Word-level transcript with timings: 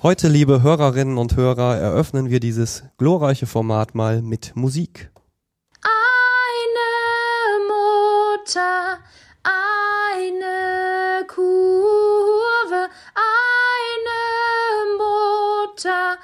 Heute, 0.00 0.28
liebe 0.28 0.62
Hörerinnen 0.62 1.18
und 1.18 1.34
Hörer, 1.34 1.76
eröffnen 1.76 2.30
wir 2.30 2.38
dieses 2.38 2.84
glorreiche 2.98 3.46
Format 3.46 3.96
mal 3.96 4.22
mit 4.22 4.54
Musik. 4.54 5.10
Eine 5.82 7.64
Mutter, 7.66 8.98
eine 9.42 11.26
Kurve, 11.26 12.88
eine 13.16 14.98
Mutter, 14.98 16.16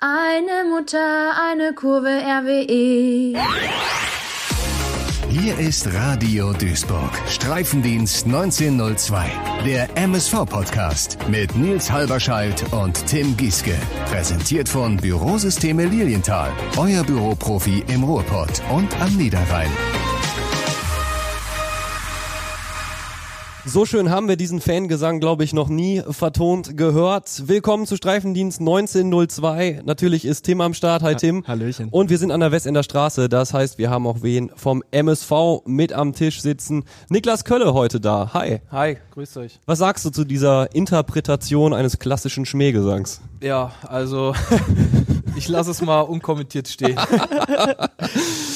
eine 0.00 0.64
Mutter, 0.70 1.34
eine 1.50 1.74
Kurve, 1.74 2.08
RWE. 2.08 3.36
Hier 5.48 5.66
ist 5.66 5.90
Radio 5.94 6.52
Duisburg. 6.52 7.10
Streifendienst 7.26 8.26
1902. 8.26 9.30
Der 9.64 9.88
MSV-Podcast 9.96 11.16
mit 11.30 11.56
Nils 11.56 11.90
Halberscheidt 11.90 12.70
und 12.70 13.06
Tim 13.06 13.34
Gieske. 13.34 13.74
Präsentiert 14.10 14.68
von 14.68 14.98
Bürosysteme 14.98 15.86
Lilienthal. 15.86 16.52
Euer 16.76 17.02
Büroprofi 17.02 17.82
im 17.88 18.04
Ruhrpott 18.04 18.60
und 18.70 18.94
am 19.00 19.16
Niederrhein. 19.16 19.70
So 23.70 23.84
schön 23.84 24.08
haben 24.08 24.28
wir 24.28 24.36
diesen 24.36 24.62
Fangesang, 24.62 25.20
glaube 25.20 25.44
ich, 25.44 25.52
noch 25.52 25.68
nie 25.68 26.02
vertont 26.08 26.78
gehört. 26.78 27.46
Willkommen 27.48 27.84
zu 27.84 27.96
Streifendienst 27.96 28.60
1902. 28.60 29.82
Natürlich 29.84 30.24
ist 30.24 30.44
Tim 30.44 30.62
am 30.62 30.72
Start. 30.72 31.02
Hi 31.02 31.14
Tim. 31.14 31.46
Hallöchen. 31.46 31.90
Und 31.90 32.08
wir 32.08 32.16
sind 32.16 32.30
an 32.30 32.40
der 32.40 32.50
Westender 32.50 32.82
Straße. 32.82 33.28
Das 33.28 33.52
heißt, 33.52 33.76
wir 33.76 33.90
haben 33.90 34.06
auch 34.06 34.22
wen 34.22 34.50
vom 34.56 34.82
MSV 34.90 35.66
mit 35.66 35.92
am 35.92 36.14
Tisch 36.14 36.40
sitzen. 36.40 36.84
Niklas 37.10 37.44
Kölle 37.44 37.74
heute 37.74 38.00
da. 38.00 38.30
Hi. 38.32 38.60
Hi, 38.70 38.96
grüßt 39.10 39.36
euch. 39.36 39.60
Was 39.66 39.80
sagst 39.80 40.02
du 40.06 40.10
zu 40.10 40.24
dieser 40.24 40.74
Interpretation 40.74 41.74
eines 41.74 41.98
klassischen 41.98 42.46
Schmähgesangs? 42.46 43.20
Ja, 43.42 43.72
also 43.86 44.34
ich 45.38 45.48
lasse 45.48 45.70
es 45.70 45.80
mal 45.80 46.00
unkommentiert 46.00 46.68
stehen. 46.68 46.98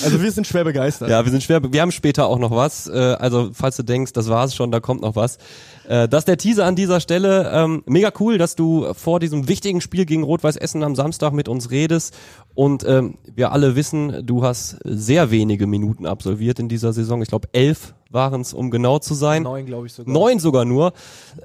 Also 0.04 0.20
wir 0.20 0.32
sind 0.32 0.48
schwer 0.48 0.64
begeistert. 0.64 1.10
Ja, 1.10 1.24
wir 1.24 1.30
sind 1.30 1.44
schwer. 1.44 1.60
Wir 1.72 1.80
haben 1.80 1.92
später 1.92 2.26
auch 2.26 2.38
noch 2.40 2.50
was. 2.50 2.88
Äh, 2.88 2.92
also 3.20 3.50
falls 3.52 3.76
du 3.76 3.84
denkst, 3.84 4.12
das 4.12 4.28
war's 4.28 4.52
schon, 4.52 4.72
da 4.72 4.80
kommt 4.80 5.02
noch 5.02 5.14
was. 5.14 5.38
Äh, 5.86 6.08
das 6.08 6.22
ist 6.22 6.28
der 6.28 6.38
Teaser 6.38 6.64
an 6.64 6.74
dieser 6.74 6.98
Stelle. 6.98 7.50
Ähm, 7.54 7.84
mega 7.86 8.10
cool, 8.18 8.36
dass 8.36 8.56
du 8.56 8.92
vor 8.94 9.20
diesem 9.20 9.46
wichtigen 9.46 9.80
Spiel 9.80 10.04
gegen 10.04 10.24
Rot-Weiß 10.24 10.56
Essen 10.56 10.82
am 10.82 10.96
Samstag 10.96 11.32
mit 11.32 11.48
uns 11.48 11.70
redest. 11.70 12.16
Und 12.54 12.84
ähm, 12.84 13.18
wir 13.32 13.52
alle 13.52 13.76
wissen, 13.76 14.26
du 14.26 14.42
hast 14.42 14.78
sehr 14.82 15.30
wenige 15.30 15.68
Minuten 15.68 16.04
absolviert 16.04 16.58
in 16.58 16.68
dieser 16.68 16.92
Saison. 16.92 17.22
Ich 17.22 17.28
glaube, 17.28 17.48
elf 17.52 17.94
waren 18.10 18.40
es, 18.40 18.52
um 18.52 18.72
genau 18.72 18.98
zu 18.98 19.14
sein. 19.14 19.44
Neun, 19.44 19.66
glaube 19.66 19.86
ich 19.86 19.92
sogar. 19.92 20.12
Neun 20.12 20.40
sogar 20.40 20.64
nur. 20.64 20.94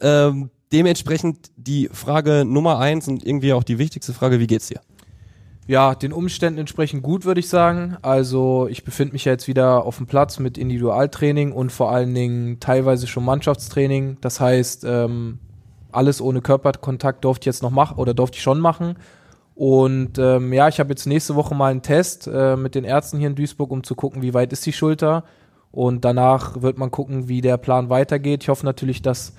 Ähm, 0.01 0.49
dementsprechend 0.71 1.51
die 1.55 1.89
Frage 1.91 2.43
Nummer 2.45 2.79
eins 2.79 3.07
und 3.07 3.25
irgendwie 3.25 3.53
auch 3.53 3.63
die 3.63 3.77
wichtigste 3.77 4.13
Frage, 4.13 4.39
wie 4.39 4.47
geht's 4.47 4.67
dir? 4.67 4.81
Ja, 5.67 5.95
den 5.95 6.13
Umständen 6.13 6.59
entsprechend 6.59 7.03
gut, 7.03 7.25
würde 7.25 7.41
ich 7.41 7.49
sagen. 7.49 7.97
Also 8.01 8.67
ich 8.69 8.85
befinde 8.85 9.11
mich 9.11 9.25
ja 9.25 9.33
jetzt 9.33 9.49
wieder 9.49 9.85
auf 9.85 9.97
dem 9.97 10.07
Platz 10.07 10.39
mit 10.39 10.57
Individualtraining 10.57 11.51
und 11.51 11.73
vor 11.73 11.91
allen 11.91 12.15
Dingen 12.15 12.61
teilweise 12.61 13.05
schon 13.05 13.25
Mannschaftstraining. 13.25 14.17
Das 14.21 14.39
heißt, 14.39 14.85
ähm, 14.85 15.39
alles 15.91 16.21
ohne 16.21 16.41
Körperkontakt 16.41 17.25
durfte 17.25 17.43
ich 17.43 17.45
jetzt 17.47 17.63
noch 17.63 17.71
machen 17.71 17.97
oder 17.97 18.13
durfte 18.13 18.37
ich 18.37 18.43
schon 18.43 18.61
machen. 18.61 18.95
Und 19.55 20.17
ähm, 20.19 20.53
ja, 20.53 20.69
ich 20.69 20.79
habe 20.79 20.89
jetzt 20.89 21.05
nächste 21.05 21.35
Woche 21.35 21.53
mal 21.53 21.71
einen 21.71 21.81
Test 21.81 22.27
äh, 22.27 22.55
mit 22.55 22.73
den 22.73 22.85
Ärzten 22.85 23.17
hier 23.17 23.27
in 23.27 23.35
Duisburg, 23.35 23.71
um 23.71 23.83
zu 23.83 23.95
gucken, 23.95 24.21
wie 24.21 24.33
weit 24.33 24.53
ist 24.53 24.65
die 24.65 24.73
Schulter. 24.73 25.25
Und 25.71 26.05
danach 26.05 26.61
wird 26.61 26.77
man 26.77 26.91
gucken, 26.91 27.27
wie 27.27 27.41
der 27.41 27.57
Plan 27.57 27.89
weitergeht. 27.89 28.43
Ich 28.43 28.49
hoffe 28.49 28.65
natürlich, 28.65 29.01
dass 29.01 29.33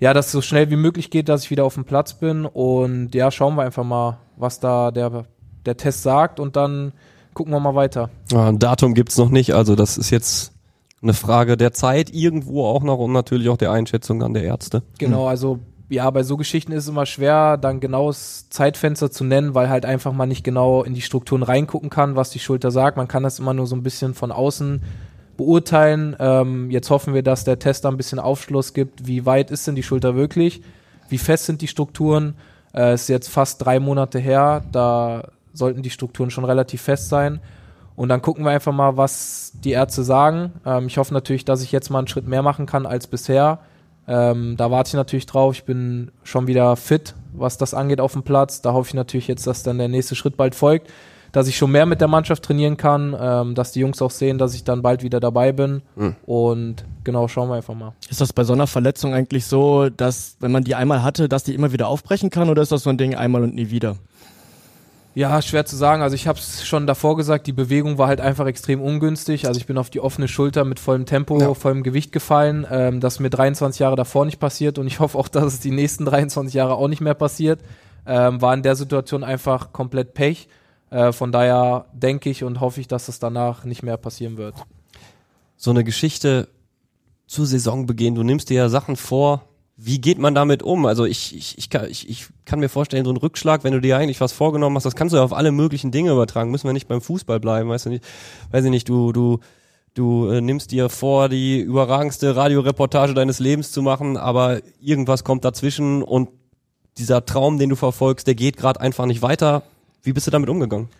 ja, 0.00 0.12
dass 0.12 0.26
es 0.26 0.32
so 0.32 0.42
schnell 0.42 0.68
wie 0.68 0.76
möglich 0.76 1.10
geht, 1.10 1.28
dass 1.28 1.44
ich 1.44 1.50
wieder 1.52 1.64
auf 1.64 1.74
dem 1.74 1.84
Platz 1.84 2.14
bin. 2.14 2.44
Und 2.44 3.14
ja, 3.14 3.30
schauen 3.30 3.54
wir 3.54 3.62
einfach 3.62 3.84
mal, 3.84 4.18
was 4.36 4.58
da 4.58 4.90
der, 4.90 5.26
der 5.66 5.76
Test 5.76 6.02
sagt 6.02 6.40
und 6.40 6.56
dann 6.56 6.92
gucken 7.34 7.52
wir 7.52 7.60
mal 7.60 7.74
weiter. 7.74 8.10
Ja, 8.30 8.48
ein 8.48 8.58
Datum 8.58 8.94
gibt's 8.94 9.16
noch 9.16 9.30
nicht, 9.30 9.54
also 9.54 9.74
das 9.74 9.98
ist 9.98 10.10
jetzt 10.10 10.52
eine 11.02 11.14
Frage 11.14 11.56
der 11.56 11.72
Zeit 11.72 12.10
irgendwo 12.14 12.64
auch 12.66 12.82
noch 12.82 12.98
und 12.98 13.12
natürlich 13.12 13.48
auch 13.48 13.56
der 13.56 13.72
Einschätzung 13.72 14.20
dann 14.20 14.34
der 14.34 14.44
Ärzte. 14.44 14.82
Genau, 14.98 15.26
also 15.26 15.58
ja, 15.88 16.08
bei 16.10 16.22
so 16.22 16.36
Geschichten 16.36 16.72
ist 16.72 16.84
es 16.84 16.88
immer 16.88 17.04
schwer, 17.04 17.58
dann 17.58 17.80
genaues 17.80 18.48
Zeitfenster 18.48 19.10
zu 19.10 19.24
nennen, 19.24 19.54
weil 19.54 19.68
halt 19.68 19.84
einfach 19.84 20.12
man 20.12 20.28
nicht 20.28 20.42
genau 20.42 20.82
in 20.84 20.94
die 20.94 21.02
Strukturen 21.02 21.42
reingucken 21.42 21.90
kann, 21.90 22.16
was 22.16 22.30
die 22.30 22.38
Schulter 22.38 22.70
sagt. 22.70 22.96
Man 22.96 23.08
kann 23.08 23.22
das 23.22 23.38
immer 23.38 23.52
nur 23.52 23.66
so 23.66 23.76
ein 23.76 23.82
bisschen 23.82 24.14
von 24.14 24.32
außen 24.32 24.80
beurteilen. 25.36 26.16
Ähm, 26.18 26.70
jetzt 26.70 26.88
hoffen 26.88 27.12
wir, 27.12 27.22
dass 27.22 27.44
der 27.44 27.58
Test 27.58 27.84
da 27.84 27.90
ein 27.90 27.98
bisschen 27.98 28.18
Aufschluss 28.18 28.72
gibt, 28.72 29.06
wie 29.06 29.26
weit 29.26 29.50
ist 29.50 29.66
denn 29.66 29.74
die 29.74 29.82
Schulter 29.82 30.14
wirklich, 30.14 30.62
wie 31.10 31.18
fest 31.18 31.46
sind 31.46 31.60
die 31.60 31.68
Strukturen. 31.68 32.36
Äh, 32.74 32.94
ist 32.94 33.08
jetzt 33.08 33.28
fast 33.28 33.62
drei 33.62 33.78
Monate 33.78 34.18
her, 34.18 34.64
da 34.72 35.28
sollten 35.52 35.82
die 35.82 35.90
Strukturen 35.90 36.30
schon 36.30 36.44
relativ 36.44 36.82
fest 36.82 37.08
sein. 37.08 37.40
Und 37.94 38.08
dann 38.08 38.22
gucken 38.22 38.44
wir 38.44 38.50
einfach 38.50 38.72
mal, 38.72 38.96
was 38.96 39.52
die 39.54 39.72
Ärzte 39.72 40.02
sagen. 40.02 40.52
Ähm, 40.64 40.86
ich 40.86 40.98
hoffe 40.98 41.12
natürlich, 41.12 41.44
dass 41.44 41.62
ich 41.62 41.72
jetzt 41.72 41.90
mal 41.90 41.98
einen 41.98 42.08
Schritt 42.08 42.26
mehr 42.26 42.42
machen 42.42 42.66
kann 42.66 42.86
als 42.86 43.06
bisher. 43.06 43.60
Ähm, 44.08 44.56
da 44.56 44.70
warte 44.70 44.88
ich 44.88 44.94
natürlich 44.94 45.26
drauf. 45.26 45.54
Ich 45.54 45.64
bin 45.64 46.10
schon 46.24 46.46
wieder 46.46 46.76
fit, 46.76 47.14
was 47.32 47.58
das 47.58 47.74
angeht 47.74 48.00
auf 48.00 48.12
dem 48.12 48.22
Platz. 48.22 48.62
Da 48.62 48.72
hoffe 48.72 48.88
ich 48.88 48.94
natürlich 48.94 49.28
jetzt, 49.28 49.46
dass 49.46 49.62
dann 49.62 49.78
der 49.78 49.88
nächste 49.88 50.14
Schritt 50.16 50.36
bald 50.36 50.54
folgt, 50.54 50.90
dass 51.30 51.48
ich 51.48 51.56
schon 51.56 51.70
mehr 51.70 51.86
mit 51.86 52.00
der 52.00 52.08
Mannschaft 52.08 52.42
trainieren 52.42 52.76
kann, 52.76 53.16
ähm, 53.18 53.54
dass 53.54 53.72
die 53.72 53.80
Jungs 53.80 54.02
auch 54.02 54.10
sehen, 54.10 54.38
dass 54.38 54.54
ich 54.54 54.64
dann 54.64 54.82
bald 54.82 55.02
wieder 55.02 55.20
dabei 55.20 55.52
bin. 55.52 55.82
Mhm. 55.94 56.16
Und 56.26 56.84
genau, 57.04 57.28
schauen 57.28 57.48
wir 57.48 57.54
einfach 57.54 57.74
mal. 57.74 57.92
Ist 58.10 58.20
das 58.20 58.32
bei 58.32 58.44
so 58.44 58.52
einer 58.52 58.66
Verletzung 58.66 59.14
eigentlich 59.14 59.46
so, 59.46 59.88
dass 59.88 60.36
wenn 60.40 60.50
man 60.50 60.64
die 60.64 60.74
einmal 60.74 61.02
hatte, 61.02 61.28
dass 61.28 61.44
die 61.44 61.54
immer 61.54 61.72
wieder 61.72 61.88
aufbrechen 61.88 62.30
kann 62.30 62.50
oder 62.50 62.62
ist 62.62 62.72
das 62.72 62.82
so 62.82 62.90
ein 62.90 62.98
Ding 62.98 63.14
einmal 63.14 63.42
und 63.42 63.54
nie 63.54 63.70
wieder? 63.70 63.96
Ja, 65.14 65.42
schwer 65.42 65.66
zu 65.66 65.76
sagen. 65.76 66.02
Also 66.02 66.14
ich 66.14 66.26
habe 66.26 66.38
es 66.38 66.66
schon 66.66 66.86
davor 66.86 67.16
gesagt, 67.16 67.46
die 67.46 67.52
Bewegung 67.52 67.98
war 67.98 68.08
halt 68.08 68.20
einfach 68.20 68.46
extrem 68.46 68.80
ungünstig. 68.80 69.46
Also 69.46 69.60
ich 69.60 69.66
bin 69.66 69.76
auf 69.76 69.90
die 69.90 70.00
offene 70.00 70.26
Schulter 70.26 70.64
mit 70.64 70.80
vollem 70.80 71.04
Tempo, 71.04 71.38
Ja. 71.38 71.52
vollem 71.52 71.82
Gewicht 71.82 72.12
gefallen. 72.12 72.66
Ähm, 72.70 73.00
das 73.00 73.14
ist 73.14 73.20
mir 73.20 73.28
23 73.28 73.80
Jahre 73.80 73.96
davor 73.96 74.24
nicht 74.24 74.40
passiert 74.40 74.78
und 74.78 74.86
ich 74.86 75.00
hoffe 75.00 75.18
auch, 75.18 75.28
dass 75.28 75.44
es 75.44 75.60
die 75.60 75.70
nächsten 75.70 76.06
23 76.06 76.54
Jahre 76.54 76.74
auch 76.76 76.88
nicht 76.88 77.02
mehr 77.02 77.14
passiert. 77.14 77.60
Ähm, 78.06 78.40
war 78.40 78.54
in 78.54 78.62
der 78.62 78.74
Situation 78.74 79.22
einfach 79.22 79.72
komplett 79.72 80.14
Pech. 80.14 80.48
Äh, 80.90 81.12
von 81.12 81.30
daher 81.30 81.86
denke 81.92 82.30
ich 82.30 82.42
und 82.42 82.60
hoffe 82.60 82.80
ich, 82.80 82.88
dass 82.88 83.08
es 83.08 83.18
danach 83.18 83.64
nicht 83.64 83.82
mehr 83.82 83.96
passieren 83.98 84.38
wird. 84.38 84.54
So 85.56 85.70
eine 85.70 85.84
Geschichte 85.84 86.48
zu 87.26 87.44
Saisonbeginn, 87.44 88.14
du 88.14 88.22
nimmst 88.22 88.50
dir 88.50 88.56
ja 88.56 88.68
Sachen 88.68 88.96
vor, 88.96 89.42
wie 89.84 90.00
geht 90.00 90.18
man 90.18 90.34
damit 90.34 90.62
um? 90.62 90.86
Also 90.86 91.04
ich, 91.04 91.36
ich, 91.36 91.58
ich, 91.58 91.68
kann, 91.68 91.90
ich, 91.90 92.08
ich 92.08 92.26
kann 92.44 92.60
mir 92.60 92.68
vorstellen, 92.68 93.04
so 93.04 93.10
ein 93.10 93.16
Rückschlag, 93.16 93.64
wenn 93.64 93.72
du 93.72 93.80
dir 93.80 93.96
eigentlich 93.96 94.20
was 94.20 94.32
vorgenommen 94.32 94.76
hast, 94.76 94.84
das 94.84 94.94
kannst 94.94 95.12
du 95.12 95.16
ja 95.16 95.24
auf 95.24 95.32
alle 95.32 95.50
möglichen 95.50 95.90
Dinge 95.90 96.12
übertragen. 96.12 96.52
Müssen 96.52 96.68
wir 96.68 96.72
nicht 96.72 96.86
beim 96.86 97.00
Fußball 97.00 97.40
bleiben, 97.40 97.68
weißt 97.68 97.86
du 97.86 97.90
nicht? 97.90 98.04
Weiß 98.52 98.64
ich 98.64 98.70
nicht, 98.70 98.88
du, 98.88 99.10
du, 99.12 99.40
du 99.94 100.28
äh, 100.28 100.40
nimmst 100.40 100.70
dir 100.70 100.88
vor, 100.88 101.28
die 101.28 101.58
überragendste 101.58 102.36
Radioreportage 102.36 103.12
deines 103.12 103.40
Lebens 103.40 103.72
zu 103.72 103.82
machen, 103.82 104.16
aber 104.16 104.60
irgendwas 104.80 105.24
kommt 105.24 105.44
dazwischen 105.44 106.02
und 106.02 106.28
dieser 106.98 107.24
Traum, 107.24 107.58
den 107.58 107.70
du 107.70 107.76
verfolgst, 107.76 108.26
der 108.28 108.36
geht 108.36 108.56
gerade 108.56 108.80
einfach 108.80 109.06
nicht 109.06 109.22
weiter. 109.22 109.64
Wie 110.04 110.12
bist 110.12 110.28
du 110.28 110.30
damit 110.30 110.48
umgegangen? 110.48 110.90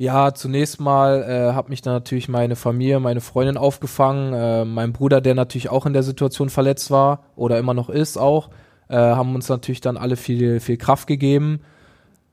Ja, 0.00 0.32
zunächst 0.32 0.80
mal 0.80 1.24
äh, 1.24 1.54
hat 1.54 1.68
mich 1.70 1.82
dann 1.82 1.92
natürlich 1.92 2.28
meine 2.28 2.54
Familie, 2.54 3.00
meine 3.00 3.20
Freundin 3.20 3.56
aufgefangen, 3.56 4.32
äh, 4.32 4.64
mein 4.64 4.92
Bruder, 4.92 5.20
der 5.20 5.34
natürlich 5.34 5.70
auch 5.70 5.86
in 5.86 5.92
der 5.92 6.04
Situation 6.04 6.50
verletzt 6.50 6.92
war 6.92 7.24
oder 7.34 7.58
immer 7.58 7.74
noch 7.74 7.90
ist 7.90 8.16
auch, 8.16 8.48
äh, 8.88 8.96
haben 8.96 9.34
uns 9.34 9.48
natürlich 9.48 9.80
dann 9.80 9.96
alle 9.96 10.14
viel, 10.14 10.60
viel 10.60 10.76
Kraft 10.76 11.08
gegeben. 11.08 11.62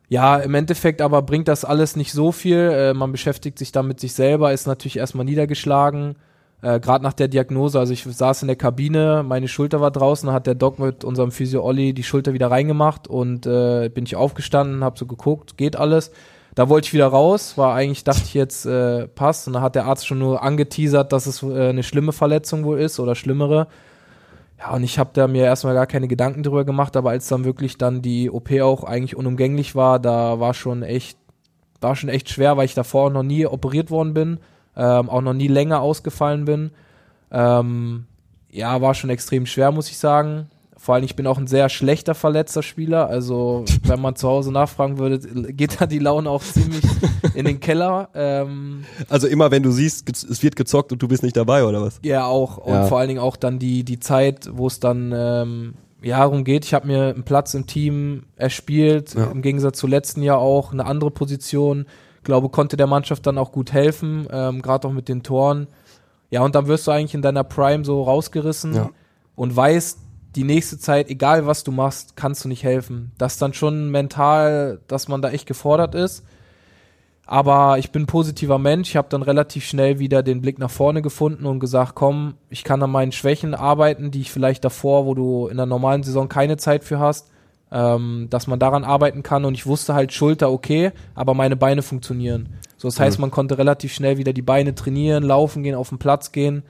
Ja, 0.10 0.38
im 0.38 0.54
Endeffekt 0.54 1.02
aber 1.02 1.24
bringt 1.24 1.48
das 1.48 1.66
alles 1.66 1.96
nicht 1.96 2.12
so 2.12 2.32
viel. 2.32 2.58
Äh, 2.58 2.94
man 2.94 3.12
beschäftigt 3.12 3.58
sich 3.58 3.72
dann 3.72 3.88
mit 3.88 4.00
sich 4.00 4.14
selber, 4.14 4.54
ist 4.54 4.68
natürlich 4.68 4.98
erstmal 4.98 5.26
niedergeschlagen. 5.26 6.18
Äh, 6.62 6.80
Gerade 6.80 7.04
nach 7.04 7.14
der 7.14 7.30
Diagnose, 7.30 7.80
also 7.80 7.94
ich 7.94 8.04
saß 8.04 8.44
in 8.44 8.48
der 8.48 8.58
Kabine, 8.58 9.24
meine 9.28 9.48
Schulter 9.48 9.82
war 9.82 9.90
draußen, 9.90 10.32
hat 10.32 10.46
der 10.46 10.54
Doc 10.54 10.78
mit 10.78 11.04
unserem 11.04 11.32
Physio 11.32 11.64
Olli 11.64 11.94
die 11.94 12.04
Schulter 12.04 12.34
wieder 12.34 12.52
reingemacht 12.52 13.08
und 13.08 13.48
äh, 13.48 13.90
bin 13.90 14.06
ich 14.06 14.16
aufgestanden, 14.16 14.84
habe 14.84 15.00
so 15.00 15.08
geguckt, 15.08 15.58
geht 15.58 15.76
alles. 15.76 16.12
Da 16.56 16.70
wollte 16.70 16.88
ich 16.88 16.94
wieder 16.94 17.08
raus, 17.08 17.58
war 17.58 17.76
eigentlich, 17.76 18.06
dachte 18.06 18.24
ich 18.24 18.34
jetzt, 18.34 18.66
äh, 18.66 19.08
passt. 19.10 19.48
Und 19.48 19.54
dann 19.54 19.62
hat 19.62 19.76
der 19.76 19.86
Arzt 19.86 20.08
schon 20.08 20.20
nur 20.20 20.42
angeteasert, 20.42 21.12
dass 21.12 21.26
es 21.26 21.44
äh, 21.44 21.70
eine 21.70 21.84
schlimme 21.84 22.14
Verletzung 22.14 22.64
wohl 22.64 22.80
ist 22.80 22.98
oder 23.00 23.14
schlimmere. 23.14 23.68
Ja, 24.58 24.74
und 24.74 24.84
ich 24.84 24.98
habe 24.98 25.10
da 25.14 25.28
mir 25.28 25.44
erstmal 25.44 25.74
gar 25.74 25.86
keine 25.86 26.08
Gedanken 26.08 26.44
drüber 26.44 26.64
gemacht, 26.64 26.96
aber 26.96 27.10
als 27.10 27.28
dann 27.28 27.44
wirklich 27.44 27.78
dann 27.78 28.02
die 28.02 28.32
OP 28.32 28.52
auch 28.62 28.86
eigentlich 28.86 29.18
unumgänglich 29.18 29.76
war, 29.76 30.00
da 30.00 30.40
war 30.40 30.54
schon 30.54 30.82
echt, 30.82 31.18
war 31.82 31.96
schon 31.98 32.10
echt 32.10 32.30
schwer, 32.30 32.56
weil 32.56 32.66
ich 32.66 32.74
davor 32.74 33.08
auch 33.08 33.14
noch 33.14 33.24
nie 33.24 33.46
operiert 33.46 33.92
worden 33.92 34.14
bin, 34.14 34.40
ähm, 34.78 35.10
auch 35.10 35.22
noch 35.22 35.34
nie 35.34 35.50
länger 35.50 35.82
ausgefallen 35.82 36.46
bin. 36.46 36.72
Ähm, 37.32 38.06
ja, 38.50 38.80
war 38.82 38.94
schon 38.94 39.10
extrem 39.10 39.46
schwer, 39.46 39.74
muss 39.74 39.90
ich 39.90 39.98
sagen. 39.98 40.50
Vor 40.86 40.94
allem, 40.94 41.04
ich 41.04 41.16
bin 41.16 41.26
auch 41.26 41.40
ein 41.40 41.48
sehr 41.48 41.68
schlechter 41.70 42.14
verletzter 42.14 42.62
Spieler. 42.62 43.08
Also, 43.10 43.66
wenn 43.86 44.00
man 44.00 44.16
zu 44.16 44.28
Hause 44.28 44.52
nachfragen 44.52 45.00
würde, 45.00 45.18
geht 45.52 45.82
da 45.82 45.88
die 45.88 45.98
Laune 45.98 46.30
auch 46.30 46.44
ziemlich 46.44 46.84
in 47.34 47.46
den 47.46 47.60
Keller. 47.60 48.10
Ähm, 48.14 48.86
Also 49.10 49.26
immer 49.26 49.50
wenn 49.50 49.64
du 49.64 49.72
siehst, 49.72 50.08
es 50.12 50.44
wird 50.44 50.56
gezockt 50.56 50.92
und 50.92 51.02
du 51.02 51.08
bist 51.08 51.24
nicht 51.24 51.36
dabei, 51.38 51.66
oder 51.66 51.82
was? 51.82 52.00
ja, 52.04 52.28
auch. 52.28 52.58
Und 52.60 52.72
Ja. 52.74 52.86
vor 52.86 53.00
allen 53.00 53.08
Dingen 53.08 53.20
auch 53.20 53.36
dann 53.36 53.58
die, 53.58 53.84
die 53.84 54.00
Zeit, 54.00 54.48
wo 54.54 54.68
es 54.68 54.80
dann 54.80 55.12
ähm, 55.12 55.74
ja, 56.04 56.20
darum 56.20 56.44
geht. 56.44 56.66
Ich 56.66 56.76
habe 56.76 56.86
mir 56.86 57.16
einen 57.16 57.24
Platz 57.24 57.56
im 57.56 57.66
Team 57.66 58.26
erspielt, 58.36 59.16
Ja. 59.16 59.32
im 59.32 59.42
Gegensatz 59.42 59.80
zu 59.80 59.88
letzten 59.88 60.22
Jahr 60.22 60.38
auch 60.38 60.72
eine 60.72 60.86
andere 60.86 61.10
Position. 61.10 61.88
Glaube, 62.24 62.50
konnte 62.50 62.78
der 62.78 62.86
Mannschaft 62.86 63.26
dann 63.26 63.40
auch 63.40 63.52
gut 63.52 63.74
helfen, 63.74 64.28
ähm, 64.32 64.62
gerade 64.62 64.88
auch 64.88 64.94
mit 64.94 65.10
den 65.10 65.24
Toren. 65.24 65.66
Ja, 66.30 66.44
und 66.44 66.54
dann 66.54 66.68
wirst 66.68 66.86
du 66.86 66.92
eigentlich 66.92 67.16
in 67.16 67.24
deiner 67.24 67.44
Prime 67.44 67.84
so 67.84 68.04
rausgerissen 68.04 68.76
Ja. 68.76 68.90
und 69.36 69.56
weißt, 69.56 69.98
die 70.36 70.44
nächste 70.44 70.78
Zeit, 70.78 71.10
egal 71.10 71.46
was 71.46 71.64
du 71.64 71.72
machst, 71.72 72.16
kannst 72.16 72.44
du 72.44 72.50
nicht 72.50 72.64
helfen. 72.64 73.12
Das 73.18 73.34
ist 73.34 73.42
dann 73.42 73.54
schon 73.54 73.90
mental, 73.90 74.80
dass 74.88 75.08
man 75.08 75.22
da 75.22 75.30
echt 75.30 75.48
gefordert 75.48 75.96
ist. 75.96 76.26
Aber 77.26 77.80
ich 77.80 77.92
bin 77.92 78.04
ein 78.04 78.08
positiver 78.08 78.60
Mensch. 78.60 78.90
Ich 78.90 78.96
habe 78.98 79.08
dann 79.10 79.24
relativ 79.24 79.66
schnell 79.66 79.98
wieder 79.98 80.22
den 80.22 80.42
Blick 80.42 80.60
nach 80.60 80.70
vorne 80.70 81.02
gefunden 81.02 81.46
und 81.46 81.60
gesagt, 81.60 81.96
komm, 81.96 82.36
ich 82.50 82.64
kann 82.64 82.84
an 82.84 82.92
meinen 82.92 83.12
Schwächen 83.12 83.56
arbeiten, 83.56 84.12
die 84.12 84.22
ich 84.22 84.32
vielleicht 84.32 84.64
davor, 84.64 85.06
wo 85.06 85.16
du 85.16 85.48
in 85.48 85.58
der 85.58 85.66
normalen 85.66 86.04
Saison 86.04 86.30
keine 86.30 86.58
Zeit 86.58 86.84
für 86.84 87.00
hast, 87.00 87.32
ähm, 87.72 88.28
dass 88.30 88.46
man 88.46 88.60
daran 88.60 88.84
arbeiten 88.84 89.24
kann. 89.24 89.46
Und 89.46 89.56
ich 89.56 89.66
wusste 89.66 89.96
halt 89.96 90.14
Schulter 90.14 90.52
okay, 90.52 90.92
aber 91.16 91.34
meine 91.34 91.56
Beine 91.56 91.82
funktionieren. 91.82 92.50
So, 92.78 92.90
das 92.90 93.00
heißt, 93.00 93.18
man 93.18 93.32
konnte 93.32 93.58
relativ 93.58 93.94
schnell 93.94 94.18
wieder 94.18 94.34
die 94.34 94.44
Beine 94.44 94.76
trainieren, 94.76 95.24
laufen 95.24 95.64
gehen, 95.64 95.76
auf 95.76 95.90
den 95.90 95.98
Platz 95.98 96.32
gehen. 96.32 96.62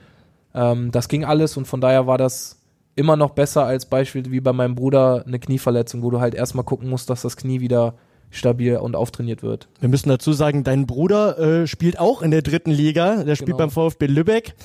Ähm, 0.53 0.91
das 0.91 1.09
ging 1.09 1.25
alles 1.25 1.57
und 1.57 1.65
von 1.65 1.81
daher 1.81 2.07
war 2.07 2.17
das 2.17 2.61
immer 2.95 3.15
noch 3.17 3.31
besser 3.31 3.65
als 3.65 3.85
Beispiel 3.85 4.31
wie 4.31 4.39
bei 4.39 4.53
meinem 4.53 4.75
Bruder 4.75 5.23
eine 5.27 5.39
Knieverletzung, 5.39 6.01
wo 6.03 6.11
du 6.11 6.19
halt 6.19 6.33
erstmal 6.33 6.63
gucken 6.65 6.89
musst, 6.89 7.09
dass 7.09 7.21
das 7.21 7.37
Knie 7.37 7.59
wieder 7.59 7.95
stabil 8.31 8.77
und 8.77 8.95
auftrainiert 8.95 9.43
wird. 9.43 9.67
Wir 9.79 9.89
müssen 9.89 10.09
dazu 10.09 10.33
sagen, 10.33 10.63
dein 10.63 10.85
Bruder 10.87 11.37
äh, 11.37 11.67
spielt 11.67 11.99
auch 11.99 12.21
in 12.21 12.31
der 12.31 12.41
dritten 12.41 12.71
Liga. 12.71 13.23
Der 13.23 13.35
spielt 13.35 13.57
Genau. 13.57 13.57
beim 13.57 13.69
VfB 13.69 14.07
Lübeck. 14.07 14.55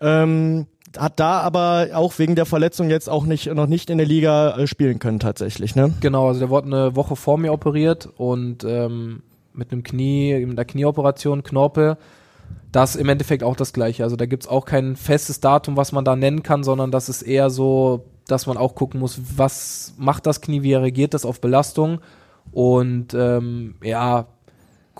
Ähm, 0.00 0.66
hat 0.96 1.20
da 1.20 1.40
aber 1.40 1.88
auch 1.94 2.18
wegen 2.18 2.34
der 2.34 2.46
Verletzung 2.46 2.88
jetzt 2.88 3.10
auch 3.10 3.26
nicht 3.26 3.52
noch 3.52 3.66
nicht 3.66 3.90
in 3.90 3.98
der 3.98 4.06
Liga 4.06 4.56
äh, 4.56 4.66
spielen 4.66 4.98
können 4.98 5.18
tatsächlich, 5.18 5.76
ne? 5.76 5.92
Genau, 6.00 6.28
also 6.28 6.40
der 6.40 6.48
wurde 6.48 6.66
eine 6.68 6.96
Woche 6.96 7.14
vor 7.16 7.36
mir 7.36 7.52
operiert 7.52 8.08
und 8.16 8.64
ähm, 8.64 9.22
mit 9.52 9.70
einem 9.72 9.82
Knie, 9.82 10.46
mit 10.46 10.56
einer 10.58 10.64
Knieoperation, 10.64 11.42
Knorpel. 11.42 11.98
Das 12.72 12.94
ist 12.94 13.00
im 13.00 13.08
Endeffekt 13.08 13.42
auch 13.42 13.56
das 13.56 13.72
gleiche. 13.72 14.04
Also 14.04 14.16
da 14.16 14.26
gibt's 14.26 14.46
auch 14.46 14.64
kein 14.64 14.96
festes 14.96 15.40
Datum, 15.40 15.76
was 15.76 15.92
man 15.92 16.04
da 16.04 16.16
nennen 16.16 16.42
kann, 16.42 16.62
sondern 16.64 16.90
das 16.90 17.08
ist 17.08 17.22
eher 17.22 17.48
so, 17.50 18.04
dass 18.26 18.46
man 18.46 18.56
auch 18.58 18.74
gucken 18.74 19.00
muss, 19.00 19.20
was 19.36 19.94
macht 19.96 20.26
das 20.26 20.40
Knie, 20.40 20.62
wie 20.62 20.74
reagiert 20.74 21.14
das 21.14 21.24
auf 21.24 21.40
Belastung. 21.40 22.00
Und 22.52 23.14
ähm, 23.14 23.76
ja, 23.82 24.26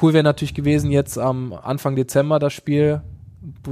cool 0.00 0.12
wäre 0.14 0.24
natürlich 0.24 0.54
gewesen 0.54 0.90
jetzt 0.90 1.18
am 1.18 1.52
Anfang 1.52 1.94
Dezember 1.94 2.38
das 2.38 2.52
Spiel, 2.54 3.02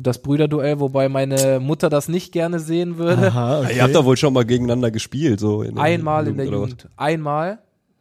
das 0.03 0.21
Brüderduell, 0.23 0.79
wobei 0.81 1.09
meine 1.09 1.59
Mutter 1.61 1.89
das 1.89 2.09
nicht 2.09 2.33
gerne 2.33 2.61
sehen 2.61 2.99
würde. 2.99 3.29
Aha, 3.29 3.63
Ja, 3.63 3.71
Ihr 3.71 3.83
habt 3.83 3.95
da 3.95 4.05
wohl 4.05 4.17
schon 4.17 4.33
mal 4.33 4.45
gegeneinander 4.45 4.91
gespielt, 4.91 5.41
so 5.41 5.63
in 5.63 5.75
der 5.75 5.85
Einmal 5.85 6.29
in 6.29 6.37
der 6.37 6.47
was? 6.47 6.53
Jugend. 6.53 6.89
Einmal. 6.97 7.59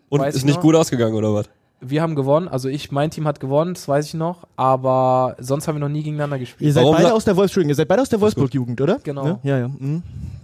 Und 0.10 0.24
ist 0.24 0.36
ich 0.38 0.46
nicht 0.46 0.56
noch. 0.56 0.62
gut 0.62 0.76
ausgegangen, 0.76 1.16
oder 1.16 1.34
was? 1.34 1.50
Wir 1.88 2.02
haben 2.02 2.16
gewonnen, 2.16 2.48
also 2.48 2.68
ich, 2.70 2.92
mein 2.92 3.12
Team 3.12 3.28
hat 3.28 3.40
gewonnen, 3.40 3.74
das 3.74 3.88
weiß 3.88 4.08
ich 4.08 4.14
noch, 4.14 4.48
aber 4.56 5.36
sonst 5.40 5.68
haben 5.68 5.76
wir 5.76 5.80
noch 5.80 5.90
nie 5.90 6.04
gegeneinander 6.04 6.40
gespielt. 6.40 6.68
Ihr 6.68 6.74
seid 6.74 6.84
Warum 6.84 6.98
beide 6.98 7.14
aus 7.14 7.26
der 7.26 7.36
Wolfs 7.36 7.52
Entschuldigung, 7.52 7.70
ihr 7.70 7.76
seid 7.76 7.88
beide 7.88 8.02
aus 8.02 8.10
der 8.10 8.22
Wolfsburg-Jugend, 8.22 8.80
oder? 8.82 9.00
Genau. 9.04 9.24
Ne? 9.24 9.40
Ja, 9.44 9.58
ja. 9.60 9.68
Mhm. 9.68 10.04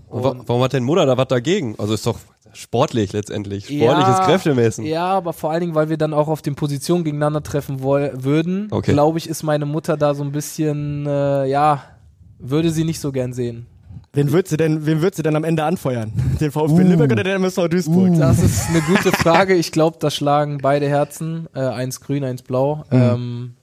Warum 0.10 0.62
hat 0.64 0.74
dein 0.74 0.84
Mutter 0.84 1.06
da 1.06 1.18
was 1.18 1.28
dagegen? 1.28 1.76
Also 1.78 1.94
ist 1.94 2.06
doch 2.06 2.20
sportlich 2.54 3.14
letztendlich. 3.14 3.66
Sportliches 3.66 4.18
Ja, 4.20 4.26
Kräftemessen. 4.26 4.86
Ja, 4.86 5.06
aber 5.06 5.32
vor 5.32 5.52
allen 5.52 5.62
Dingen, 5.62 5.76
weil 5.76 5.90
wir 5.90 5.98
dann 5.98 6.14
auch 6.14 6.28
auf 6.28 6.42
den 6.42 6.56
Positionen 6.56 7.04
gegeneinander 7.06 7.42
treffen 7.44 7.82
würden, 7.82 8.68
Okay. 8.72 8.92
glaube 8.92 9.18
ich, 9.20 9.30
ist 9.30 9.44
meine 9.44 9.66
Mutter 9.66 9.96
da 9.96 10.14
so 10.14 10.24
ein 10.24 10.32
bisschen, 10.34 11.06
äh, 11.08 11.46
ja, 11.46 11.84
würde 12.40 12.72
sie 12.72 12.84
nicht 12.84 13.00
so 13.00 13.12
gern 13.12 13.32
sehen. 13.34 13.68
Wen 14.14 14.32
würdest 14.34 14.50
sie 14.50 14.58
denn, 14.58 14.86
wen 14.86 15.02
würdest 15.02 15.20
du 15.20 15.24
denn 15.24 15.38
am 15.38 15.46
Ende 15.46 15.64
anfeuern? 15.64 16.12
Den 16.42 16.52
VfB 16.52 16.74
Uh. 16.74 16.80
Lübeck 16.80 17.12
oder 17.14 17.24
den 17.24 17.36
MSV 17.36 17.70
Duisburg? 17.70 18.18
Das 18.18 18.40
ist 18.40 18.68
eine 18.70 18.82
gute 18.82 19.12
Frage. 19.12 19.56
Ich 19.56 19.72
glaube, 19.72 19.98
da 20.02 20.12
schlagen 20.12 20.58
beide 20.62 20.90
Herzen, 20.90 21.48
äh, 21.56 21.60
eins 21.62 22.02
grün, 22.02 22.26
eins 22.26 22.42
blau. 22.42 22.84
Mhm. 22.90 22.98
Ähm, 23.02 23.54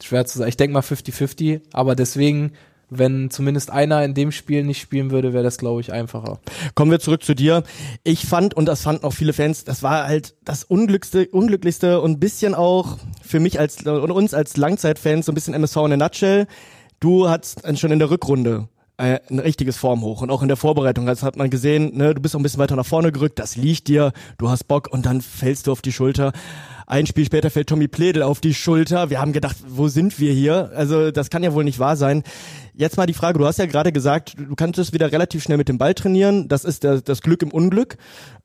schwer 0.00 0.24
zu 0.24 0.38
sagen. 0.38 0.48
Ich 0.48 0.56
denke 0.56 0.74
mal 0.74 0.80
50-50, 0.82 1.60
aber 1.72 1.96
deswegen, 1.96 2.52
wenn 2.88 3.30
zumindest 3.30 3.70
einer 3.72 4.04
in 4.04 4.14
dem 4.14 4.30
Spiel 4.30 4.62
nicht 4.62 4.80
spielen 4.80 5.10
würde, 5.10 5.32
wäre 5.32 5.42
das, 5.42 5.58
glaube 5.58 5.80
ich, 5.80 5.92
einfacher. 5.92 6.38
Kommen 6.76 6.92
wir 6.92 7.00
zurück 7.00 7.24
zu 7.24 7.34
dir. 7.34 7.64
Ich 8.04 8.26
fand, 8.26 8.54
und 8.54 8.66
das 8.66 8.82
fanden 8.82 9.04
auch 9.04 9.12
viele 9.12 9.32
Fans, 9.32 9.64
das 9.64 9.82
war 9.82 10.06
halt 10.06 10.36
das 10.44 10.62
unglücklichste, 10.62 11.26
unglücklichste 11.32 12.00
und 12.00 12.12
ein 12.12 12.20
bisschen 12.20 12.54
auch 12.54 12.98
für 13.22 13.40
mich 13.40 13.58
als 13.58 13.84
und 13.84 14.12
uns 14.12 14.34
als 14.34 14.56
Langzeitfans 14.56 15.26
so 15.26 15.32
ein 15.32 15.34
bisschen 15.34 15.54
MSV 15.54 15.76
in 15.78 15.92
a 15.94 15.96
nutshell. 15.96 16.46
Du 17.00 17.28
hattest 17.28 17.62
schon 17.78 17.90
in 17.90 17.98
der 17.98 18.08
Rückrunde 18.08 18.68
äh, 18.98 19.20
ein 19.30 19.38
richtiges 19.38 19.76
Formhoch 19.76 20.22
und 20.22 20.30
auch 20.30 20.42
in 20.42 20.48
der 20.48 20.56
Vorbereitung 20.56 21.06
das 21.06 21.22
hat 21.22 21.36
man 21.36 21.50
gesehen, 21.50 21.96
ne, 21.96 22.14
du 22.14 22.20
bist 22.20 22.34
auch 22.34 22.40
ein 22.40 22.42
bisschen 22.42 22.60
weiter 22.60 22.76
nach 22.76 22.86
vorne 22.86 23.12
gerückt, 23.12 23.38
das 23.38 23.56
liegt 23.56 23.88
dir, 23.88 24.12
du 24.38 24.48
hast 24.48 24.64
Bock 24.64 24.88
und 24.90 25.06
dann 25.06 25.20
fällst 25.20 25.66
du 25.66 25.72
auf 25.72 25.82
die 25.82 25.92
Schulter. 25.92 26.32
Ein 26.88 27.06
Spiel 27.06 27.24
später 27.24 27.50
fällt 27.50 27.68
Tommy 27.68 27.88
Pledel 27.88 28.22
auf 28.22 28.40
die 28.40 28.54
Schulter. 28.54 29.10
Wir 29.10 29.20
haben 29.20 29.32
gedacht, 29.32 29.56
wo 29.66 29.88
sind 29.88 30.20
wir 30.20 30.32
hier? 30.32 30.70
Also 30.72 31.10
das 31.10 31.30
kann 31.30 31.42
ja 31.42 31.52
wohl 31.52 31.64
nicht 31.64 31.80
wahr 31.80 31.96
sein. 31.96 32.22
Jetzt 32.74 32.96
mal 32.96 33.06
die 33.06 33.12
Frage, 33.12 33.40
du 33.40 33.44
hast 33.44 33.58
ja 33.58 33.66
gerade 33.66 33.90
gesagt, 33.90 34.34
du 34.38 34.54
kanntest 34.54 34.92
wieder 34.92 35.10
relativ 35.10 35.42
schnell 35.42 35.56
mit 35.58 35.68
dem 35.68 35.78
Ball 35.78 35.94
trainieren. 35.94 36.46
Das 36.46 36.64
ist 36.64 36.84
der, 36.84 37.00
das 37.00 37.22
Glück 37.22 37.42
im 37.42 37.50
Unglück. 37.50 37.96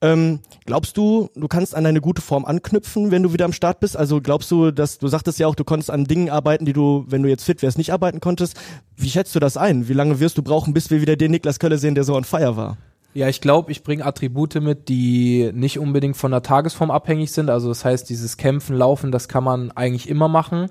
Ähm, 0.02 0.40
glaubst 0.66 0.98
du, 0.98 1.30
du 1.36 1.48
kannst 1.48 1.76
an 1.76 1.84
deine 1.84 2.02
gute 2.02 2.24
Form 2.24 2.44
anknüpfen, 2.44 3.12
wenn 3.12 3.22
du 3.22 3.32
wieder 3.32 3.46
am 3.46 3.54
Start 3.54 3.80
bist? 3.80 3.96
Also 3.96 4.22
glaubst 4.22 4.50
du, 4.50 4.72
dass 4.72 4.98
du 4.98 5.08
sagtest 5.08 5.38
ja 5.38 5.46
auch, 5.46 5.54
du 5.54 5.64
konntest 5.64 5.92
an 5.92 6.06
Dingen 6.06 6.32
arbeiten, 6.32 6.66
die 6.66 6.74
du, 6.74 7.06
wenn 7.08 7.22
du 7.22 7.30
jetzt 7.30 7.44
fit 7.44 7.62
wärst, 7.62 7.78
nicht 7.78 7.94
arbeiten 7.94 8.22
konntest. 8.22 8.60
Wie 8.96 9.10
schätzt 9.12 9.36
du 9.36 9.40
das 9.40 9.56
ein? 9.56 9.88
Wie 9.88 9.94
lange 9.94 10.20
wirst 10.20 10.40
du 10.40 10.42
brauchen, 10.42 10.74
bis 10.74 10.90
wir 10.90 11.00
wieder 11.02 11.16
den 11.16 11.30
Niklas 11.30 11.60
Kölle 11.60 11.78
sehen, 11.78 11.94
der 11.94 12.06
so 12.06 12.16
on 12.16 12.24
fire 12.24 12.58
war? 12.58 12.78
Ja, 13.14 13.28
ich 13.28 13.42
glaube, 13.42 13.72
ich 13.72 13.84
bringe 13.84 14.06
Attribute 14.06 14.56
mit, 14.62 14.88
die 14.88 15.52
nicht 15.54 15.80
unbedingt 15.80 16.16
von 16.16 16.32
der 16.32 16.44
Tagesform 16.44 16.92
abhängig 16.92 17.32
sind. 17.32 17.50
Also 17.50 17.68
das 17.68 17.84
heißt, 17.84 18.10
dieses 18.10 18.38
Kämpfen, 18.38 18.76
Laufen, 18.76 19.12
das 19.12 19.28
kann 19.28 19.44
man 19.44 19.72
eigentlich 19.72 20.08
immer 20.08 20.30
machen. 20.30 20.68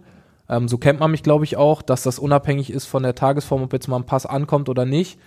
Ähm, 0.48 0.66
so 0.66 0.78
kennt 0.78 1.00
man 1.00 1.10
mich, 1.10 1.22
glaube 1.22 1.44
ich, 1.44 1.56
auch, 1.56 1.82
dass 1.82 2.02
das 2.02 2.18
unabhängig 2.18 2.70
ist 2.70 2.86
von 2.86 3.02
der 3.02 3.14
Tagesform, 3.14 3.62
ob 3.62 3.72
jetzt 3.72 3.88
mal 3.88 3.96
ein 3.96 4.06
Pass 4.06 4.24
ankommt 4.24 4.68
oder 4.70 4.86
nicht. 4.86 5.18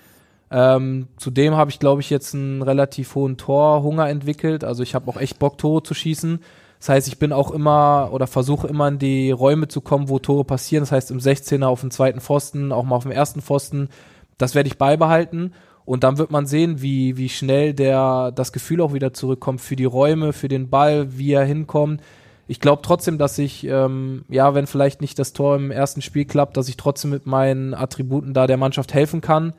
Ähm, 0.50 1.08
zudem 1.18 1.56
habe 1.56 1.72
ich, 1.72 1.80
glaube 1.80 2.02
ich, 2.02 2.10
jetzt 2.10 2.34
einen 2.34 2.62
relativ 2.62 3.16
hohen 3.16 3.38
Torhunger 3.38 4.10
entwickelt. 4.10 4.64
Also 4.64 4.82
ich 4.82 4.96
habe 4.96 5.10
auch 5.10 5.18
echt 5.18 5.40
Bock, 5.40 5.58
Tore 5.58 5.84
zu 5.84 5.94
schießen. 5.94 6.40
Das 6.80 6.90
heißt, 6.90 7.08
ich 7.08 7.18
bin 7.18 7.32
auch 7.32 7.52
immer 7.52 8.10
oder 8.12 8.28
versuche 8.28 8.68
immer 8.68 8.88
in 8.90 9.00
die 9.00 9.32
Räume 9.32 9.68
zu 9.68 9.82
kommen, 9.82 10.10
wo 10.10 10.20
Tore 10.20 10.44
passieren. 10.44 10.82
Das 10.82 10.92
heißt, 10.92 11.12
im 11.12 11.20
16er 11.20 11.66
auf 11.66 11.82
dem 11.82 11.92
zweiten 11.92 12.20
Pfosten, 12.20 12.72
auch 12.72 12.84
mal 12.84 12.96
auf 12.96 13.04
dem 13.04 13.12
ersten 13.12 13.42
Pfosten. 13.42 13.90
Das 14.38 14.56
werde 14.56 14.68
ich 14.68 14.78
beibehalten. 14.78 15.54
Und 15.86 16.04
dann 16.04 16.18
wird 16.18 16.32
man 16.32 16.46
sehen, 16.46 16.82
wie, 16.82 17.18
wie 17.18 17.30
schnell 17.30 17.74
der, 17.74 18.32
das 18.32 18.54
Gefühl 18.54 18.82
auch 18.82 18.94
wieder 18.94 19.14
zurückkommt 19.14 19.62
für 19.62 19.76
die 19.76 19.86
Räume, 19.86 20.32
für 20.32 20.48
den 20.48 20.70
Ball, 20.70 21.18
wie 21.18 21.34
er 21.34 21.44
hinkommt. 21.44 22.02
Ich 22.48 22.60
glaube 22.60 22.82
trotzdem, 22.82 23.18
dass 23.18 23.38
ich, 23.38 23.66
ähm, 23.66 24.26
ja, 24.30 24.54
wenn 24.54 24.68
vielleicht 24.68 25.02
nicht 25.02 25.18
das 25.20 25.34
Tor 25.34 25.56
im 25.56 25.72
ersten 25.72 26.02
Spiel 26.02 26.26
klappt, 26.26 26.58
dass 26.58 26.70
ich 26.70 26.78
trotzdem 26.78 27.12
mit 27.12 27.26
meinen 27.26 27.74
Attributen 27.74 28.34
da 28.34 28.48
der 28.48 28.58
Mannschaft 28.58 28.94
helfen 28.94 29.22
kann. 29.22 29.54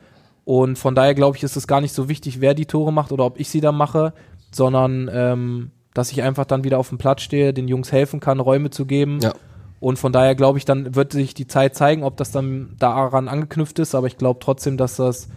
Und 0.45 0.77
von 0.77 0.93
daher 0.93 1.15
glaube 1.15 1.37
ich, 1.37 1.43
ist 1.43 1.55
es 1.55 1.67
gar 1.67 1.81
nicht 1.81 1.93
so 1.93 2.09
wichtig, 2.09 2.41
wer 2.41 2.53
die 2.53 2.67
Tore 2.67 2.93
macht 2.93 3.11
oder 3.11 3.25
ob 3.25 3.39
ich 3.39 3.49
sie 3.49 3.61
dann 3.61 3.75
mache, 3.75 4.13
sondern 4.51 5.09
ähm, 5.11 5.71
dass 5.95 6.11
ich 6.11 6.21
einfach 6.21 6.45
dann 6.45 6.63
wieder 6.63 6.77
auf 6.77 6.89
dem 6.89 6.99
Platz 6.99 7.21
stehe, 7.21 7.53
den 7.53 7.67
Jungs 7.67 7.91
helfen 7.91 8.19
kann, 8.19 8.39
Räume 8.39 8.69
zu 8.69 8.85
geben. 8.85 9.19
Ja. 9.21 9.33
Und 9.79 9.97
von 9.97 10.13
daher 10.13 10.35
glaube 10.35 10.57
ich, 10.57 10.65
dann 10.65 10.95
wird 10.95 11.11
sich 11.11 11.33
die 11.33 11.47
Zeit 11.47 11.75
zeigen, 11.75 12.03
ob 12.03 12.17
das 12.17 12.31
dann 12.31 12.75
daran 12.79 13.27
angeknüpft 13.27 13.79
ist. 13.79 13.95
Aber 13.95 14.07
ich 14.07 14.17
glaube 14.17 14.39
trotzdem, 14.39 14.77
dass 14.77 14.97
das 14.97 15.29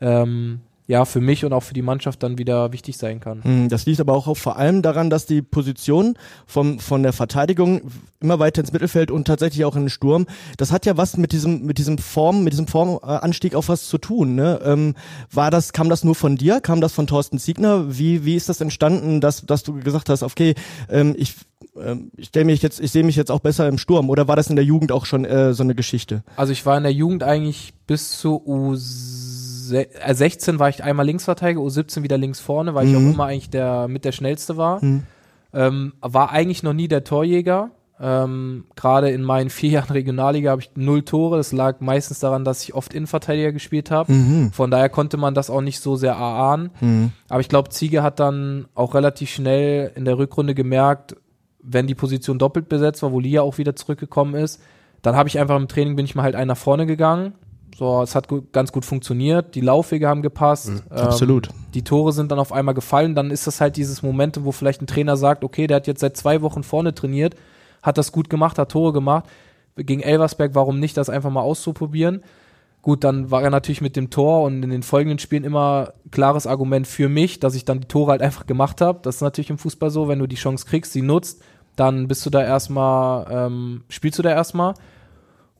ähm, 0.00 0.60
ja 0.90 1.04
für 1.04 1.20
mich 1.20 1.44
und 1.44 1.52
auch 1.52 1.62
für 1.62 1.72
die 1.72 1.82
Mannschaft 1.82 2.22
dann 2.22 2.36
wieder 2.36 2.72
wichtig 2.72 2.98
sein 2.98 3.20
kann. 3.20 3.44
Hm, 3.44 3.68
Das 3.68 3.86
liegt 3.86 4.00
aber 4.00 4.12
auch 4.12 4.36
vor 4.36 4.56
allem 4.56 4.82
daran, 4.82 5.08
dass 5.08 5.24
die 5.24 5.40
Position 5.40 6.18
vom, 6.46 6.80
von 6.80 7.04
der 7.04 7.12
Verteidigung 7.12 7.82
immer 8.18 8.40
weiter 8.40 8.60
ins 8.60 8.72
Mittelfeld 8.72 9.12
und 9.12 9.24
tatsächlich 9.26 9.64
auch 9.64 9.76
in 9.76 9.84
den 9.84 9.88
Sturm, 9.88 10.26
das 10.56 10.72
hat 10.72 10.86
ja 10.86 10.96
was 10.96 11.16
mit 11.16 11.30
diesem, 11.30 11.64
mit 11.64 11.78
diesem 11.78 11.96
Form, 11.96 12.42
mit 12.42 12.52
diesem 12.52 12.66
Formanstieg 12.66 13.54
auch 13.54 13.68
was 13.68 13.86
zu 13.88 13.98
tun. 13.98 14.34
Ne? 14.34 14.60
Ähm, 14.64 14.94
war 15.30 15.52
das, 15.52 15.72
kam 15.72 15.88
das 15.88 16.02
nur 16.02 16.16
von 16.16 16.36
dir? 16.36 16.60
Kam 16.60 16.80
das 16.80 16.92
von 16.92 17.06
Thorsten 17.06 17.38
Siegner? 17.38 17.96
Wie, 17.96 18.24
wie 18.24 18.34
ist 18.34 18.48
das 18.48 18.60
entstanden, 18.60 19.20
dass, 19.20 19.46
dass 19.46 19.62
du 19.62 19.74
gesagt 19.74 20.08
hast, 20.08 20.24
okay, 20.24 20.56
ähm, 20.88 21.14
ich, 21.16 21.36
ähm, 21.80 22.10
ich 22.16 22.26
stelle 22.26 22.46
mich 22.46 22.62
jetzt, 22.62 22.80
ich 22.80 22.90
sehe 22.90 23.04
mich 23.04 23.14
jetzt 23.14 23.30
auch 23.30 23.40
besser 23.40 23.68
im 23.68 23.78
Sturm 23.78 24.10
oder 24.10 24.26
war 24.26 24.34
das 24.34 24.50
in 24.50 24.56
der 24.56 24.64
Jugend 24.64 24.90
auch 24.90 25.06
schon 25.06 25.24
äh, 25.24 25.54
so 25.54 25.62
eine 25.62 25.76
Geschichte? 25.76 26.24
Also 26.34 26.52
ich 26.52 26.66
war 26.66 26.76
in 26.76 26.82
der 26.82 26.92
Jugend 26.92 27.22
eigentlich 27.22 27.74
bis 27.86 28.18
zu 28.18 28.34
U16 29.60 30.58
war 30.58 30.68
ich 30.68 30.82
einmal 30.82 31.06
Linksverteidiger, 31.06 31.60
U17 31.60 32.02
wieder 32.02 32.18
links 32.18 32.40
vorne, 32.40 32.74
weil 32.74 32.88
ich 32.88 32.96
auch 32.96 33.00
immer 33.14 33.26
eigentlich 33.26 33.50
der 33.50 33.88
mit 33.88 34.04
der 34.04 34.12
schnellste 34.12 34.56
war. 34.56 34.80
Ähm, 35.52 35.92
war 36.00 36.30
eigentlich 36.30 36.62
noch 36.62 36.72
nie 36.72 36.88
der 36.88 37.04
Torjäger. 37.04 37.70
Ähm, 38.02 38.64
Gerade 38.76 39.10
in 39.10 39.22
meinen 39.22 39.50
vier 39.50 39.70
Jahren 39.72 39.92
Regionalliga 39.92 40.50
habe 40.52 40.62
ich 40.62 40.70
null 40.74 41.02
Tore. 41.02 41.36
Das 41.36 41.52
lag 41.52 41.80
meistens 41.80 42.18
daran, 42.20 42.44
dass 42.44 42.62
ich 42.62 42.74
oft 42.74 42.94
Innenverteidiger 42.94 43.52
gespielt 43.52 43.90
habe. 43.90 44.12
Von 44.52 44.70
daher 44.70 44.88
konnte 44.88 45.16
man 45.18 45.34
das 45.34 45.50
auch 45.50 45.60
nicht 45.60 45.80
so 45.80 45.96
sehr 45.96 46.12
erahnen. 46.12 46.70
Aber 47.28 47.40
ich 47.40 47.48
glaube, 47.48 47.68
Ziege 47.70 48.02
hat 48.02 48.20
dann 48.20 48.66
auch 48.74 48.94
relativ 48.94 49.30
schnell 49.30 49.92
in 49.96 50.04
der 50.06 50.16
Rückrunde 50.16 50.54
gemerkt, 50.54 51.16
wenn 51.62 51.86
die 51.86 51.94
Position 51.94 52.38
doppelt 52.38 52.70
besetzt 52.70 53.02
war, 53.02 53.12
wo 53.12 53.20
Lia 53.20 53.42
auch 53.42 53.58
wieder 53.58 53.76
zurückgekommen 53.76 54.34
ist, 54.34 54.62
dann 55.02 55.14
habe 55.16 55.28
ich 55.28 55.38
einfach 55.38 55.56
im 55.56 55.68
Training 55.68 55.96
bin 55.96 56.06
ich 56.06 56.14
mal 56.14 56.22
halt 56.22 56.34
einen 56.34 56.48
nach 56.48 56.56
vorne 56.56 56.86
gegangen, 56.86 57.34
So, 57.76 58.02
es 58.02 58.14
hat 58.14 58.28
gu 58.28 58.42
ganz 58.52 58.72
gut 58.72 58.84
funktioniert. 58.84 59.54
Die 59.54 59.60
Laufwege 59.60 60.08
haben 60.08 60.22
gepasst. 60.22 60.68
Mhm, 60.68 60.82
ähm, 60.90 60.98
absolut. 60.98 61.48
Die 61.74 61.82
Tore 61.82 62.12
sind 62.12 62.30
dann 62.30 62.38
auf 62.38 62.52
einmal 62.52 62.74
gefallen. 62.74 63.14
Dann 63.14 63.30
ist 63.30 63.46
das 63.46 63.60
halt 63.60 63.76
dieses 63.76 64.02
Moment, 64.02 64.44
wo 64.44 64.52
vielleicht 64.52 64.82
ein 64.82 64.86
Trainer 64.86 65.16
sagt, 65.16 65.44
okay, 65.44 65.66
der 65.66 65.76
hat 65.76 65.86
jetzt 65.86 66.00
seit 66.00 66.16
zwei 66.16 66.42
Wochen 66.42 66.62
vorne 66.62 66.94
trainiert, 66.94 67.36
hat 67.82 67.98
das 67.98 68.12
gut 68.12 68.28
gemacht, 68.28 68.58
hat 68.58 68.70
Tore 68.70 68.92
gemacht. 68.92 69.24
Gegen 69.76 70.02
Elversberg, 70.02 70.54
warum 70.54 70.78
nicht, 70.78 70.96
das 70.96 71.08
einfach 71.08 71.30
mal 71.30 71.40
auszuprobieren? 71.40 72.22
Gut, 72.82 73.04
dann 73.04 73.30
war 73.30 73.42
er 73.42 73.50
natürlich 73.50 73.82
mit 73.82 73.94
dem 73.94 74.10
Tor 74.10 74.42
und 74.42 74.62
in 74.62 74.70
den 74.70 74.82
folgenden 74.82 75.18
Spielen 75.18 75.44
immer 75.44 75.92
klares 76.10 76.46
Argument 76.46 76.86
für 76.86 77.08
mich, 77.08 77.38
dass 77.38 77.54
ich 77.54 77.64
dann 77.64 77.80
die 77.80 77.88
Tore 77.88 78.12
halt 78.12 78.22
einfach 78.22 78.46
gemacht 78.46 78.80
habe. 78.80 79.00
Das 79.02 79.16
ist 79.16 79.22
natürlich 79.22 79.50
im 79.50 79.58
Fußball 79.58 79.90
so, 79.90 80.08
wenn 80.08 80.18
du 80.18 80.26
die 80.26 80.36
Chance 80.36 80.66
kriegst, 80.66 80.92
sie 80.92 81.02
nutzt, 81.02 81.42
dann 81.76 82.08
bist 82.08 82.24
du 82.26 82.30
da 82.30 82.42
erstmal, 82.42 83.26
ähm, 83.30 83.84
spielst 83.88 84.18
du 84.18 84.22
da 84.22 84.30
erstmal. 84.30 84.74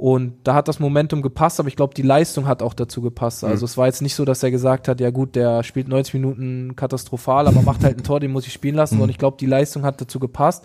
Und 0.00 0.38
da 0.44 0.54
hat 0.54 0.66
das 0.66 0.80
Momentum 0.80 1.20
gepasst, 1.20 1.60
aber 1.60 1.68
ich 1.68 1.76
glaube, 1.76 1.92
die 1.92 2.00
Leistung 2.00 2.46
hat 2.46 2.62
auch 2.62 2.72
dazu 2.72 3.02
gepasst. 3.02 3.44
Also 3.44 3.66
es 3.66 3.76
war 3.76 3.84
jetzt 3.84 4.00
nicht 4.00 4.14
so, 4.14 4.24
dass 4.24 4.42
er 4.42 4.50
gesagt 4.50 4.88
hat, 4.88 4.98
ja 4.98 5.10
gut, 5.10 5.36
der 5.36 5.62
spielt 5.62 5.88
90 5.88 6.14
Minuten 6.14 6.74
katastrophal, 6.74 7.46
aber 7.46 7.60
macht 7.60 7.84
halt 7.84 7.98
ein 7.98 8.02
Tor, 8.02 8.18
den 8.18 8.32
muss 8.32 8.46
ich 8.46 8.52
spielen 8.54 8.76
lassen. 8.76 8.98
Und 9.02 9.10
ich 9.10 9.18
glaube, 9.18 9.36
die 9.38 9.44
Leistung 9.44 9.82
hat 9.82 10.00
dazu 10.00 10.18
gepasst. 10.18 10.64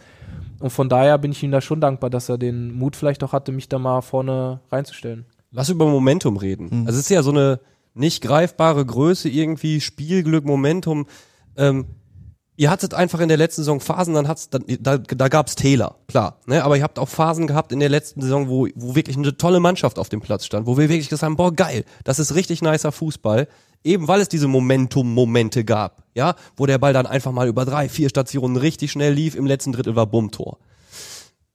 Und 0.62 0.70
von 0.70 0.88
daher 0.88 1.18
bin 1.18 1.34
ich 1.34 1.44
ihm 1.44 1.51
da 1.51 1.60
schon 1.60 1.82
dankbar, 1.82 2.10
dass 2.10 2.30
er 2.30 2.38
den 2.38 2.72
Mut 2.75 2.96
vielleicht 2.96 3.25
auch 3.25 3.34
hatte, 3.34 3.51
mich 3.51 3.68
da 3.68 3.77
mal 3.77 4.00
vorne 4.00 4.62
reinzustellen. 4.72 5.25
Lass 5.51 5.68
über 5.68 5.86
Momentum 5.86 6.38
reden. 6.38 6.86
Also 6.88 6.98
es 6.98 7.04
ist 7.04 7.10
ja 7.10 7.22
so 7.22 7.32
eine 7.32 7.60
nicht 7.94 8.24
greifbare 8.24 8.86
Größe, 8.86 9.27
irgendwie 9.27 9.82
Spielglück, 9.82 10.46
Momentum. 10.46 11.08
Ähm, 11.58 11.88
ihr 12.57 12.69
hattet 12.69 12.93
einfach 12.93 13.19
in 13.19 13.27
der 13.27 13.38
letzten 13.38 13.62
Saison 13.62 13.79
Phasen, 13.79 14.13
dann 14.13 14.27
hat's, 14.27 14.50
da, 14.50 14.59
da, 14.59 14.97
da 14.97 15.27
gab's 15.27 15.55
Täler, 15.55 15.95
klar. 16.07 16.39
Ne? 16.45 16.63
Aber 16.63 16.77
ihr 16.77 16.83
habt 16.83 17.00
auch 17.00 17.09
Phasen 17.09 17.47
gehabt 17.47 17.71
in 17.71 17.79
der 17.79 17.89
letzten 17.89 18.21
Saison, 18.21 18.47
wo, 18.47 18.67
wo 18.75 18.95
wirklich 18.95 19.17
eine 19.17 19.38
tolle 19.38 19.59
Mannschaft 19.59 20.00
auf 20.00 20.09
dem 20.09 20.21
Platz 20.21 20.45
stand, 20.45 20.67
wo 20.67 20.77
wir 20.77 20.89
wirklich 20.89 21.09
gesagt 21.09 21.24
haben, 21.24 21.35
boah, 21.35 21.53
geil, 21.53 21.83
das 22.03 22.19
ist 22.19 22.35
richtig 22.35 22.62
nicer 22.62 22.91
Fußball. 22.91 23.47
Eben 23.83 24.07
weil 24.07 24.19
es 24.19 24.29
diese 24.29 24.47
Momentum-Momente 24.47 25.63
gab, 25.63 26.03
ja, 26.15 26.33
wo 26.57 26.65
der 26.65 26.79
Ball 26.79 26.91
dann 26.91 27.05
einfach 27.05 27.31
mal 27.31 27.47
über 27.47 27.65
drei, 27.65 27.88
vier 27.88 28.09
Stationen 28.09 28.55
richtig 28.55 28.91
schnell 28.91 29.13
lief, 29.13 29.35
im 29.35 29.45
letzten 29.45 29.74
Drittel 29.74 29.95
war 29.95 30.07
Bummtor. 30.07 30.57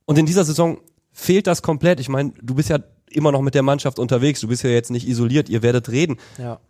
Und 0.04 0.16
in 0.16 0.26
dieser 0.26 0.45
Saison 0.45 0.78
fehlt 1.12 1.49
das 1.49 1.61
komplett. 1.61 1.99
Ich 1.99 2.09
meine, 2.09 2.33
du 2.40 2.54
bist 2.54 2.69
ja 2.69 2.78
immer 3.11 3.33
noch 3.33 3.42
mit 3.42 3.54
der 3.57 3.64
Mannschaft 3.64 3.99
unterwegs, 3.99 4.40
du 4.40 4.47
bist 4.47 4.62
ja 4.62 4.71
jetzt 4.71 4.92
nicht 4.92 5.09
isoliert, 5.09 5.49
ihr 5.49 5.62
werdet 5.62 5.90
reden. 5.90 6.19
Ja. 6.38 6.61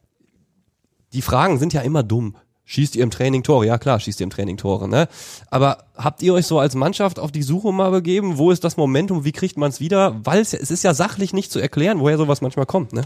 Die 1.12 1.20
Fragen 1.20 1.58
sind 1.58 1.74
ja 1.74 1.82
immer 1.82 2.02
dumm. 2.02 2.36
Schießt 2.70 2.94
ihr 2.94 3.02
im 3.02 3.10
Training 3.10 3.42
Tore? 3.42 3.66
Ja 3.66 3.78
klar, 3.78 3.98
schießt 3.98 4.20
ihr 4.20 4.24
im 4.24 4.30
Training 4.30 4.56
Tore, 4.56 4.88
ne? 4.88 5.08
Aber 5.50 5.86
habt 5.96 6.22
ihr 6.22 6.32
euch 6.34 6.46
so 6.46 6.60
als 6.60 6.76
Mannschaft 6.76 7.18
auf 7.18 7.32
die 7.32 7.42
Suche 7.42 7.72
mal 7.72 7.90
begeben? 7.90 8.38
Wo 8.38 8.52
ist 8.52 8.62
das 8.62 8.76
Momentum? 8.76 9.24
Wie 9.24 9.32
kriegt 9.32 9.56
man 9.56 9.70
es 9.70 9.80
wieder? 9.80 10.20
Weil 10.22 10.40
es, 10.40 10.52
ist 10.52 10.84
ja 10.84 10.94
sachlich 10.94 11.32
nicht 11.32 11.50
zu 11.50 11.58
erklären, 11.58 11.98
woher 11.98 12.16
sowas 12.16 12.42
manchmal 12.42 12.66
kommt, 12.66 12.92
ne? 12.92 13.02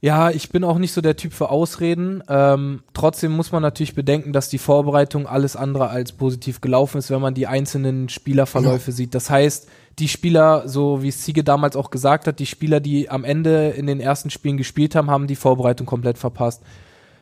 Ja, 0.00 0.30
ich 0.30 0.50
bin 0.50 0.64
auch 0.64 0.78
nicht 0.78 0.92
so 0.92 1.00
der 1.00 1.16
Typ 1.16 1.34
für 1.34 1.50
Ausreden. 1.50 2.20
Ähm, 2.28 2.82
trotzdem 2.94 3.30
muss 3.30 3.52
man 3.52 3.62
natürlich 3.62 3.94
bedenken, 3.94 4.32
dass 4.32 4.48
die 4.48 4.58
Vorbereitung 4.58 5.28
alles 5.28 5.54
andere 5.54 5.90
als 5.90 6.10
positiv 6.10 6.60
gelaufen 6.60 6.98
ist, 6.98 7.10
wenn 7.10 7.20
man 7.20 7.34
die 7.34 7.46
einzelnen 7.46 8.08
Spielerverläufe 8.08 8.90
sieht. 8.90 9.14
Das 9.14 9.30
heißt, 9.30 9.68
die 10.00 10.08
Spieler, 10.08 10.68
so 10.68 11.00
wie 11.00 11.08
es 11.08 11.22
Ziege 11.22 11.44
damals 11.44 11.76
auch 11.76 11.90
gesagt 11.90 12.26
hat, 12.26 12.40
die 12.40 12.46
Spieler, 12.46 12.80
die 12.80 13.08
am 13.08 13.22
Ende 13.22 13.68
in 13.68 13.86
den 13.86 14.00
ersten 14.00 14.30
Spielen 14.30 14.56
gespielt 14.56 14.96
haben, 14.96 15.12
haben 15.12 15.28
die 15.28 15.36
Vorbereitung 15.36 15.86
komplett 15.86 16.18
verpasst. 16.18 16.62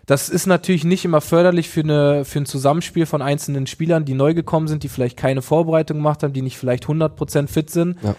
Das 0.07 0.29
ist 0.29 0.47
natürlich 0.47 0.85
nicht 0.85 1.05
immer 1.05 1.21
förderlich 1.21 1.69
für, 1.69 1.81
eine, 1.81 2.25
für 2.25 2.39
ein 2.41 2.47
Zusammenspiel 2.47 3.07
von 3.07 3.23
einzelnen 3.23 3.67
Spielern, 3.67 4.05
die 4.05 4.15
neu 4.15 4.35
gekommen 4.35 4.69
sind, 4.69 4.85
die 4.85 4.89
vielleicht 4.89 5.17
keine 5.17 5.43
Vorbereitung 5.43 5.97
gemacht 5.99 6.23
haben, 6.23 6.33
die 6.33 6.43
nicht 6.43 6.59
vielleicht 6.59 6.85
100% 6.87 7.49
fit 7.49 7.71
sind. 7.71 7.97
Ja. 8.03 8.15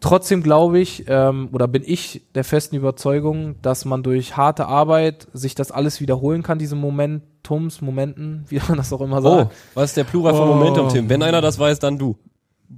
Trotzdem 0.00 0.42
glaube 0.42 0.78
ich, 0.78 1.04
ähm, 1.08 1.48
oder 1.52 1.66
bin 1.66 1.82
ich 1.84 2.22
der 2.34 2.44
festen 2.44 2.76
Überzeugung, 2.76 3.56
dass 3.62 3.84
man 3.86 4.02
durch 4.04 4.36
harte 4.36 4.66
Arbeit 4.66 5.26
sich 5.32 5.54
das 5.56 5.72
alles 5.72 6.00
wiederholen 6.00 6.42
kann, 6.44 6.58
diese 6.58 6.76
Momentums, 6.76 7.80
Momenten, 7.80 8.44
wie 8.48 8.60
man 8.68 8.76
das 8.76 8.92
auch 8.92 9.00
immer 9.00 9.18
Oh, 9.24 9.38
sagt. 9.38 9.54
was 9.74 9.84
ist 9.90 9.96
der 9.96 10.04
Plural 10.04 10.32
von 10.34 10.48
Oh. 10.48 10.54
Momentum, 10.54 10.88
Tim? 10.90 11.08
Wenn 11.08 11.22
einer 11.22 11.40
das 11.40 11.58
weiß, 11.58 11.80
dann 11.80 11.98
du. 11.98 12.16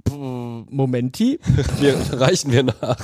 Momenti. 0.09 1.39
Wir 1.79 1.95
reichen 2.19 2.51
wir 2.51 2.63
nach. 2.63 2.97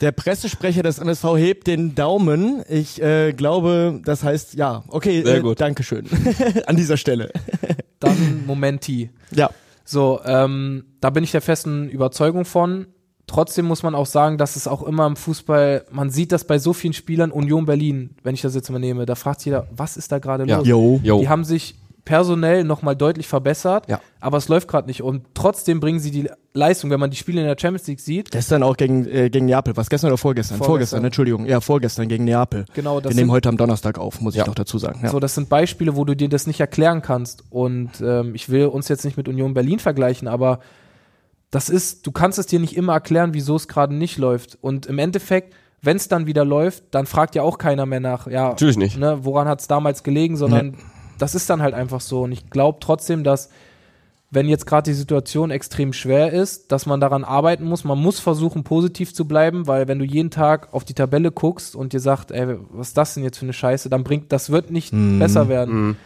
Der 0.00 0.12
Pressesprecher 0.12 0.82
des 0.82 0.98
NSV 0.98 1.24
hebt 1.36 1.66
den 1.66 1.94
Daumen. 1.94 2.62
Ich 2.68 3.00
äh, 3.02 3.32
glaube, 3.32 4.00
das 4.04 4.22
heißt 4.22 4.54
ja. 4.54 4.84
Okay, 4.88 5.22
Sehr 5.22 5.36
äh, 5.36 5.40
gut. 5.40 5.60
Dankeschön. 5.60 6.06
An 6.66 6.76
dieser 6.76 6.96
Stelle. 6.96 7.30
Dann 8.00 8.44
Momenti. 8.46 9.10
Ja. 9.34 9.50
So, 9.84 10.20
ähm, 10.24 10.84
da 11.00 11.10
bin 11.10 11.24
ich 11.24 11.30
der 11.32 11.40
festen 11.42 11.88
Überzeugung 11.88 12.44
von. 12.44 12.86
Trotzdem 13.26 13.64
muss 13.66 13.82
man 13.82 13.94
auch 13.94 14.06
sagen, 14.06 14.38
dass 14.38 14.54
es 14.56 14.68
auch 14.68 14.82
immer 14.84 15.06
im 15.06 15.16
Fußball, 15.16 15.86
man 15.90 16.10
sieht 16.10 16.30
das 16.30 16.44
bei 16.46 16.58
so 16.58 16.72
vielen 16.72 16.92
Spielern, 16.92 17.32
Union 17.32 17.66
Berlin, 17.66 18.10
wenn 18.22 18.34
ich 18.34 18.42
das 18.42 18.54
jetzt 18.54 18.70
mal 18.70 18.78
nehme, 18.78 19.04
da 19.04 19.16
fragt 19.16 19.44
jeder, 19.44 19.66
was 19.72 19.96
ist 19.96 20.12
da 20.12 20.18
gerade 20.20 20.46
Ja. 20.46 20.58
los? 20.58 20.66
Jo. 20.68 21.00
Jo. 21.02 21.20
Die 21.20 21.28
haben 21.28 21.44
sich 21.44 21.74
personell 22.06 22.64
nochmal 22.64 22.96
deutlich 22.96 23.26
verbessert, 23.28 23.86
Ja. 23.90 24.00
aber 24.20 24.38
es 24.38 24.48
läuft 24.48 24.68
gerade 24.68 24.86
nicht. 24.86 25.02
Und 25.02 25.26
trotzdem 25.34 25.80
bringen 25.80 25.98
sie 25.98 26.10
die 26.10 26.30
Leistung, 26.54 26.88
wenn 26.88 26.98
man 27.00 27.10
die 27.10 27.16
Spiele 27.18 27.42
in 27.42 27.46
der 27.46 27.56
Champions 27.60 27.86
League 27.88 28.00
sieht, 28.00 28.30
Gestern 28.30 28.62
auch 28.62 28.78
gegen, 28.78 29.06
äh, 29.06 29.28
gegen 29.28 29.44
Neapel. 29.44 29.76
Was 29.76 29.90
gestern 29.90 30.08
oder 30.08 30.16
vorgestern? 30.16 30.56
Vorgestern. 30.56 30.66
Vorgestern, 30.70 31.04
Entschuldigung. 31.04 31.44
Ja, 31.44 31.60
vorgestern 31.60 32.08
gegen 32.08 32.24
Neapel. 32.24 32.64
genau, 32.72 33.00
das 33.00 33.10
Wir 33.12 33.16
nehmen 33.20 33.30
heute 33.30 33.50
am 33.50 33.58
Donnerstag 33.58 33.98
auf, 33.98 34.22
muss 34.22 34.34
Ja. 34.34 34.42
ich 34.44 34.46
noch 34.46 34.54
dazu 34.54 34.78
sagen. 34.78 35.00
Ja. 35.02 35.10
so, 35.10 35.20
das 35.20 35.34
sind 35.34 35.50
Beispiele, 35.50 35.96
wo 35.96 36.06
du 36.06 36.14
dir 36.16 36.30
das 36.30 36.46
nicht 36.46 36.60
erklären 36.60 37.02
kannst. 37.02 37.44
Und 37.50 37.90
ähm, 38.00 38.34
ich 38.34 38.48
will 38.48 38.66
uns 38.66 38.88
jetzt 38.88 39.04
nicht 39.04 39.18
mit 39.18 39.28
Union 39.28 39.52
Berlin 39.52 39.78
vergleichen, 39.80 40.28
aber 40.28 40.60
das 41.50 41.68
ist, 41.68 42.06
du 42.06 42.12
kannst 42.12 42.38
es 42.38 42.46
dir 42.46 42.60
nicht 42.60 42.76
immer 42.76 42.92
erklären, 42.94 43.34
wieso 43.34 43.56
es 43.56 43.68
gerade 43.68 43.94
nicht 43.94 44.16
läuft. 44.16 44.56
Und 44.60 44.86
im 44.86 44.98
Endeffekt, 44.98 45.54
wenn 45.82 45.96
es 45.96 46.08
dann 46.08 46.26
wieder 46.26 46.44
läuft, 46.44 46.84
dann 46.92 47.06
fragt 47.06 47.34
ja 47.34 47.42
auch 47.42 47.58
keiner 47.58 47.84
mehr 47.86 48.00
nach, 48.00 48.26
ja, 48.28 48.48
Natürlich 48.50 48.76
nicht. 48.76 48.96
ne, 48.96 49.18
woran 49.22 49.46
hat 49.48 49.60
es 49.60 49.66
damals 49.68 50.02
gelegen, 50.02 50.36
sondern 50.36 50.76
das 51.18 51.34
ist 51.34 51.48
dann 51.50 51.62
halt 51.62 51.74
einfach 51.74 52.00
so. 52.00 52.22
Und 52.22 52.32
ich 52.32 52.50
glaube 52.50 52.78
trotzdem, 52.80 53.24
dass 53.24 53.50
wenn 54.30 54.48
jetzt 54.48 54.66
gerade 54.66 54.90
die 54.90 54.96
Situation 54.96 55.50
extrem 55.50 55.92
schwer 55.92 56.32
ist, 56.32 56.72
dass 56.72 56.84
man 56.84 57.00
daran 57.00 57.24
arbeiten 57.24 57.64
muss. 57.64 57.84
Man 57.84 57.98
muss 57.98 58.18
versuchen, 58.18 58.64
positiv 58.64 59.14
zu 59.14 59.26
bleiben, 59.26 59.66
weil 59.66 59.86
wenn 59.86 59.98
du 59.98 60.04
jeden 60.04 60.30
Tag 60.30 60.74
auf 60.74 60.84
die 60.84 60.94
Tabelle 60.94 61.30
guckst 61.30 61.76
und 61.76 61.92
dir 61.92 62.00
sagt, 62.00 62.32
ey, 62.32 62.56
was 62.70 62.88
ist 62.88 62.96
das 62.96 63.14
denn 63.14 63.22
jetzt 63.22 63.38
für 63.38 63.46
eine 63.46 63.52
Scheiße, 63.52 63.88
dann 63.88 64.04
bringt, 64.04 64.32
das 64.32 64.50
wird 64.50 64.70
nicht 64.70 64.92
besser 64.92 65.48
werden. 65.48 65.96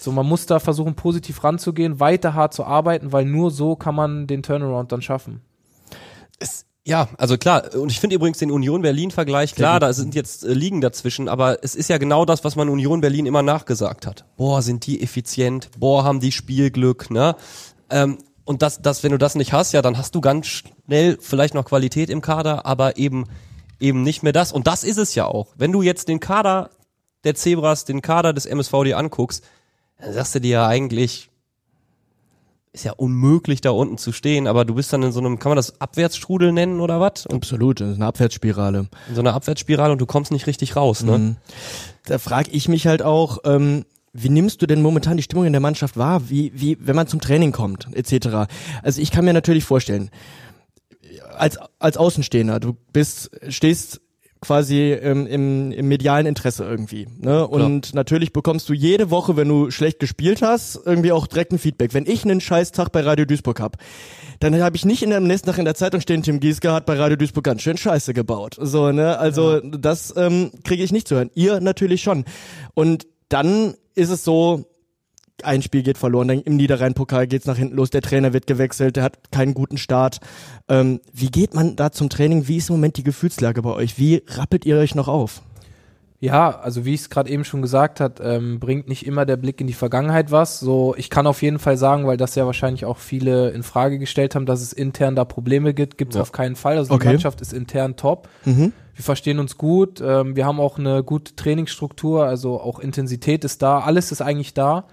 So, 0.00 0.12
man 0.12 0.26
muss 0.26 0.46
da 0.46 0.60
versuchen, 0.60 0.94
positiv 0.94 1.42
ranzugehen, 1.42 1.98
weiter 1.98 2.34
hart 2.34 2.54
zu 2.54 2.64
arbeiten, 2.64 3.12
weil 3.12 3.24
nur 3.24 3.50
so 3.50 3.74
kann 3.74 3.96
man 3.96 4.28
den 4.28 4.44
Turnaround 4.44 4.92
dann 4.92 5.02
schaffen. 5.02 5.40
Es, 6.38 6.64
ja, 6.88 7.10
also 7.18 7.36
klar, 7.36 7.74
und 7.74 7.92
ich 7.92 8.00
finde 8.00 8.16
übrigens 8.16 8.38
den 8.38 8.50
Union 8.50 8.80
Berlin-Vergleich, 8.80 9.54
klar, 9.54 9.78
da 9.78 9.92
sind 9.92 10.14
jetzt 10.14 10.42
äh, 10.42 10.54
Ligen 10.54 10.80
dazwischen, 10.80 11.28
aber 11.28 11.62
es 11.62 11.74
ist 11.74 11.90
ja 11.90 11.98
genau 11.98 12.24
das, 12.24 12.44
was 12.44 12.56
man 12.56 12.70
Union 12.70 13.02
Berlin 13.02 13.26
immer 13.26 13.42
nachgesagt 13.42 14.06
hat. 14.06 14.24
Boah, 14.38 14.62
sind 14.62 14.86
die 14.86 15.02
effizient, 15.02 15.68
boah, 15.78 16.02
haben 16.04 16.18
die 16.18 16.32
Spielglück, 16.32 17.10
ne? 17.10 17.36
Ähm, 17.90 18.16
und 18.46 18.62
das, 18.62 18.80
das, 18.80 19.02
wenn 19.02 19.12
du 19.12 19.18
das 19.18 19.34
nicht 19.34 19.52
hast, 19.52 19.72
ja, 19.72 19.82
dann 19.82 19.98
hast 19.98 20.14
du 20.14 20.22
ganz 20.22 20.46
schnell 20.46 21.18
vielleicht 21.20 21.52
noch 21.52 21.66
Qualität 21.66 22.08
im 22.08 22.22
Kader, 22.22 22.64
aber 22.64 22.96
eben, 22.96 23.26
eben 23.78 24.00
nicht 24.02 24.22
mehr 24.22 24.32
das. 24.32 24.50
Und 24.50 24.66
das 24.66 24.82
ist 24.82 24.96
es 24.96 25.14
ja 25.14 25.26
auch. 25.26 25.48
Wenn 25.58 25.72
du 25.72 25.82
jetzt 25.82 26.08
den 26.08 26.20
Kader 26.20 26.70
der 27.24 27.34
Zebras, 27.34 27.84
den 27.84 28.00
Kader 28.00 28.32
des 28.32 28.46
MSV 28.46 28.72
dir 28.84 28.96
anguckst, 28.96 29.44
dann 29.98 30.14
sagst 30.14 30.36
du 30.36 30.40
dir 30.40 30.50
ja 30.50 30.66
eigentlich, 30.66 31.28
ist 32.72 32.84
ja 32.84 32.92
unmöglich 32.92 33.60
da 33.60 33.70
unten 33.70 33.98
zu 33.98 34.12
stehen, 34.12 34.46
aber 34.46 34.64
du 34.64 34.74
bist 34.74 34.92
dann 34.92 35.02
in 35.02 35.12
so 35.12 35.20
einem, 35.20 35.38
kann 35.38 35.50
man 35.50 35.56
das 35.56 35.80
Abwärtsstrudel 35.80 36.52
nennen 36.52 36.80
oder 36.80 37.00
was? 37.00 37.26
Absolut, 37.26 37.80
das 37.80 37.90
ist 37.90 37.96
eine 37.96 38.06
Abwärtsspirale. 38.06 38.88
in 39.08 39.14
so 39.14 39.20
einer 39.20 39.34
Abwärtsspirale 39.34 39.92
und 39.92 40.00
du 40.00 40.06
kommst 40.06 40.32
nicht 40.32 40.46
richtig 40.46 40.76
raus, 40.76 41.02
ne? 41.02 41.18
Mhm. 41.18 41.36
Da 42.06 42.18
frage 42.18 42.50
ich 42.50 42.68
mich 42.68 42.86
halt 42.86 43.02
auch, 43.02 43.38
ähm, 43.44 43.84
wie 44.12 44.28
nimmst 44.28 44.62
du 44.62 44.66
denn 44.66 44.82
momentan 44.82 45.16
die 45.16 45.22
Stimmung 45.22 45.44
in 45.44 45.52
der 45.52 45.60
Mannschaft 45.60 45.96
wahr, 45.96 46.28
wie, 46.30 46.52
wie, 46.54 46.78
wenn 46.80 46.96
man 46.96 47.06
zum 47.06 47.20
Training 47.20 47.52
kommt, 47.52 47.88
etc. 47.94 48.50
Also 48.82 49.00
ich 49.00 49.10
kann 49.10 49.24
mir 49.24 49.34
natürlich 49.34 49.64
vorstellen, 49.64 50.10
als, 51.36 51.58
als 51.78 51.96
Außenstehender, 51.96 52.60
du 52.60 52.76
bist, 52.92 53.30
stehst 53.48 54.00
quasi 54.40 54.92
ähm, 54.92 55.26
im, 55.26 55.72
im 55.72 55.88
medialen 55.88 56.26
Interesse 56.26 56.64
irgendwie. 56.64 57.08
Ne? 57.18 57.46
Und 57.46 57.94
natürlich 57.94 58.32
bekommst 58.32 58.68
du 58.68 58.72
jede 58.72 59.10
Woche, 59.10 59.36
wenn 59.36 59.48
du 59.48 59.70
schlecht 59.70 59.98
gespielt 59.98 60.42
hast, 60.42 60.80
irgendwie 60.84 61.12
auch 61.12 61.26
direkt 61.26 61.52
ein 61.52 61.58
Feedback. 61.58 61.94
Wenn 61.94 62.06
ich 62.06 62.24
einen 62.24 62.40
scheiß 62.40 62.72
Tag 62.72 62.92
bei 62.92 63.00
Radio 63.00 63.24
Duisburg 63.24 63.60
hab, 63.60 63.76
dann 64.40 64.60
habe 64.60 64.76
ich 64.76 64.84
nicht 64.84 65.02
in 65.02 65.10
der, 65.10 65.20
nächsten 65.20 65.48
Tag 65.48 65.58
in 65.58 65.64
der 65.64 65.74
Zeitung 65.74 66.00
stehen, 66.00 66.22
Tim 66.22 66.40
Gieske 66.40 66.72
hat 66.72 66.86
bei 66.86 66.96
Radio 66.96 67.16
Duisburg 67.16 67.44
ganz 67.44 67.62
schön 67.62 67.76
Scheiße 67.76 68.14
gebaut. 68.14 68.56
So, 68.60 68.92
ne? 68.92 69.18
Also 69.18 69.60
das 69.60 70.14
ähm, 70.16 70.52
kriege 70.64 70.82
ich 70.82 70.92
nicht 70.92 71.08
zu 71.08 71.16
hören. 71.16 71.30
Ihr 71.34 71.60
natürlich 71.60 72.02
schon. 72.02 72.24
Und 72.74 73.06
dann 73.28 73.74
ist 73.94 74.10
es 74.10 74.24
so, 74.24 74.64
ein 75.44 75.62
Spiel 75.62 75.82
geht 75.82 75.98
verloren, 75.98 76.28
dann 76.28 76.40
im 76.40 76.56
Niederrhein-Pokal 76.56 77.26
geht's 77.26 77.46
nach 77.46 77.56
hinten 77.56 77.76
los, 77.76 77.90
der 77.90 78.02
Trainer 78.02 78.32
wird 78.32 78.46
gewechselt, 78.46 78.96
der 78.96 79.04
hat 79.04 79.18
keinen 79.30 79.54
guten 79.54 79.78
Start. 79.78 80.18
Ähm, 80.68 81.00
wie 81.12 81.30
geht 81.30 81.54
man 81.54 81.76
da 81.76 81.92
zum 81.92 82.08
Training? 82.08 82.48
Wie 82.48 82.56
ist 82.56 82.70
im 82.70 82.76
Moment 82.76 82.96
die 82.96 83.04
Gefühlslage 83.04 83.62
bei 83.62 83.70
euch? 83.72 83.98
Wie 83.98 84.22
rappelt 84.28 84.66
ihr 84.66 84.76
euch 84.76 84.94
noch 84.94 85.08
auf? 85.08 85.42
Ja, 86.20 86.58
also 86.58 86.84
wie 86.84 86.94
ich 86.94 87.02
es 87.02 87.10
gerade 87.10 87.30
eben 87.30 87.44
schon 87.44 87.62
gesagt 87.62 88.00
hat, 88.00 88.20
ähm, 88.20 88.58
bringt 88.58 88.88
nicht 88.88 89.06
immer 89.06 89.24
der 89.24 89.36
Blick 89.36 89.60
in 89.60 89.68
die 89.68 89.72
Vergangenheit 89.72 90.32
was. 90.32 90.58
So, 90.58 90.96
ich 90.98 91.10
kann 91.10 91.28
auf 91.28 91.42
jeden 91.42 91.60
Fall 91.60 91.76
sagen, 91.76 92.08
weil 92.08 92.16
das 92.16 92.34
ja 92.34 92.44
wahrscheinlich 92.44 92.84
auch 92.86 92.98
viele 92.98 93.50
in 93.50 93.62
Frage 93.62 94.00
gestellt 94.00 94.34
haben, 94.34 94.44
dass 94.44 94.60
es 94.60 94.72
intern 94.72 95.14
da 95.14 95.24
Probleme 95.24 95.74
gibt, 95.74 95.96
gibt's 95.96 96.16
Ja. 96.16 96.22
auf 96.22 96.32
keinen 96.32 96.56
Fall. 96.56 96.76
Also 96.76 96.88
die 96.88 96.96
Okay. 96.96 97.08
Mannschaft 97.10 97.40
ist 97.40 97.52
intern 97.52 97.94
top. 97.94 98.28
Mhm. 98.44 98.72
Wir 98.96 99.04
verstehen 99.04 99.38
uns 99.38 99.56
gut. 99.58 100.00
Ähm, 100.04 100.34
wir 100.34 100.44
haben 100.44 100.58
auch 100.58 100.76
eine 100.76 101.04
gute 101.04 101.36
Trainingsstruktur, 101.36 102.24
also 102.26 102.60
auch 102.60 102.80
Intensität 102.80 103.44
ist 103.44 103.62
da. 103.62 103.78
Alles 103.78 104.10
ist 104.10 104.20
eigentlich 104.20 104.54
da. 104.54 104.86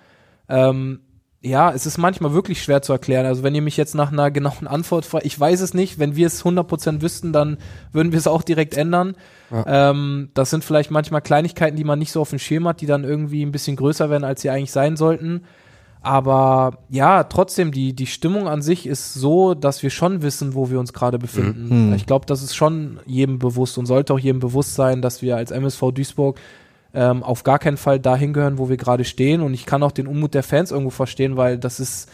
Ähm, 0.49 0.99
ja, 1.45 1.71
es 1.71 1.85
ist 1.85 1.99
manchmal 1.99 2.33
wirklich 2.33 2.63
schwer 2.63 2.81
zu 2.81 2.91
erklären. 2.91 3.27
Also 3.27 3.43
wenn 3.43 3.53
ihr 3.53 3.61
mich 3.61 3.77
jetzt 3.77 3.93
nach 3.93 4.11
einer 4.11 4.31
genauen 4.31 4.67
Antwort 4.67 5.05
fragt, 5.05 5.25
ich 5.25 5.39
weiß 5.39 5.61
es 5.61 5.75
nicht. 5.75 5.99
Wenn 5.99 6.15
wir 6.15 6.25
es 6.25 6.43
100% 6.43 7.01
wüssten, 7.01 7.33
dann 7.33 7.57
würden 7.91 8.11
wir 8.11 8.17
es 8.17 8.25
auch 8.25 8.41
direkt 8.41 8.75
ändern. 8.75 9.15
Ja. 9.51 9.91
Ähm, 9.91 10.29
das 10.33 10.49
sind 10.49 10.63
vielleicht 10.63 10.89
manchmal 10.89 11.21
Kleinigkeiten, 11.21 11.77
die 11.77 11.83
man 11.83 11.99
nicht 11.99 12.11
so 12.11 12.21
auf 12.21 12.31
dem 12.31 12.39
Schirm 12.39 12.67
hat, 12.67 12.81
die 12.81 12.87
dann 12.87 13.03
irgendwie 13.03 13.45
ein 13.45 13.51
bisschen 13.51 13.75
größer 13.75 14.09
werden, 14.09 14.23
als 14.23 14.41
sie 14.41 14.49
eigentlich 14.49 14.71
sein 14.71 14.97
sollten. 14.97 15.43
Aber 16.01 16.79
ja, 16.89 17.23
trotzdem, 17.23 17.71
die, 17.71 17.93
die 17.93 18.05
Stimmung 18.05 18.47
an 18.47 18.61
sich 18.61 18.85
ist 18.85 19.13
so, 19.13 19.55
dass 19.55 19.81
wir 19.81 19.89
schon 19.89 20.21
wissen, 20.21 20.53
wo 20.53 20.69
wir 20.69 20.79
uns 20.79 20.93
gerade 20.93 21.17
befinden. 21.17 21.89
Mhm. 21.89 21.93
Ich 21.93 22.05
glaube, 22.05 22.25
das 22.27 22.43
ist 22.43 22.55
schon 22.55 22.99
jedem 23.05 23.39
bewusst 23.39 23.77
und 23.77 23.85
sollte 23.85 24.13
auch 24.13 24.19
jedem 24.19 24.39
bewusst 24.39 24.75
sein, 24.75 25.01
dass 25.01 25.21
wir 25.21 25.35
als 25.35 25.49
MSV 25.49 25.91
Duisburg 25.91 26.39
ähm, 26.95 27.23
auf 27.23 27.43
gar 27.43 27.59
keinen 27.59 27.77
Fall 27.77 27.99
dahin 27.99 28.33
gehören, 28.33 28.57
wo 28.57 28.69
wir 28.69 28.77
gerade 28.77 29.03
stehen. 29.03 29.41
Und 29.41 29.53
ich 29.53 29.65
kann 29.65 29.83
auch 29.83 29.91
den 29.91 30.07
Unmut 30.07 30.33
der 30.33 30.43
Fans 30.43 30.71
irgendwo 30.71 30.91
verstehen, 30.91 31.37
weil 31.37 31.57
das 31.57 31.79
ist 31.79 32.09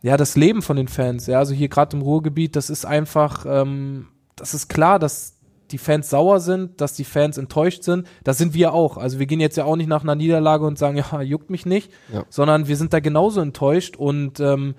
ja 0.00 0.16
das 0.16 0.36
Leben 0.36 0.62
von 0.62 0.76
den 0.76 0.88
Fans. 0.88 1.26
Ja, 1.26 1.38
also 1.38 1.54
hier 1.54 1.68
gerade 1.68 1.96
im 1.96 2.02
Ruhrgebiet, 2.02 2.56
das 2.56 2.70
ist 2.70 2.84
einfach, 2.84 3.44
ähm, 3.48 4.08
das 4.36 4.54
ist 4.54 4.68
klar, 4.68 4.98
dass 4.98 5.38
die 5.72 5.78
Fans 5.78 6.10
sauer 6.10 6.40
sind, 6.40 6.80
dass 6.80 6.94
die 6.94 7.04
Fans 7.04 7.38
enttäuscht 7.38 7.82
sind. 7.82 8.06
Das 8.24 8.38
sind 8.38 8.54
wir 8.54 8.74
auch. 8.74 8.96
Also 8.96 9.18
wir 9.18 9.26
gehen 9.26 9.40
jetzt 9.40 9.56
ja 9.56 9.64
auch 9.64 9.76
nicht 9.76 9.88
nach 9.88 10.02
einer 10.02 10.14
Niederlage 10.14 10.64
und 10.64 10.78
sagen, 10.78 10.96
ja, 11.12 11.20
juckt 11.20 11.50
mich 11.50 11.66
nicht, 11.66 11.90
ja. 12.12 12.24
sondern 12.28 12.68
wir 12.68 12.76
sind 12.76 12.92
da 12.92 13.00
genauso 13.00 13.40
enttäuscht 13.40 13.96
und 13.96 14.38
ähm, 14.38 14.74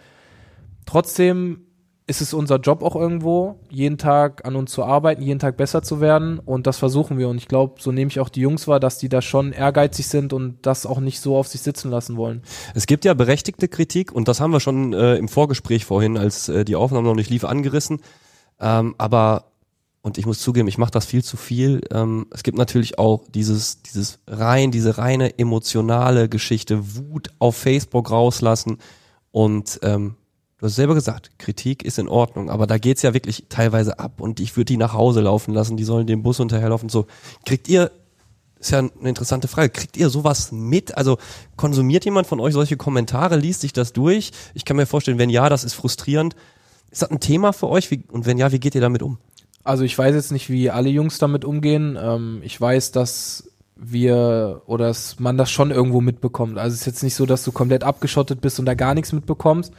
trotzdem 0.85 1.65
ist 2.05 2.22
es 2.22 2.33
unser 2.33 2.57
Job 2.57 2.83
auch 2.83 2.95
irgendwo, 2.95 3.60
jeden 3.69 3.98
Tag 3.98 4.45
an 4.45 4.55
uns 4.55 4.72
zu 4.72 4.83
arbeiten, 4.83 5.22
jeden 5.22 5.39
Tag 5.39 5.55
besser 5.55 5.81
zu 5.83 6.01
werden 6.01 6.39
und 6.39 6.67
das 6.67 6.77
versuchen 6.77 7.17
wir 7.17 7.29
und 7.29 7.38
ich 7.38 7.48
glaube, 7.48 7.75
so 7.79 7.91
nehme 7.91 8.10
ich 8.10 8.19
auch 8.19 8.29
die 8.29 8.41
Jungs 8.41 8.67
wahr, 8.67 8.79
dass 8.79 8.98
die 8.98 9.10
da 9.10 9.22
schon 9.22 9.53
ehrgeizig 9.53 10.07
sind 10.07 10.33
und 10.33 10.57
das 10.63 10.86
auch 10.86 11.00
nicht 11.00 11.22
so 11.22 11.38
auf 11.38 11.48
sich 11.48 11.62
sitzen 11.62 11.89
lassen 11.89 12.17
wollen. 12.17 12.41
Es 12.75 12.88
gibt 12.88 13.05
ja 13.05 13.13
berechtigte 13.13 13.69
Kritik 13.69 14.12
und 14.12 14.27
das 14.27 14.41
haben 14.41 14.51
wir 14.51 14.60
schon 14.60 14.93
äh, 14.93 15.15
im 15.15 15.29
Vorgespräch 15.29 15.86
vorhin, 15.86 16.17
als 16.17 16.50
äh, 16.50 16.65
die 16.65 16.75
Aufnahme 16.75 17.07
noch 17.07 17.15
nicht 17.15 17.29
lief, 17.29 17.45
angerissen, 17.45 18.01
ähm, 18.60 18.95
aber 18.98 19.45
und 20.05 20.17
ich 20.17 20.25
muss 20.25 20.39
zugeben, 20.39 20.67
ich 20.67 20.77
mache 20.77 20.91
das 20.91 21.05
viel 21.05 21.24
zu 21.24 21.38
viel. 21.38 21.79
Ähm, 21.89 22.27
es 22.31 22.43
gibt 22.43 22.57
natürlich 22.57 23.00
auch 23.00 23.24
dieses, 23.29 23.81
dieses 23.83 24.19
rein, 24.27 24.69
diese 24.69 24.98
reine 24.98 25.39
emotionale 25.39 26.27
Geschichte, 26.27 26.98
Wut 26.98 27.29
auf 27.39 27.55
Facebook 27.55 28.12
rauslassen 28.12 28.79
und 29.31 29.79
ähm, 29.81 30.15
Du 30.63 30.67
hast 30.67 30.75
selber 30.75 30.96
gesagt, 30.96 31.32
Kritik 31.39 31.84
ist 31.84 32.00
in 32.00 32.08
Ordnung, 32.08 32.50
aber 32.50 32.67
da 32.67 32.77
geht's 32.77 33.01
ja 33.01 33.13
wirklich 33.13 33.48
teilweise 33.50 34.00
ab 34.00 34.22
und 34.22 34.39
ich 34.39 34.55
würde 34.55 34.63
die 34.63 34.77
nach 34.77 34.93
Hause 34.93 35.20
laufen 35.20 35.53
lassen, 35.53 35.75
die 35.75 35.84
sollen 35.84 36.08
den 36.08 36.24
Bus 36.24 36.39
unterherlaufen. 36.39 36.88
So, 36.88 37.05
kriegt 37.46 37.67
ihr, 37.67 37.91
ist 38.62 38.72
ja 38.72 38.79
eine 38.79 38.89
interessante 39.01 39.50
Frage, 39.50 39.67
kriegt 39.72 39.98
ihr 39.98 40.08
sowas 40.08 40.53
mit? 40.53 40.96
Also 40.96 41.17
konsumiert 41.58 42.05
jemand 42.05 42.27
von 42.27 42.39
euch 42.39 42.53
solche 42.53 42.77
Kommentare, 42.77 43.36
liest 43.36 43.60
sich 43.60 43.74
das 43.74 43.91
durch? 43.91 44.32
Ich 44.53 44.63
kann 44.63 44.77
mir 44.77 44.86
vorstellen, 44.86 45.17
wenn 45.17 45.29
ja, 45.29 45.50
das 45.50 45.65
ist 45.65 45.74
frustrierend. 45.74 46.34
Ist 46.91 47.01
das 47.01 47.12
ein 47.12 47.20
Thema 47.20 47.51
für 47.51 47.67
euch? 47.67 47.91
Wie, 47.91 48.05
und 48.10 48.25
wenn 48.25 48.38
ja, 48.38 48.53
wie 48.53 48.60
geht 48.62 48.74
ihr 48.74 48.79
damit 48.79 49.03
um? 49.03 49.17
Also 49.65 49.84
ich 49.84 49.98
weiß 49.98 50.15
jetzt 50.15 50.32
nicht, 50.32 50.50
wie 50.50 50.70
alle 50.70 50.88
Jungs 50.88 51.17
damit 51.17 51.43
umgehen. 51.43 52.00
Ähm, 52.01 52.39
ich 52.41 52.62
weiß, 52.62 52.93
dass 52.93 53.50
wir 53.75 54.62
oder 54.65 54.88
dass 54.88 55.20
man 55.20 55.38
das 55.38 55.51
schon 55.51 55.72
irgendwo 55.72 56.00
mitbekommt. 56.00 56.58
Also 56.58 56.74
es 56.74 56.79
ist 56.79 56.88
jetzt 56.88 57.03
nicht 57.03 57.15
so, 57.15 57.25
dass 57.25 57.43
du 57.43 57.51
komplett 57.51 57.84
abgeschottet 57.84 58.39
bist 58.39 58.60
und 58.60 58.65
da 58.65 58.75
gar 58.75 58.93
nichts 58.93 59.12
mitbekommst. 59.12 59.74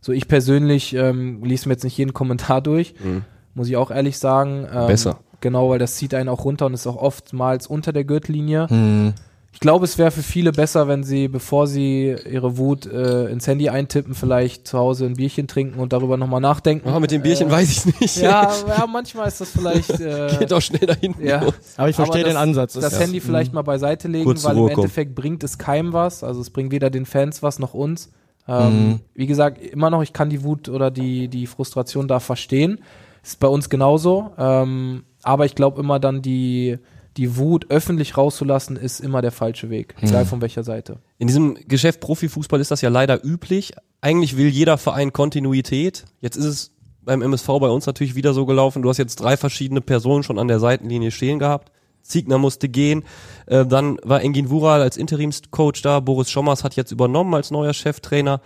So, 0.00 0.12
ich 0.12 0.28
persönlich 0.28 0.94
ähm, 0.94 1.42
lese 1.42 1.68
mir 1.68 1.74
jetzt 1.74 1.84
nicht 1.84 1.96
jeden 1.96 2.12
Kommentar 2.12 2.60
durch, 2.60 2.94
mhm. 3.02 3.24
muss 3.54 3.68
ich 3.68 3.76
auch 3.76 3.90
ehrlich 3.90 4.18
sagen. 4.18 4.66
Ähm, 4.72 4.86
Besser. 4.86 5.18
Genau, 5.40 5.70
weil 5.70 5.78
das 5.78 5.96
zieht 5.96 6.14
einen 6.14 6.28
auch 6.28 6.44
runter 6.44 6.66
und 6.66 6.74
ist 6.74 6.86
auch 6.86 6.96
oftmals 6.96 7.66
unter 7.66 7.92
der 7.92 8.04
Gürtellinie. 8.04 8.66
Mhm. 8.68 9.14
Ich 9.52 9.60
glaube, 9.60 9.86
es 9.86 9.98
wäre 9.98 10.10
für 10.10 10.22
viele 10.22 10.52
besser, 10.52 10.86
wenn 10.88 11.02
sie, 11.02 11.26
bevor 11.26 11.66
sie 11.66 12.14
ihre 12.30 12.58
Wut 12.58 12.86
äh, 12.86 13.24
ins 13.26 13.46
Handy 13.46 13.68
eintippen, 13.68 14.14
vielleicht 14.14 14.68
zu 14.68 14.78
Hause 14.78 15.06
ein 15.06 15.14
Bierchen 15.14 15.48
trinken 15.48 15.80
und 15.80 15.92
darüber 15.92 16.16
nochmal 16.16 16.40
nachdenken. 16.40 16.88
Oh, 16.94 17.00
mit 17.00 17.10
dem 17.10 17.22
Bierchen 17.22 17.48
äh, 17.48 17.52
weiß 17.52 17.70
ich 17.70 18.00
nicht. 18.00 18.16
Ja, 18.18 18.52
ja, 18.68 18.86
manchmal 18.86 19.26
ist 19.26 19.40
das 19.40 19.50
vielleicht. 19.50 19.98
Äh, 19.98 20.36
Geht 20.38 20.52
auch 20.52 20.60
schnell 20.60 20.86
dahin. 20.86 21.14
Ja. 21.20 21.42
Aber 21.76 21.88
ich 21.88 21.96
verstehe 21.96 22.24
den 22.24 22.36
Ansatz. 22.36 22.74
Das, 22.74 22.84
das 22.84 23.00
Handy 23.00 23.20
vielleicht 23.20 23.52
mhm. 23.52 23.56
mal 23.56 23.62
beiseite 23.62 24.06
legen, 24.06 24.26
Kurz 24.26 24.44
weil 24.44 24.56
im 24.58 24.68
Endeffekt 24.68 25.14
bringt 25.14 25.42
es 25.42 25.58
keinem 25.58 25.92
was. 25.92 26.22
Also 26.22 26.40
es 26.40 26.50
bringt 26.50 26.70
weder 26.70 26.90
den 26.90 27.06
Fans 27.06 27.42
was 27.42 27.58
noch 27.58 27.74
uns. 27.74 28.10
Ähm, 28.48 28.88
mhm. 28.88 29.00
Wie 29.14 29.26
gesagt, 29.26 29.62
immer 29.62 29.90
noch, 29.90 30.02
ich 30.02 30.12
kann 30.12 30.30
die 30.30 30.42
Wut 30.42 30.68
oder 30.68 30.90
die, 30.90 31.28
die 31.28 31.46
Frustration 31.46 32.08
da 32.08 32.18
verstehen. 32.18 32.80
Ist 33.22 33.40
bei 33.40 33.48
uns 33.48 33.68
genauso. 33.68 34.32
Ähm, 34.38 35.04
aber 35.22 35.44
ich 35.44 35.54
glaube 35.54 35.80
immer 35.80 36.00
dann 36.00 36.22
die, 36.22 36.78
die 37.16 37.36
Wut 37.36 37.66
öffentlich 37.70 38.16
rauszulassen, 38.16 38.76
ist 38.76 39.00
immer 39.00 39.20
der 39.20 39.32
falsche 39.32 39.70
Weg. 39.70 39.94
Mhm. 40.00 40.08
Egal 40.08 40.24
von 40.24 40.40
welcher 40.40 40.64
Seite. 40.64 40.98
In 41.18 41.26
diesem 41.26 41.58
Geschäft 41.66 42.00
Profifußball 42.00 42.60
ist 42.60 42.70
das 42.70 42.80
ja 42.80 42.88
leider 42.88 43.22
üblich. 43.24 43.72
Eigentlich 44.00 44.36
will 44.36 44.48
jeder 44.48 44.78
Verein 44.78 45.12
Kontinuität. 45.12 46.04
Jetzt 46.20 46.36
ist 46.36 46.44
es 46.44 46.70
beim 47.02 47.22
MSV 47.22 47.46
bei 47.46 47.68
uns 47.68 47.86
natürlich 47.86 48.14
wieder 48.14 48.34
so 48.34 48.46
gelaufen. 48.46 48.82
Du 48.82 48.88
hast 48.88 48.98
jetzt 48.98 49.16
drei 49.16 49.36
verschiedene 49.36 49.80
Personen 49.80 50.22
schon 50.22 50.38
an 50.38 50.48
der 50.48 50.60
Seitenlinie 50.60 51.10
stehen 51.10 51.38
gehabt. 51.38 51.72
Ziegner 52.02 52.38
musste 52.38 52.68
gehen. 52.68 53.04
Äh, 53.46 53.66
dann 53.66 53.98
war 54.02 54.22
Engin 54.22 54.50
Wural 54.50 54.82
als 54.82 54.96
Interimscoach 54.96 55.82
da. 55.82 56.00
Boris 56.00 56.30
Schommers 56.30 56.64
hat 56.64 56.76
jetzt 56.76 56.92
übernommen 56.92 57.34
als 57.34 57.50
neuer 57.50 57.74
Cheftrainer. 57.74 58.40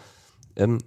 Ähm, 0.57 0.79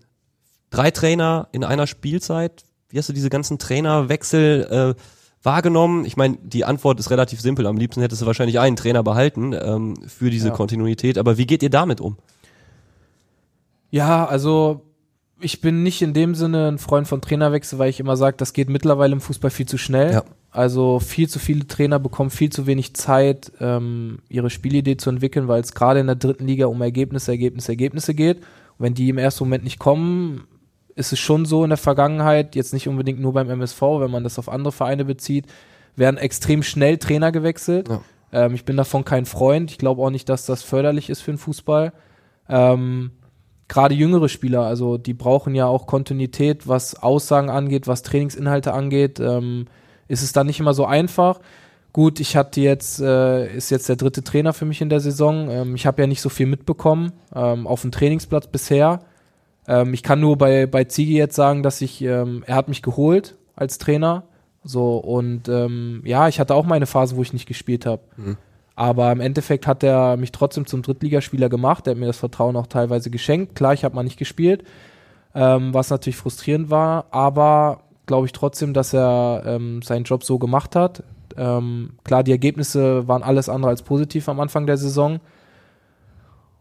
drei 0.70 0.92
Trainer 0.92 1.48
in 1.52 1.64
einer 1.64 1.88
Spielzeit. 1.88 2.66
Wie 2.90 2.98
hast 2.98 3.10
du 3.10 3.14
diese 3.14 3.30
ganzen 3.30 3.58
Trainerwechsel 3.60 4.96
äh, 4.98 5.02
wahrgenommen? 5.44 6.06
Ich 6.06 6.18
meine, 6.18 6.38
die 6.42 6.66
Antwort 6.66 7.00
ist 7.00 7.10
relativ 7.10 7.42
simpel. 7.42 7.66
Am 7.68 7.78
liebsten 7.78 8.02
hättest 8.02 8.22
du 8.22 8.26
wahrscheinlich 8.26 8.60
einen 8.60 8.76
Trainer 8.76 9.04
behalten 9.04 9.54
ähm, 9.54 9.96
für 10.08 10.30
diese 10.30 10.50
ja. 10.50 10.54
Kontinuität. 10.54 11.18
Aber 11.18 11.38
wie 11.38 11.48
geht 11.48 11.64
ihr 11.64 11.70
damit 11.70 12.00
um? 12.02 12.18
Ja, 13.90 14.26
also 14.26 14.85
ich 15.40 15.62
bin 15.62 15.84
nicht 15.84 16.02
in 16.02 16.14
dem 16.14 16.34
Sinne 16.34 16.70
ein 16.70 16.78
Freund 16.78 17.08
von 17.08 17.22
Trainerwechsel, 17.22 17.78
weil 17.78 17.90
ich 17.90 18.00
immer 18.00 18.16
sage, 18.16 18.38
das 18.38 18.54
geht 18.54 18.70
mittlerweile 18.70 19.14
im 19.14 19.22
Fußball 19.22 19.52
viel 19.52 19.68
zu 19.68 19.78
schnell. 19.78 20.14
Ja. 20.14 20.24
Also 20.50 21.00
viel 21.00 21.28
zu 21.28 21.40
viele 21.40 21.68
Trainer 21.68 22.00
bekommen 22.00 22.30
viel 22.30 22.50
zu 22.50 22.66
wenig 22.66 22.94
Zeit, 22.94 23.52
ähm, 23.60 24.20
ihre 24.30 24.50
Spielidee 24.50 24.96
zu 24.96 25.10
entwickeln, 25.10 25.50
weil 25.50 25.62
es 25.62 25.74
gerade 25.74 26.00
in 26.00 26.08
der 26.08 26.16
dritten 26.16 26.48
Liga 26.48 26.68
um 26.68 26.82
Ergebnisse, 26.82 27.32
Ergebnisse, 27.32 27.74
Ergebnisse 27.74 28.14
geht. 28.14 28.38
Und 28.38 28.46
wenn 28.86 28.94
die 28.94 29.10
im 29.10 29.18
ersten 29.18 29.44
Moment 29.44 29.66
nicht 29.66 29.80
kommen, 29.80 30.48
ist 30.96 31.12
es 31.12 31.20
schon 31.20 31.46
so 31.46 31.64
in 31.66 31.70
der 31.70 31.78
Vergangenheit, 31.78 32.56
jetzt 32.56 32.74
nicht 32.74 32.88
unbedingt 32.88 33.20
nur 33.20 33.34
beim 33.34 33.50
MSV, 33.50 33.82
wenn 33.82 34.12
man 34.12 34.24
das 34.24 34.40
auf 34.40 34.48
andere 34.48 34.72
Vereine 34.72 35.04
bezieht, 35.04 35.48
werden 35.98 36.18
extrem 36.18 36.64
schnell 36.64 36.98
Trainer 36.98 37.34
gewechselt. 37.34 37.90
Ja. 37.90 38.02
Ähm, 38.32 38.54
ich 38.54 38.64
bin 38.64 38.78
davon 38.78 39.04
kein 39.04 39.26
Freund. 39.26 39.72
Ich 39.72 39.78
glaube 39.78 40.02
auch 40.02 40.10
nicht, 40.10 40.30
dass 40.30 40.46
das 40.46 40.64
förderlich 40.64 41.10
ist 41.10 41.20
für 41.20 41.32
den 41.32 41.38
Fußball. 41.38 41.92
Ähm, 42.48 43.12
gerade 43.68 43.96
jüngere 43.96 44.30
Spieler, 44.30 44.62
also 44.62 44.98
die 44.98 45.14
brauchen 45.14 45.56
ja 45.56 45.66
auch 45.66 45.88
Kontinuität, 45.88 46.68
was 46.68 47.02
Aussagen 47.02 47.50
angeht, 47.50 47.88
was 47.88 48.04
Trainingsinhalte 48.04 48.74
angeht. 48.74 49.20
Ähm, 49.20 49.66
ist 50.08 50.22
es 50.22 50.34
dann 50.34 50.48
nicht 50.48 50.60
immer 50.60 50.74
so 50.74 50.86
einfach. 50.86 51.40
Gut, 51.92 52.20
ich 52.20 52.36
hatte 52.36 52.62
jetzt, 52.62 53.00
äh, 53.00 53.56
ist 53.56 53.72
jetzt 53.72 53.90
der 53.90 53.96
dritte 53.96 54.24
Trainer 54.24 54.54
für 54.54 54.66
mich 54.66 54.82
in 54.82 54.90
der 54.90 55.00
Saison. 55.00 55.50
Ähm, 55.50 55.76
ich 55.76 55.86
habe 55.88 56.02
ja 56.02 56.08
nicht 56.08 56.22
so 56.22 56.30
viel 56.30 56.46
mitbekommen 56.46 57.14
ähm, 57.34 57.66
auf 57.66 57.82
dem 57.82 57.92
Trainingsplatz 57.92 58.48
bisher. 58.48 59.00
Ähm, 59.68 59.94
ich 59.94 60.04
kann 60.04 60.20
nur 60.20 60.38
bei, 60.38 60.68
bei 60.68 60.84
Zigi 60.84 61.18
jetzt 61.18 61.36
sagen, 61.36 61.64
dass 61.64 61.82
ich, 61.82 62.02
ähm, 62.02 62.44
er 62.46 62.56
hat 62.56 62.68
mich 62.68 62.82
geholt 62.82 63.36
als 63.56 63.78
Trainer. 63.78 64.24
So, 64.64 64.98
und 64.98 65.48
ähm, 65.48 66.02
ja, 66.06 66.28
ich 66.28 66.40
hatte 66.40 66.54
auch 66.54 66.66
meine 66.66 66.86
Phase, 66.86 67.16
wo 67.16 67.22
ich 67.22 67.34
nicht 67.34 67.48
gespielt 67.48 67.86
habe. 67.86 68.02
Mhm. 68.18 68.38
Aber 68.76 69.12
im 69.12 69.22
Endeffekt 69.22 69.68
hat 69.68 69.84
er 69.84 70.18
mich 70.18 70.32
trotzdem 70.32 70.66
zum 70.66 70.82
Drittligaspieler 70.82 71.50
gemacht. 71.50 71.88
Er 71.88 71.92
hat 71.92 71.98
mir 71.98 72.08
das 72.08 72.18
Vertrauen 72.18 72.58
auch 72.58 72.68
teilweise 72.68 73.10
geschenkt. 73.10 73.56
Klar, 73.56 73.74
ich 73.74 73.86
habe 73.86 73.96
mal 73.96 74.04
nicht 74.04 74.20
gespielt, 74.20 74.64
ähm, 75.34 75.74
was 75.74 75.90
natürlich 75.90 76.18
frustrierend 76.18 76.70
war. 76.70 77.06
Aber 77.12 77.82
glaube 78.06 78.26
ich 78.26 78.34
trotzdem, 78.34 78.74
dass 78.74 78.94
er 78.94 79.44
ähm, 79.46 79.82
seinen 79.82 80.04
Job 80.04 80.24
so 80.24 80.38
gemacht 80.38 80.76
hat. 80.76 81.04
Ähm, 81.38 81.92
klar, 82.04 82.24
die 82.24 82.32
Ergebnisse 82.32 83.08
waren 83.08 83.24
alles 83.24 83.50
andere 83.50 83.72
als 83.72 83.82
positiv 83.82 84.28
am 84.28 84.40
Anfang 84.40 84.68
der 84.68 84.78
Saison. 84.78 85.20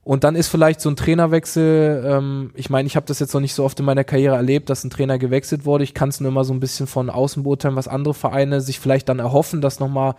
Und 0.04 0.22
dann 0.22 0.36
ist 0.36 0.48
vielleicht 0.48 0.82
so 0.82 0.90
ein 0.90 0.96
Trainerwechsel, 0.96 2.04
ähm, 2.06 2.50
ich 2.54 2.68
meine, 2.68 2.86
ich 2.86 2.94
habe 2.94 3.06
das 3.06 3.20
jetzt 3.20 3.32
noch 3.32 3.40
nicht 3.40 3.54
so 3.54 3.64
oft 3.64 3.80
in 3.80 3.86
meiner 3.86 4.04
Karriere 4.04 4.36
erlebt, 4.36 4.68
dass 4.68 4.84
ein 4.84 4.90
Trainer 4.90 5.18
gewechselt 5.18 5.64
wurde. 5.64 5.82
Ich 5.82 5.94
kann 5.94 6.10
es 6.10 6.20
nur 6.20 6.30
immer 6.30 6.44
so 6.44 6.52
ein 6.52 6.60
bisschen 6.60 6.86
von 6.86 7.08
außen 7.08 7.42
beurteilen, 7.42 7.74
was 7.74 7.88
andere 7.88 8.12
Vereine 8.12 8.60
sich 8.60 8.78
vielleicht 8.78 9.08
dann 9.08 9.18
erhoffen, 9.18 9.62
dass 9.62 9.80
nochmal 9.80 10.14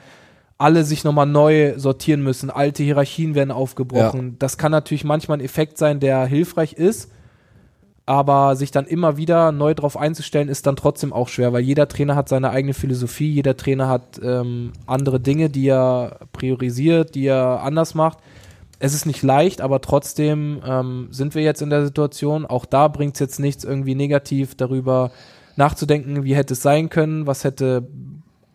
alle 0.58 0.84
sich 0.84 1.04
nochmal 1.04 1.26
neu 1.26 1.78
sortieren 1.78 2.24
müssen. 2.24 2.50
Alte 2.50 2.84
Hierarchien 2.84 3.36
werden 3.36 3.52
aufgebrochen. 3.52 4.28
Ja. 4.30 4.36
Das 4.40 4.58
kann 4.58 4.72
natürlich 4.72 5.04
manchmal 5.04 5.38
ein 5.38 5.46
Effekt 5.46 5.78
sein, 5.78 6.00
der 6.00 6.26
hilfreich 6.26 6.74
ist 6.74 7.10
aber 8.06 8.56
sich 8.56 8.72
dann 8.72 8.86
immer 8.86 9.18
wieder 9.18 9.52
neu 9.52 9.74
drauf 9.74 9.98
einzustellen, 9.98 10.48
ist 10.48 10.68
dann 10.68 10.76
trotzdem 10.76 11.12
auch 11.12 11.28
schwer, 11.28 11.54
weil 11.54 11.64
jeder 11.64 11.88
Trainer 11.88 12.16
hat 12.16 12.30
seine 12.30 12.52
eigene 12.52 12.74
Philosophie, 12.74 13.32
jeder 13.32 13.58
Trainer 13.58 13.88
hat 13.88 14.20
ähm, 14.24 14.74
andere 14.86 15.20
Dinge, 15.20 15.50
die 15.50 15.68
er 15.68 16.20
priorisiert, 16.32 17.16
die 17.16 17.26
er 17.26 17.62
anders 17.64 17.96
macht. 17.96 18.20
Es 18.78 18.94
ist 18.94 19.06
nicht 19.06 19.24
leicht, 19.24 19.62
aber 19.62 19.82
trotzdem 19.82 20.62
ähm, 20.66 21.08
sind 21.10 21.34
wir 21.34 21.42
jetzt 21.42 21.62
in 21.62 21.72
der 21.72 21.86
Situation. 21.86 22.46
Auch 22.46 22.66
da 22.66 22.90
bringt 22.90 23.16
es 23.16 23.20
jetzt 23.22 23.40
nichts, 23.40 23.64
irgendwie 23.64 23.96
negativ 23.96 24.54
darüber 24.54 25.12
nachzudenken, 25.56 26.24
wie 26.24 26.36
hätte 26.36 26.54
es 26.54 26.62
sein 26.62 26.90
können, 26.90 27.26
was 27.26 27.44
hätte 27.44 27.88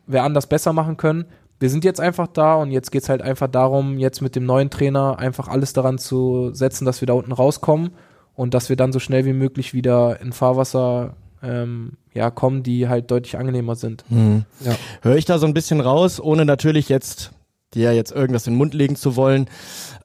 wer 0.07 0.23
anders 0.23 0.47
besser 0.47 0.73
machen 0.73 0.97
können. 0.97 1.25
Wir 1.61 1.71
sind 1.71 1.85
jetzt 1.85 2.01
einfach 2.01 2.27
da 2.27 2.55
und 2.57 2.73
jetzt 2.73 2.91
geht's 2.91 3.09
halt 3.09 3.23
einfach 3.23 3.47
darum, 3.49 3.99
jetzt 3.99 4.21
mit 4.23 4.35
dem 4.35 4.45
neuen 4.47 4.71
Trainer 4.71 5.19
einfach 5.19 5.47
alles 5.47 5.73
daran 5.73 5.99
zu 5.99 6.51
setzen, 6.53 6.87
dass 6.87 7.01
wir 7.03 7.07
da 7.07 7.13
unten 7.13 7.33
rauskommen 7.33 7.91
und 8.35 8.55
dass 8.55 8.71
wir 8.71 8.77
dann 8.77 8.93
so 8.93 8.99
schnell 8.99 9.25
wie 9.27 9.35
möglich 9.35 9.75
wieder 9.75 10.21
in 10.21 10.33
Fahrwasser 10.33 11.15
ähm, 11.43 11.93
ja, 12.13 12.31
kommen, 12.31 12.63
die 12.63 12.89
halt 12.89 13.11
deutlich 13.11 13.39
angenehmer 13.39 13.77
sind. 13.77 14.05
Ja. 14.11 14.75
Höre 15.03 15.17
ich 15.17 15.27
da 15.27 15.39
so 15.39 15.47
ein 15.47 15.55
bisschen 15.55 15.81
raus, 15.81 16.19
ohne 16.21 16.45
natürlich 16.45 16.89
jetzt 16.89 17.31
dir 17.75 17.93
jetzt 17.95 18.11
irgendwas 18.11 18.47
in 18.47 18.55
den 18.55 18.59
Mund 18.59 18.75
legen 18.75 18.97
zu 18.97 19.15
wollen. 19.15 19.49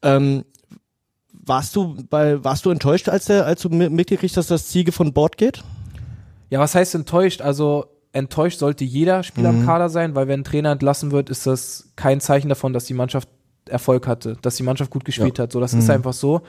Ähm, 0.03 0.43
warst 1.31 1.75
du 1.75 1.95
bei, 2.09 2.43
warst 2.43 2.65
du 2.65 2.69
enttäuscht, 2.69 3.09
als 3.09 3.25
der, 3.25 3.45
als 3.45 3.61
du 3.61 3.69
mi- 3.69 3.89
mitgekriegt 3.89 4.35
hast, 4.37 4.51
dass 4.51 4.67
Ziege 4.67 4.91
von 4.91 5.13
Bord 5.13 5.37
geht? 5.37 5.63
Ja, 6.49 6.59
was 6.59 6.75
heißt 6.75 6.95
enttäuscht? 6.95 7.41
Also 7.41 7.85
enttäuscht 8.15 8.59
sollte 8.59 8.83
jeder 8.83 9.23
Spieler 9.23 9.51
Mhm. 9.51 9.59
im 9.61 9.65
Kader 9.65 9.89
sein, 9.89 10.15
weil 10.15 10.27
wenn 10.27 10.41
ein 10.41 10.43
Trainer 10.43 10.71
entlassen 10.71 11.11
wird, 11.11 11.29
ist 11.29 11.45
das 11.45 11.89
kein 11.95 12.19
Zeichen 12.21 12.49
davon, 12.49 12.73
dass 12.73 12.85
die 12.85 12.93
Mannschaft 12.93 13.29
Erfolg 13.67 14.07
hatte, 14.07 14.37
dass 14.41 14.55
die 14.55 14.63
Mannschaft 14.63 14.91
gut 14.91 15.05
gespielt 15.05 15.39
hat. 15.39 15.51
So, 15.51 15.59
das 15.59 15.73
Mhm. 15.73 15.79
ist 15.79 15.89
einfach 15.89 16.13
so. 16.13 16.41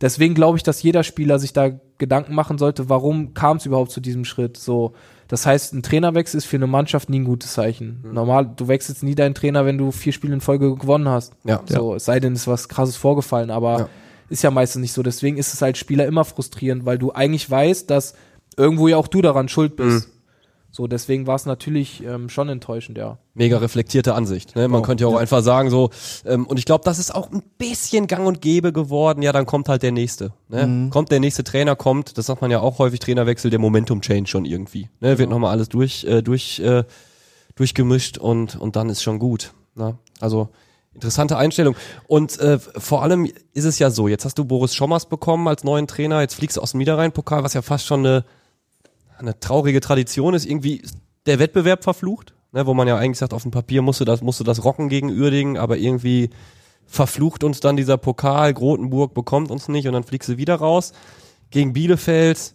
Deswegen 0.00 0.34
glaube 0.34 0.58
ich, 0.58 0.62
dass 0.62 0.82
jeder 0.82 1.02
Spieler 1.02 1.38
sich 1.38 1.52
da 1.52 1.70
Gedanken 1.96 2.34
machen 2.34 2.56
sollte, 2.58 2.88
warum 2.88 3.34
kam 3.34 3.56
es 3.56 3.66
überhaupt 3.66 3.90
zu 3.90 4.00
diesem 4.00 4.24
Schritt. 4.24 4.56
So, 4.56 4.92
das 5.26 5.44
heißt, 5.46 5.72
ein 5.74 5.82
Trainerwechsel 5.82 6.38
ist 6.38 6.44
für 6.44 6.56
eine 6.56 6.66
Mannschaft 6.68 7.08
nie 7.10 7.18
ein 7.20 7.24
gutes 7.24 7.54
Zeichen. 7.54 8.04
Mhm. 8.04 8.12
Normal, 8.14 8.52
du 8.54 8.68
wechselst 8.68 9.02
nie 9.02 9.14
deinen 9.16 9.34
Trainer, 9.34 9.64
wenn 9.64 9.76
du 9.78 9.90
vier 9.90 10.12
Spiele 10.12 10.34
in 10.34 10.40
Folge 10.40 10.74
gewonnen 10.76 11.08
hast. 11.08 11.32
Ja. 11.44 11.62
So, 11.66 11.94
es 11.96 12.04
sei 12.04 12.20
denn, 12.20 12.34
es 12.34 12.42
ist 12.42 12.46
was 12.48 12.68
krasses 12.68 12.96
vorgefallen, 12.96 13.50
aber 13.50 13.78
Ja. 13.80 13.88
ist 14.28 14.42
ja 14.44 14.50
meistens 14.52 14.82
nicht 14.82 14.92
so. 14.92 15.02
Deswegen 15.02 15.36
ist 15.38 15.52
es 15.54 15.62
als 15.62 15.78
Spieler 15.78 16.06
immer 16.06 16.24
frustrierend, 16.24 16.84
weil 16.86 16.98
du 16.98 17.12
eigentlich 17.12 17.50
weißt, 17.50 17.90
dass 17.90 18.14
irgendwo 18.56 18.86
ja 18.88 18.98
auch 18.98 19.08
du 19.08 19.20
daran 19.22 19.48
schuld 19.48 19.74
bist. 19.74 20.06
Mhm. 20.06 20.12
So, 20.70 20.86
deswegen 20.86 21.26
war 21.26 21.34
es 21.34 21.46
natürlich 21.46 22.04
ähm, 22.04 22.28
schon 22.28 22.48
enttäuschend, 22.50 22.98
ja. 22.98 23.18
Mega 23.34 23.56
reflektierte 23.58 24.14
Ansicht. 24.14 24.54
Ne? 24.54 24.68
Man 24.68 24.80
Oh, 24.80 24.84
könnte 24.84 25.04
ja 25.04 25.08
auch 25.08 25.16
einfach 25.16 25.42
sagen 25.42 25.70
so, 25.70 25.90
ähm, 26.26 26.46
und 26.46 26.58
ich 26.58 26.66
glaube, 26.66 26.84
das 26.84 26.98
ist 26.98 27.14
auch 27.14 27.32
ein 27.32 27.42
bisschen 27.56 28.06
gang 28.06 28.26
und 28.26 28.42
gäbe 28.42 28.72
geworden. 28.72 29.22
Ja, 29.22 29.32
dann 29.32 29.46
kommt 29.46 29.68
halt 29.70 29.82
der 29.82 29.92
nächste. 29.92 30.32
Ne? 30.48 30.88
Kommt 30.90 31.10
der 31.10 31.20
nächste 31.20 31.42
Trainer, 31.42 31.74
kommt, 31.74 32.18
das 32.18 32.26
sagt 32.26 32.42
man 32.42 32.50
ja 32.50 32.60
auch 32.60 32.78
häufig, 32.78 33.00
Trainerwechsel, 33.00 33.50
der 33.50 33.58
Momentum-Change 33.60 34.28
schon 34.28 34.44
irgendwie. 34.44 34.90
Ne? 35.00 35.18
Wird 35.18 35.30
nochmal 35.30 35.52
alles 35.52 35.70
durch, 35.70 36.04
äh, 36.04 36.22
durch, 36.22 36.60
äh, 36.60 36.84
durchgemischt 37.54 38.18
und, 38.18 38.56
und 38.56 38.76
dann 38.76 38.90
ist 38.90 39.02
schon 39.02 39.18
gut. 39.18 39.54
Ne? 39.74 39.96
Also 40.20 40.50
interessante 40.94 41.38
Einstellung. 41.38 41.76
Und 42.08 42.38
äh, 42.40 42.58
vor 42.58 43.02
allem 43.02 43.26
ist 43.54 43.64
es 43.64 43.78
ja 43.78 43.90
so, 43.90 44.06
jetzt 44.06 44.24
hast 44.26 44.36
du 44.38 44.44
Boris 44.44 44.74
Schommers 44.74 45.06
bekommen 45.06 45.48
als 45.48 45.64
neuen 45.64 45.86
Trainer, 45.86 46.20
jetzt 46.20 46.34
fliegst 46.34 46.56
du 46.56 46.60
aus 46.60 46.72
dem 46.72 46.78
Niederrhein-Pokal, 46.78 47.42
was 47.42 47.54
ja 47.54 47.62
fast 47.62 47.86
schon 47.86 48.00
eine 48.04 48.24
eine 49.18 49.38
traurige 49.38 49.80
Tradition 49.80 50.34
ist, 50.34 50.46
irgendwie 50.46 50.76
ist 50.76 50.96
der 51.26 51.38
Wettbewerb 51.38 51.84
verflucht, 51.84 52.34
ne, 52.52 52.66
wo 52.66 52.74
man 52.74 52.88
ja 52.88 52.96
eigentlich 52.96 53.18
sagt, 53.18 53.34
auf 53.34 53.42
dem 53.42 53.50
Papier 53.50 53.82
musst 53.82 54.00
du 54.00 54.04
das, 54.04 54.22
musst 54.22 54.40
du 54.40 54.44
das 54.44 54.64
rocken 54.64 54.88
gegen 54.88 55.10
Uerdingen, 55.10 55.56
aber 55.56 55.76
irgendwie 55.76 56.30
verflucht 56.86 57.44
uns 57.44 57.60
dann 57.60 57.76
dieser 57.76 57.98
Pokal, 57.98 58.54
Grotenburg 58.54 59.14
bekommt 59.14 59.50
uns 59.50 59.68
nicht 59.68 59.86
und 59.86 59.92
dann 59.92 60.04
fliegst 60.04 60.28
du 60.28 60.38
wieder 60.38 60.56
raus. 60.56 60.92
Gegen 61.50 61.72
Bielefeld, 61.72 62.54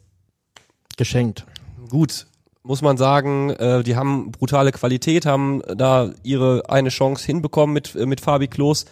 Geschenkt. 0.98 1.46
gut, 1.90 2.28
muss 2.64 2.82
man 2.82 2.98
sagen, 2.98 3.50
äh, 3.52 3.84
die 3.84 3.96
haben 3.96 4.32
brutale 4.32 4.72
Qualität, 4.72 5.26
haben 5.26 5.62
da 5.76 6.12
ihre 6.24 6.70
eine 6.70 6.90
Chance 6.90 7.26
hinbekommen 7.26 7.74
mit, 7.74 7.96
äh, 7.96 8.06
mit 8.06 8.22
Fabi 8.22 8.48
Klos. 8.48 8.86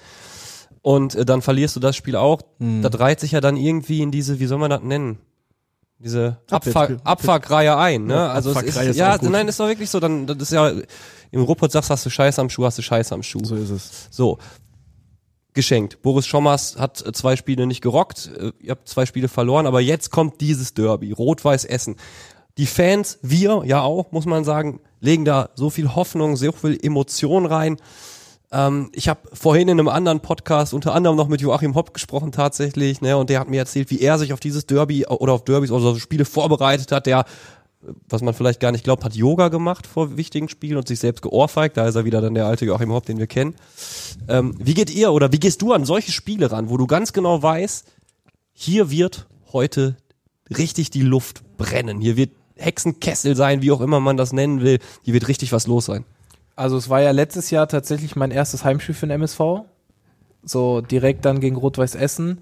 Und 0.81 1.15
äh, 1.15 1.25
dann 1.25 1.41
verlierst 1.41 1.75
du 1.75 1.79
das 1.79 1.95
Spiel 1.95 2.15
auch. 2.15 2.41
Mhm. 2.60 2.81
Das 2.81 2.99
reiht 2.99 3.19
sich 3.19 3.31
ja 3.31 3.41
dann 3.41 3.57
irgendwie 3.57 4.01
in 4.01 4.12
diese, 4.12 4.39
wie 4.39 4.45
soll 4.45 4.57
man 4.57 4.69
das 4.69 4.81
nennen? 4.81 5.19
Diese 6.03 6.37
Abfuck, 6.49 6.75
Abwärts- 6.75 7.05
Abfuckreihe 7.05 7.77
ein, 7.77 8.05
ne? 8.05 8.13
Ja, 8.15 8.27
also 8.31 8.51
ist, 8.51 8.75
ist 8.77 8.95
ja, 8.97 9.17
nein, 9.21 9.47
ist 9.47 9.59
doch 9.59 9.67
wirklich 9.67 9.89
so, 9.89 9.99
dann, 9.99 10.25
das 10.25 10.37
ist 10.39 10.51
ja, 10.51 10.71
im 11.31 11.41
Ruppert 11.43 11.71
sagst, 11.71 11.89
hast 11.89 12.05
du 12.05 12.09
Scheiße 12.09 12.41
am 12.41 12.49
Schuh, 12.49 12.65
hast 12.65 12.77
du 12.77 12.81
Scheiße 12.81 13.13
am 13.13 13.23
Schuh. 13.23 13.43
So 13.43 13.55
ist 13.55 13.69
es. 13.69 14.07
So. 14.09 14.37
Geschenkt. 15.53 16.01
Boris 16.01 16.25
Schommers 16.27 16.77
hat 16.77 17.05
äh, 17.05 17.11
zwei 17.11 17.35
Spiele 17.35 17.67
nicht 17.67 17.81
gerockt. 17.81 18.31
Äh, 18.37 18.51
Ihr 18.59 18.71
habt 18.71 18.87
zwei 18.87 19.05
Spiele 19.05 19.27
verloren, 19.27 19.67
aber 19.67 19.81
jetzt 19.81 20.09
kommt 20.09 20.39
dieses 20.39 20.73
Derby. 20.73 21.11
Rot-Weiß 21.11 21.65
Essen. 21.65 21.97
Die 22.57 22.65
Fans, 22.65 23.19
wir 23.21 23.63
ja 23.65 23.81
auch, 23.81 24.11
muss 24.11 24.25
man 24.25 24.43
sagen, 24.45 24.79
legen 25.01 25.25
da 25.25 25.49
so 25.55 25.69
viel 25.69 25.93
Hoffnung, 25.93 26.37
so 26.37 26.51
viel 26.53 26.79
Emotion 26.81 27.45
rein. 27.45 27.77
Ähm, 28.51 28.89
ich 28.93 29.07
habe 29.07 29.21
vorhin 29.33 29.67
in 29.67 29.79
einem 29.79 29.87
anderen 29.87 30.19
Podcast 30.19 30.73
unter 30.73 30.93
anderem 30.93 31.15
noch 31.15 31.27
mit 31.27 31.41
Joachim 31.41 31.75
Hopp 31.75 31.93
gesprochen 31.93 32.31
tatsächlich, 32.31 33.01
ne, 33.01 33.17
und 33.17 33.29
der 33.29 33.39
hat 33.39 33.49
mir 33.49 33.59
erzählt, 33.59 33.89
wie 33.91 34.01
er 34.01 34.17
sich 34.19 34.33
auf 34.33 34.39
dieses 34.39 34.65
Derby 34.65 35.05
oder 35.05 35.33
auf 35.33 35.43
Derbys 35.43 35.71
oder 35.71 35.81
so 35.81 35.99
Spiele 35.99 36.25
vorbereitet 36.25 36.91
hat. 36.91 37.05
Der 37.05 37.25
was 38.07 38.21
man 38.21 38.33
vielleicht 38.33 38.59
gar 38.59 38.71
nicht 38.71 38.83
glaubt, 38.83 39.03
hat 39.03 39.15
Yoga 39.15 39.47
gemacht 39.47 39.87
vor 39.87 40.17
wichtigen 40.17 40.49
Spielen 40.49 40.77
und 40.77 40.87
sich 40.87 40.99
selbst 40.99 41.21
geohrfeigt. 41.21 41.77
Da 41.77 41.87
ist 41.87 41.95
er 41.95 42.05
wieder 42.05 42.21
dann 42.21 42.33
der 42.33 42.45
alte 42.45 42.65
Joachim 42.65 42.91
Hopp, 42.91 43.05
den 43.05 43.17
wir 43.17 43.27
kennen. 43.27 43.55
Ähm, 44.27 44.55
wie 44.59 44.73
geht 44.73 44.93
ihr 44.93 45.11
oder 45.11 45.31
wie 45.31 45.39
gehst 45.39 45.61
du 45.61 45.73
an 45.73 45.85
solche 45.85 46.11
Spiele 46.11 46.51
ran, 46.51 46.69
wo 46.69 46.77
du 46.77 46.87
ganz 46.87 47.13
genau 47.13 47.41
weißt, 47.41 47.85
hier 48.53 48.91
wird 48.91 49.27
heute 49.51 49.97
richtig 50.55 50.91
die 50.91 51.01
Luft 51.01 51.41
brennen. 51.57 51.99
Hier 51.99 52.17
wird 52.17 52.31
Hexenkessel 52.55 53.35
sein, 53.35 53.61
wie 53.61 53.71
auch 53.71 53.81
immer 53.81 53.99
man 53.99 54.17
das 54.17 54.33
nennen 54.33 54.61
will. 54.61 54.79
Hier 55.01 55.13
wird 55.13 55.27
richtig 55.27 55.51
was 55.51 55.65
los 55.65 55.85
sein. 55.85 56.05
Also 56.55 56.77
es 56.77 56.89
war 56.89 57.01
ja 57.01 57.11
letztes 57.11 57.49
Jahr 57.51 57.67
tatsächlich 57.67 58.15
mein 58.15 58.31
erstes 58.31 58.63
Heimspiel 58.63 58.95
für 58.95 59.07
den 59.07 59.11
MSV. 59.11 59.39
So 60.43 60.81
direkt 60.81 61.25
dann 61.25 61.39
gegen 61.39 61.55
Rot-Weiß 61.55 61.95
Essen. 61.95 62.41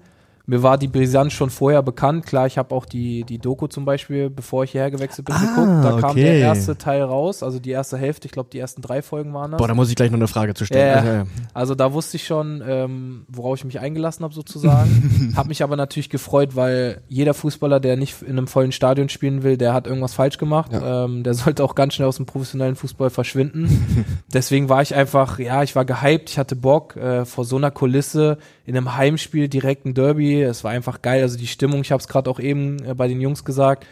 Mir 0.50 0.64
war 0.64 0.78
die 0.78 0.88
Brisanz 0.88 1.32
schon 1.32 1.48
vorher 1.48 1.80
bekannt. 1.80 2.26
Klar, 2.26 2.48
ich 2.48 2.58
habe 2.58 2.74
auch 2.74 2.84
die, 2.84 3.22
die 3.22 3.38
Doku 3.38 3.68
zum 3.68 3.84
Beispiel, 3.84 4.30
bevor 4.30 4.64
ich 4.64 4.72
hierher 4.72 4.90
gewechselt 4.90 5.26
bin, 5.26 5.36
Ah, 5.36 5.38
geguckt. 5.38 5.84
Da 5.84 6.00
kam 6.00 6.10
okay. 6.10 6.24
der 6.24 6.38
erste 6.38 6.76
Teil 6.76 7.02
raus, 7.02 7.44
also 7.44 7.60
die 7.60 7.70
erste 7.70 7.96
Hälfte. 7.96 8.26
Ich 8.26 8.32
glaube, 8.32 8.48
die 8.52 8.58
ersten 8.58 8.82
drei 8.82 9.00
Folgen 9.00 9.32
waren 9.32 9.52
das. 9.52 9.58
Boah, 9.58 9.68
da 9.68 9.74
muss 9.74 9.90
ich 9.90 9.94
gleich 9.94 10.10
noch 10.10 10.18
eine 10.18 10.26
Frage 10.26 10.54
zu 10.54 10.66
stellen. 10.66 10.88
Ja, 10.88 10.94
Also, 10.96 11.08
ja. 11.12 11.26
Also 11.54 11.74
da 11.76 11.92
wusste 11.92 12.16
ich 12.16 12.26
schon, 12.26 12.64
ähm, 12.66 13.26
worauf 13.28 13.58
ich 13.58 13.64
mich 13.64 13.78
eingelassen 13.78 14.24
habe 14.24 14.34
sozusagen. 14.34 15.34
hab 15.36 15.46
mich 15.46 15.62
aber 15.62 15.76
natürlich 15.76 16.10
gefreut, 16.10 16.56
weil 16.56 17.00
jeder 17.06 17.32
Fußballer, 17.32 17.78
der 17.78 17.96
nicht 17.96 18.20
in 18.20 18.30
einem 18.30 18.48
vollen 18.48 18.72
Stadion 18.72 19.08
spielen 19.08 19.44
will, 19.44 19.56
der 19.56 19.72
hat 19.72 19.86
irgendwas 19.86 20.14
falsch 20.14 20.38
gemacht. 20.38 20.72
Ähm, 20.74 21.22
der 21.22 21.34
sollte 21.34 21.62
auch 21.62 21.76
ganz 21.76 21.94
schnell 21.94 22.08
aus 22.08 22.16
dem 22.16 22.26
professionellen 22.26 22.74
Fußball 22.74 23.10
verschwinden. 23.10 24.16
Deswegen 24.34 24.68
war 24.68 24.82
ich 24.82 24.96
einfach, 24.96 25.38
ja, 25.38 25.62
ich 25.62 25.76
war 25.76 25.84
gehypt, 25.84 26.30
ich 26.30 26.38
hatte 26.38 26.56
Bock 26.56 26.96
äh, 26.96 27.24
vor 27.24 27.44
so 27.44 27.54
einer 27.54 27.70
Kulisse 27.70 28.38
in 28.70 28.76
einem 28.76 28.96
Heimspiel 28.96 29.48
direkt 29.48 29.84
ein 29.84 29.94
Derby. 29.94 30.40
Es 30.42 30.62
war 30.62 30.70
einfach 30.70 31.02
geil. 31.02 31.22
Also 31.22 31.36
die 31.36 31.48
Stimmung, 31.48 31.80
ich 31.80 31.90
habe 31.90 32.00
es 32.00 32.06
gerade 32.06 32.30
auch 32.30 32.38
eben 32.38 32.80
äh, 32.84 32.94
bei 32.94 33.08
den 33.08 33.20
Jungs 33.20 33.44
gesagt, 33.44 33.84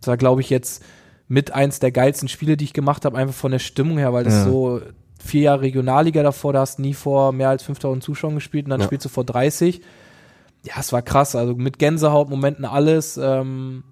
das 0.00 0.08
war 0.08 0.18
glaube 0.18 0.42
ich 0.42 0.50
jetzt 0.50 0.84
mit 1.26 1.52
eins 1.52 1.78
der 1.80 1.90
geilsten 1.90 2.28
Spiele, 2.28 2.58
die 2.58 2.64
ich 2.64 2.74
gemacht 2.74 3.06
habe, 3.06 3.16
einfach 3.16 3.34
von 3.34 3.50
der 3.50 3.58
Stimmung 3.60 3.96
her, 3.96 4.12
weil 4.12 4.24
das 4.24 4.34
Ja. 4.34 4.44
so 4.44 4.80
vier 5.18 5.40
Jahre 5.40 5.62
Regionalliga 5.62 6.22
davor, 6.22 6.52
da 6.52 6.60
hast 6.60 6.76
du 6.78 6.82
nie 6.82 6.92
vor 6.92 7.32
mehr 7.32 7.48
als 7.48 7.62
5000 7.62 8.04
Zuschauern 8.04 8.34
gespielt 8.34 8.66
und 8.66 8.70
dann 8.70 8.80
Ja. 8.80 8.86
spielst 8.86 9.06
du 9.06 9.08
vor 9.08 9.24
30. 9.24 9.80
Ja, 10.64 10.74
es 10.78 10.92
war 10.92 11.00
krass, 11.00 11.34
also 11.34 11.54
mit 11.54 11.78
Gänsehautmomenten 11.78 12.66
alles. 12.66 13.16
Ähm, 13.16 13.84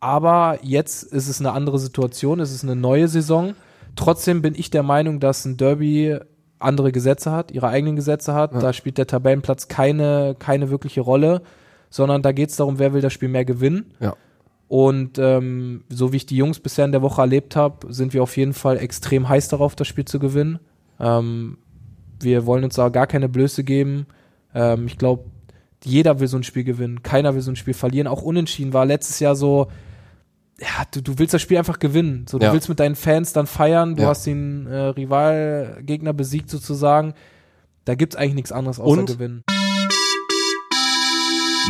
aber 0.00 0.58
jetzt 0.62 1.02
ist 1.02 1.28
es 1.28 1.38
eine 1.40 1.52
andere 1.52 1.78
Situation, 1.78 2.40
es 2.40 2.50
ist 2.52 2.62
eine 2.64 2.76
neue 2.76 3.08
Saison. 3.08 3.54
Trotzdem 3.94 4.40
bin 4.42 4.54
ich 4.56 4.70
der 4.70 4.82
Meinung, 4.84 5.20
dass 5.20 5.44
ein 5.44 5.56
Derby 5.58 6.16
andere 6.58 6.92
Gesetze 6.92 7.32
hat, 7.32 7.50
ihre 7.50 7.68
eigenen 7.68 7.96
Gesetze 7.96 8.34
hat. 8.34 8.54
Da 8.60 8.72
spielt 8.72 8.98
der 8.98 9.06
Tabellenplatz 9.06 9.68
keine, 9.68 10.36
keine 10.38 10.70
wirkliche 10.70 11.00
Rolle, 11.00 11.42
sondern 11.90 12.22
da 12.22 12.32
geht 12.32 12.50
es 12.50 12.56
darum, 12.56 12.78
wer 12.78 12.92
will 12.92 13.00
das 13.00 13.12
Spiel 13.12 13.28
mehr 13.28 13.44
gewinnen. 13.44 13.92
Ja. 14.00 14.14
Und 14.68 15.18
ähm, 15.18 15.84
so 15.88 16.12
wie 16.12 16.16
ich 16.18 16.26
die 16.26 16.36
Jungs 16.36 16.60
bisher 16.60 16.84
in 16.84 16.92
der 16.92 17.00
Woche 17.02 17.22
erlebt 17.22 17.56
habe, 17.56 17.92
sind 17.92 18.12
wir 18.12 18.22
auf 18.22 18.36
jeden 18.36 18.52
Fall 18.52 18.76
extrem 18.76 19.28
heiß 19.28 19.48
darauf, 19.48 19.74
das 19.74 19.88
Spiel 19.88 20.04
zu 20.04 20.18
gewinnen. 20.18 20.58
Ähm, 21.00 21.58
wir 22.20 22.44
wollen 22.44 22.64
uns 22.64 22.74
da 22.74 22.90
gar 22.90 23.06
keine 23.06 23.30
Blöße 23.30 23.64
geben. 23.64 24.06
Ähm, 24.54 24.86
ich 24.86 24.98
glaube, 24.98 25.24
jeder 25.84 26.20
will 26.20 26.28
so 26.28 26.36
ein 26.36 26.42
Spiel 26.42 26.64
gewinnen. 26.64 27.02
Keiner 27.02 27.34
will 27.34 27.40
so 27.40 27.50
ein 27.50 27.56
Spiel 27.56 27.74
verlieren. 27.74 28.08
Auch 28.08 28.22
unentschieden 28.22 28.74
war 28.74 28.84
letztes 28.84 29.20
Jahr 29.20 29.36
so, 29.36 29.68
ja, 30.60 30.84
du, 30.90 31.00
du 31.02 31.18
willst 31.18 31.34
das 31.34 31.42
Spiel 31.42 31.58
einfach 31.58 31.78
gewinnen. 31.78 32.26
So, 32.28 32.38
du 32.38 32.46
Ja. 32.46 32.52
willst 32.52 32.68
mit 32.68 32.80
deinen 32.80 32.96
Fans 32.96 33.32
dann 33.32 33.46
feiern. 33.46 33.96
Du 33.96 34.02
Ja. 34.02 34.08
hast 34.08 34.26
den 34.26 34.66
äh, 34.66 34.76
Rivalgegner 34.76 36.12
besiegt 36.12 36.50
sozusagen. 36.50 37.14
Da 37.84 37.94
gibt's 37.94 38.16
eigentlich 38.16 38.34
nichts 38.34 38.52
anderes 38.52 38.78
außer 38.80 39.00
Und? 39.00 39.06
gewinnen. 39.06 39.42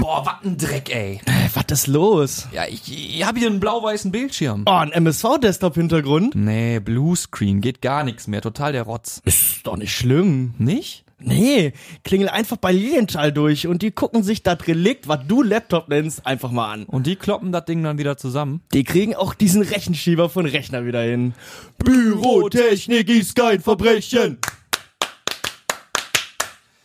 Boah, 0.01 0.25
was 0.25 0.35
ein 0.45 0.57
Dreck, 0.57 0.95
ey. 0.95 1.21
Äh, 1.27 1.49
was 1.55 1.65
ist 1.71 1.87
los? 1.89 2.47
Ja, 2.53 2.67
ich, 2.69 2.83
ich 3.17 3.27
habe 3.27 3.41
hier 3.41 3.49
einen 3.49 3.59
blau-weißen 3.59 4.13
Bildschirm. 4.13 4.63
Oh, 4.67 4.71
ein 4.71 4.93
MSV-Desktop-Hintergrund? 4.93 6.37
Nee, 6.37 6.79
Bluescreen, 6.79 7.61
geht 7.61 7.83
gar 7.83 8.05
nichts 8.05 8.29
mehr. 8.29 8.41
Total 8.41 8.73
der 8.73 8.85
Rotz. 8.85 9.21
Ist 9.25 9.67
doch 9.67 9.77
nicht 9.77 9.93
schlimm. 9.93 10.55
Nicht? 10.59 11.05
Nee, 11.21 11.73
klingel 12.05 12.29
einfach 12.29 12.59
bei 12.59 12.71
Lilienthal 12.71 13.33
durch 13.33 13.67
und 13.67 13.83
die 13.83 13.91
gucken 13.91 14.23
sich 14.23 14.45
das 14.45 14.65
Relikt, 14.69 15.09
was 15.09 15.27
du 15.27 15.43
Laptop 15.43 15.89
nennst, 15.89 16.25
einfach 16.25 16.53
mal 16.53 16.73
an. 16.73 16.85
Und 16.85 17.09
die 17.09 17.17
kloppen 17.17 17.51
das 17.51 17.65
Ding 17.65 17.83
dann 17.83 17.99
wieder 17.99 18.17
zusammen. 18.17 18.63
Die 18.73 18.85
kriegen 18.85 19.17
auch 19.17 19.35
diesen 19.35 19.63
Rechenschieber 19.63 20.29
von 20.29 20.47
Rechner 20.47 20.87
wieder 20.87 21.03
hin. 21.03 21.35
Bürotechnik 21.79 23.09
ist 23.09 23.35
kein 23.35 23.61
Verbrechen. 23.61 24.39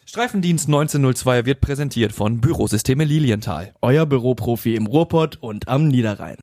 Streifendienst 0.05 0.67
1902 0.67 1.45
wird 1.45 1.61
präsentiert 1.61 2.11
von 2.11 2.41
Bürosysteme 2.41 3.03
Lilienthal. 3.03 3.73
Euer 3.81 4.07
Büroprofi 4.07 4.75
im 4.75 4.87
Ruhrpott 4.87 5.37
und 5.41 5.67
am 5.67 5.87
Niederrhein. 5.87 6.37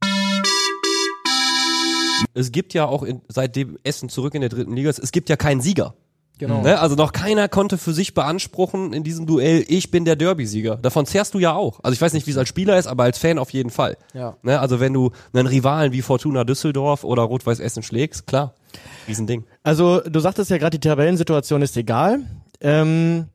Es 2.34 2.52
gibt 2.52 2.72
ja 2.74 2.86
auch 2.86 3.02
in, 3.02 3.22
seitdem 3.28 3.78
Essen 3.82 4.08
zurück 4.08 4.34
in 4.34 4.42
der 4.42 4.50
dritten 4.50 4.76
Liga 4.76 4.90
ist, 4.90 5.00
es 5.00 5.10
gibt 5.10 5.28
ja 5.28 5.36
keinen 5.36 5.60
Sieger. 5.60 5.94
Genau. 6.40 6.62
Ne? 6.62 6.78
Also 6.78 6.96
noch 6.96 7.12
keiner 7.12 7.48
konnte 7.48 7.76
für 7.76 7.92
sich 7.92 8.14
beanspruchen 8.14 8.94
in 8.94 9.04
diesem 9.04 9.26
Duell, 9.26 9.62
ich 9.68 9.90
bin 9.90 10.06
der 10.06 10.16
Derby-Sieger. 10.16 10.76
Davon 10.76 11.04
zehrst 11.04 11.34
du 11.34 11.38
ja 11.38 11.52
auch. 11.52 11.80
Also 11.82 11.92
ich 11.92 12.00
weiß 12.00 12.14
nicht, 12.14 12.26
wie 12.26 12.30
es 12.30 12.38
als 12.38 12.48
Spieler 12.48 12.78
ist, 12.78 12.86
aber 12.86 13.02
als 13.02 13.18
Fan 13.18 13.38
auf 13.38 13.50
jeden 13.50 13.68
Fall. 13.68 13.98
Ja. 14.14 14.38
Ne? 14.42 14.58
Also 14.58 14.80
wenn 14.80 14.94
du 14.94 15.10
einen 15.34 15.46
Rivalen 15.46 15.92
wie 15.92 16.00
Fortuna 16.00 16.44
Düsseldorf 16.44 17.04
oder 17.04 17.24
Rot-Weiß 17.24 17.60
Essen 17.60 17.82
schlägst, 17.82 18.26
klar, 18.26 18.54
Riesending. 19.06 19.44
Also 19.62 20.00
du 20.00 20.18
sagtest 20.18 20.50
ja 20.50 20.56
gerade, 20.56 20.78
die 20.78 20.88
Tabellensituation 20.88 21.60
ist 21.60 21.76
egal. 21.76 22.20
Ähm, 22.62 23.26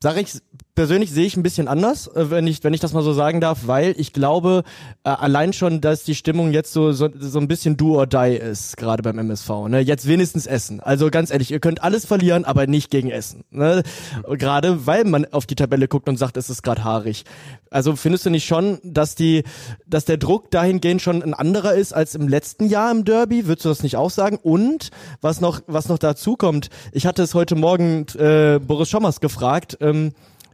sag 0.00 0.18
ich 0.18 0.34
persönlich 0.74 1.10
sehe 1.10 1.26
ich 1.26 1.36
ein 1.36 1.42
bisschen 1.42 1.68
anders, 1.68 2.06
äh, 2.08 2.30
wenn 2.30 2.46
ich 2.46 2.64
wenn 2.64 2.72
ich 2.72 2.80
das 2.80 2.92
mal 2.92 3.02
so 3.02 3.12
sagen 3.12 3.40
darf, 3.40 3.66
weil 3.66 3.94
ich 3.98 4.12
glaube 4.12 4.64
äh, 5.04 5.10
allein 5.10 5.52
schon, 5.52 5.80
dass 5.80 6.04
die 6.04 6.14
Stimmung 6.14 6.52
jetzt 6.52 6.72
so 6.72 6.92
so, 6.92 7.08
so 7.18 7.38
ein 7.38 7.48
bisschen 7.48 7.76
do 7.76 7.96
or 7.96 8.06
die 8.06 8.36
ist 8.36 8.76
gerade 8.76 9.02
beim 9.02 9.18
MSV. 9.18 9.68
Ne? 9.68 9.80
Jetzt 9.80 10.08
wenigstens 10.08 10.46
Essen. 10.46 10.80
Also 10.80 11.10
ganz 11.10 11.30
ehrlich, 11.30 11.50
ihr 11.50 11.60
könnt 11.60 11.82
alles 11.82 12.06
verlieren, 12.06 12.44
aber 12.44 12.66
nicht 12.66 12.90
gegen 12.90 13.10
Essen. 13.10 13.44
Ne? 13.50 13.82
Gerade 14.30 14.86
weil 14.86 15.04
man 15.04 15.26
auf 15.26 15.46
die 15.46 15.56
Tabelle 15.56 15.88
guckt 15.88 16.08
und 16.08 16.16
sagt, 16.16 16.36
es 16.36 16.48
ist 16.48 16.62
gerade 16.62 16.84
haarig. 16.84 17.24
Also 17.70 17.94
findest 17.94 18.24
du 18.24 18.30
nicht 18.30 18.46
schon, 18.46 18.78
dass 18.82 19.14
die 19.14 19.44
dass 19.86 20.06
der 20.06 20.16
Druck 20.16 20.50
dahingehend 20.50 21.02
schon 21.02 21.22
ein 21.22 21.34
anderer 21.34 21.74
ist 21.74 21.92
als 21.92 22.14
im 22.14 22.28
letzten 22.28 22.66
Jahr 22.66 22.90
im 22.90 23.04
Derby? 23.04 23.46
Würdest 23.46 23.66
du 23.66 23.68
das 23.68 23.82
nicht 23.82 23.96
auch 23.96 24.10
sagen? 24.10 24.38
Und 24.42 24.90
was 25.20 25.42
noch 25.42 25.60
was 25.66 25.88
noch 25.88 25.98
dazu 25.98 26.36
kommt, 26.36 26.70
ich 26.92 27.04
hatte 27.06 27.22
es 27.22 27.34
heute 27.34 27.56
Morgen 27.56 28.06
äh, 28.18 28.58
Boris 28.58 28.88
Schommers 28.88 29.20
gefragt. 29.20 29.76
Ähm, 29.80 30.12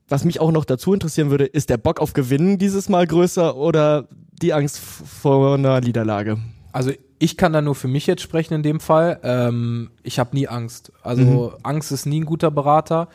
was 0.09 0.25
mich 0.25 0.41
auch 0.41 0.51
noch 0.51 0.65
dazu 0.65 0.95
interessieren 0.95 1.31
würde, 1.31 1.45
ist 1.45 1.71
der 1.71 1.77
Bock 1.77 2.01
auf 2.01 2.13
Gewinnen 2.13 2.59
dieses 2.59 2.89
Mal 2.89 3.07
größer 3.07 3.57
oder 3.57 4.09
die 4.41 4.53
Angst 4.53 4.79
vor 4.79 5.55
einer 5.55 5.81
Niederlage? 5.81 6.39
Also 6.73 6.93
ich 7.19 7.37
kann 7.37 7.53
da 7.53 7.61
nur 7.61 7.75
für 7.75 7.89
mich 7.89 8.07
jetzt 8.07 8.23
sprechen 8.23 8.55
in 8.55 8.63
dem 8.63 8.81
Fall. 8.81 9.21
Ähm, 9.23 9.91
ich 10.03 10.19
habe 10.19 10.35
nie 10.35 10.49
Angst. 10.49 10.93
Also 11.03 11.55
Angst 11.63 11.93
ist 11.93 12.07
nie 12.07 12.21
ein 12.21 12.27
guter 12.27 12.51
Berater. 12.51 13.09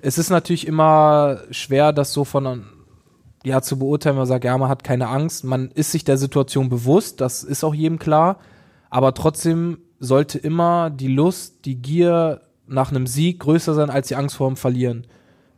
Es 0.00 0.18
ist 0.18 0.30
natürlich 0.30 0.66
immer 0.66 1.40
schwer, 1.50 1.92
das 1.92 2.12
so 2.12 2.24
von 2.24 2.64
ja 3.44 3.60
zu 3.62 3.78
beurteilen. 3.78 4.16
Man 4.16 4.26
sagt, 4.26 4.44
ja, 4.44 4.56
man 4.56 4.68
hat 4.68 4.84
keine 4.84 5.08
Angst. 5.08 5.44
Man 5.44 5.70
ist 5.70 5.92
sich 5.92 6.04
der 6.04 6.18
Situation 6.18 6.68
bewusst. 6.68 7.20
Das 7.20 7.44
ist 7.44 7.62
auch 7.62 7.74
jedem 7.74 7.98
klar. 7.98 8.38
Aber 8.90 9.14
trotzdem 9.14 9.78
sollte 10.00 10.38
immer 10.38 10.90
die 10.90 11.08
Lust, 11.08 11.64
die 11.64 11.76
Gier 11.76 12.40
nach 12.66 12.90
einem 12.90 13.06
Sieg 13.06 13.40
größer 13.40 13.74
sein 13.74 13.90
als 13.90 14.08
die 14.08 14.16
Angst 14.16 14.36
vor 14.36 14.48
dem 14.48 14.56
Verlieren. 14.56 15.06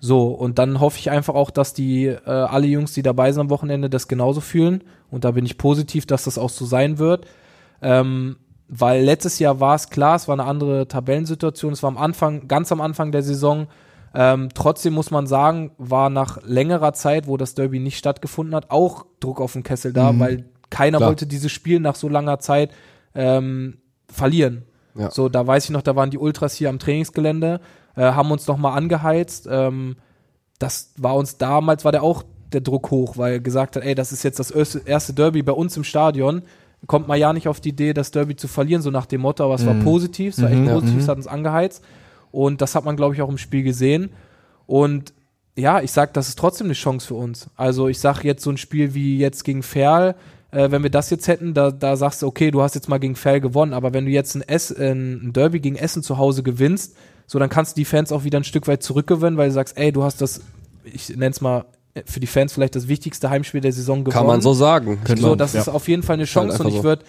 So, 0.01 0.29
und 0.29 0.59
dann 0.59 0.81
hoffe 0.81 0.99
ich 0.99 1.11
einfach 1.11 1.35
auch, 1.35 1.51
dass 1.51 1.75
die 1.75 2.07
äh, 2.07 2.21
alle 2.25 2.67
Jungs, 2.67 2.93
die 2.93 3.03
dabei 3.03 3.33
sind 3.33 3.41
am 3.41 3.51
Wochenende, 3.51 3.91
das 3.91 4.07
genauso 4.07 4.41
fühlen. 4.41 4.85
Und 5.11 5.25
da 5.25 5.33
bin 5.33 5.45
ich 5.45 5.59
positiv, 5.59 6.07
dass 6.07 6.25
das 6.25 6.39
auch 6.39 6.51
so 6.51 6.65
sein 6.65 6.99
wird. 6.99 7.27
Ähm, 7.83 8.37
weil 8.69 9.03
letztes 9.03 9.39
Jahr 9.39 9.61
war 9.61 9.75
es 9.75 9.89
klar, 9.91 10.17
es 10.17 10.29
war 10.29 10.35
eine 10.35 10.45
andere 10.45 10.87
Tabellensituation, 10.87 11.73
es 11.73 11.83
war 11.83 11.89
am 11.89 11.99
Anfang, 11.99 12.49
ganz 12.49 12.71
am 12.71 12.81
Anfang 12.81 13.13
der 13.13 13.23
Saison. 13.23 13.67
Ähm, 14.15 14.51
trotzdem 14.55 14.95
muss 14.95 15.11
man 15.11 15.27
sagen, 15.27 15.73
war 15.79 16.11
nach 16.11 16.43
längerer 16.45 16.93
Zeit, 16.93 17.27
wo 17.27 17.37
das 17.37 17.55
Derby 17.55 17.79
nicht 17.79 17.99
stattgefunden 17.99 18.55
hat, 18.55 18.71
auch 18.71 19.07
Druck 19.21 19.41
auf 19.41 19.55
den 19.55 19.63
Kessel 19.63 19.93
da, 19.93 20.19
weil 20.19 20.45
keiner 20.71 20.99
Klar. 20.99 21.11
wollte 21.11 21.27
dieses 21.27 21.51
Spiel 21.51 21.81
nach 21.81 21.95
so 21.95 22.09
langer 22.09 22.39
Zeit 22.39 22.71
ähm, 23.15 23.79
verlieren. 24.11 24.65
Ja. 24.95 25.11
So, 25.11 25.29
da 25.29 25.47
weiß 25.47 25.65
ich 25.65 25.71
noch, 25.71 25.83
da 25.83 25.97
waren 25.97 26.11
die 26.11 26.19
Ultras 26.19 26.55
hier 26.55 26.69
am 26.69 26.79
Trainingsgelände, 26.79 27.61
äh, 27.99 28.03
haben 28.13 28.31
uns 28.31 28.47
noch 28.47 28.57
mal 28.57 28.73
angeheizt. 28.75 29.47
Ähm, 29.51 29.97
das 30.59 30.93
war 30.97 31.15
uns 31.17 31.37
damals, 31.37 31.85
war 31.85 31.93
der 31.93 32.03
auch 32.03 32.23
der 32.53 32.61
Druck 32.63 32.91
hoch, 32.91 33.19
weil 33.19 33.35
er 33.35 33.41
gesagt 33.41 33.77
hat, 33.77 33.83
ey, 33.83 33.95
das 33.95 34.13
ist 34.13 34.23
jetzt 34.23 34.39
das 34.39 34.51
erste- 34.51 35.13
Derby 35.13 35.43
bei 35.43 35.53
uns 35.53 35.77
im 35.77 35.85
Stadion. 35.85 36.43
Kommt 36.87 37.09
man 37.09 37.19
ja 37.19 37.33
nicht 37.33 37.49
auf 37.49 37.61
die 37.61 37.71
Idee, 37.71 37.93
das 37.93 38.13
Derby 38.13 38.37
zu 38.37 38.47
verlieren, 38.49 38.81
so 38.83 38.91
nach 38.91 39.07
dem 39.07 39.21
Motto, 39.21 39.45
aber 39.45 39.57
es 39.57 39.67
war 39.67 39.75
positiv, 39.75 40.35
es 40.35 40.43
war 40.43 40.51
echt 40.51 40.65
positiv, 40.73 40.99
es 41.01 41.09
hat 41.09 41.17
uns 41.17 41.27
angeheizt. 41.27 41.83
Und 42.31 42.61
das 42.61 42.75
hat 42.75 42.85
man, 42.85 42.97
glaube 42.97 43.15
ich, 43.15 43.23
auch 43.23 43.29
im 43.29 43.39
Spiel 43.39 43.65
gesehen. 43.65 44.11
Und 44.67 45.13
ja, 45.57 45.81
ich 45.81 45.91
sag, 45.91 46.15
das 46.15 46.29
ist 46.29 46.39
trotzdem 46.39 46.69
eine 46.69 46.75
Chance 46.75 47.09
für 47.09 47.15
uns. 47.15 47.51
Also 47.57 47.89
ich 47.89 47.99
sag 47.99 48.23
jetzt 48.23 48.45
so 48.45 48.51
ein 48.51 48.57
Spiel 48.59 48.95
wie 48.95 49.19
jetzt 49.19 49.43
gegen 49.45 49.65
Ferl, 49.65 50.15
äh, 50.53 50.71
wenn 50.71 50.83
wir 50.85 50.91
das 50.91 51.11
jetzt 51.11 51.27
hätten, 51.27 51.53
da, 51.53 51.73
da 51.73 51.97
sagst 51.97 52.23
du, 52.23 52.27
okay, 52.29 52.51
du 52.53 52.63
hast 52.63 52.75
jetzt 52.77 52.89
mal 52.89 52.99
gegen 52.99 53.17
Ferl 53.17 53.41
gewonnen, 53.41 53.73
aber 53.75 53.93
wenn 53.93 54.05
du 54.07 54.13
jetzt 54.13 54.37
ein, 54.37 54.43
Ess, 54.43 54.71
äh, 54.71 54.93
ein 54.93 55.33
Derby 55.33 55.59
gegen 55.61 55.77
Essen 55.77 56.03
zu 56.05 56.17
Hause 56.17 56.43
gewinnst, 56.45 56.97
so 57.29 57.39
dann 57.39 57.51
kannst 57.51 57.77
du 57.77 57.81
die 57.81 57.85
Fans 57.85 58.11
auch 58.11 58.25
wieder 58.25 58.41
ein 58.41 58.45
Stück 58.45 58.67
weit 58.67 58.83
zurückgewinnen, 58.83 59.37
weil 59.37 59.49
du 59.49 59.55
sagst, 59.55 59.77
ey, 59.77 59.93
du 59.93 60.03
hast 60.03 60.21
das, 60.21 60.41
ich 60.83 61.15
nenn's 61.15 61.41
mal 61.41 61.67
für 62.07 62.21
die 62.21 62.27
Fans 62.27 62.53
vielleicht 62.53 62.75
das 62.75 62.89
wichtigste 62.89 63.29
Heimspiel 63.29 63.61
der 63.61 63.73
Saison 63.73 64.03
gewonnen. 64.03 64.15
Kann 64.15 64.27
man 64.27 64.41
so 64.41 64.55
sagen. 64.55 64.99
So, 65.17 65.35
das 65.35 65.55
ist 65.55 65.69
auf 65.69 65.89
jeden 65.89 66.03
Fall 66.03 66.15
eine 66.15 66.25
Chance 66.25 66.55
einfach 66.55 66.65
und 66.65 66.71
ich 66.71 66.79
so. 66.79 66.85
würde 66.85 67.05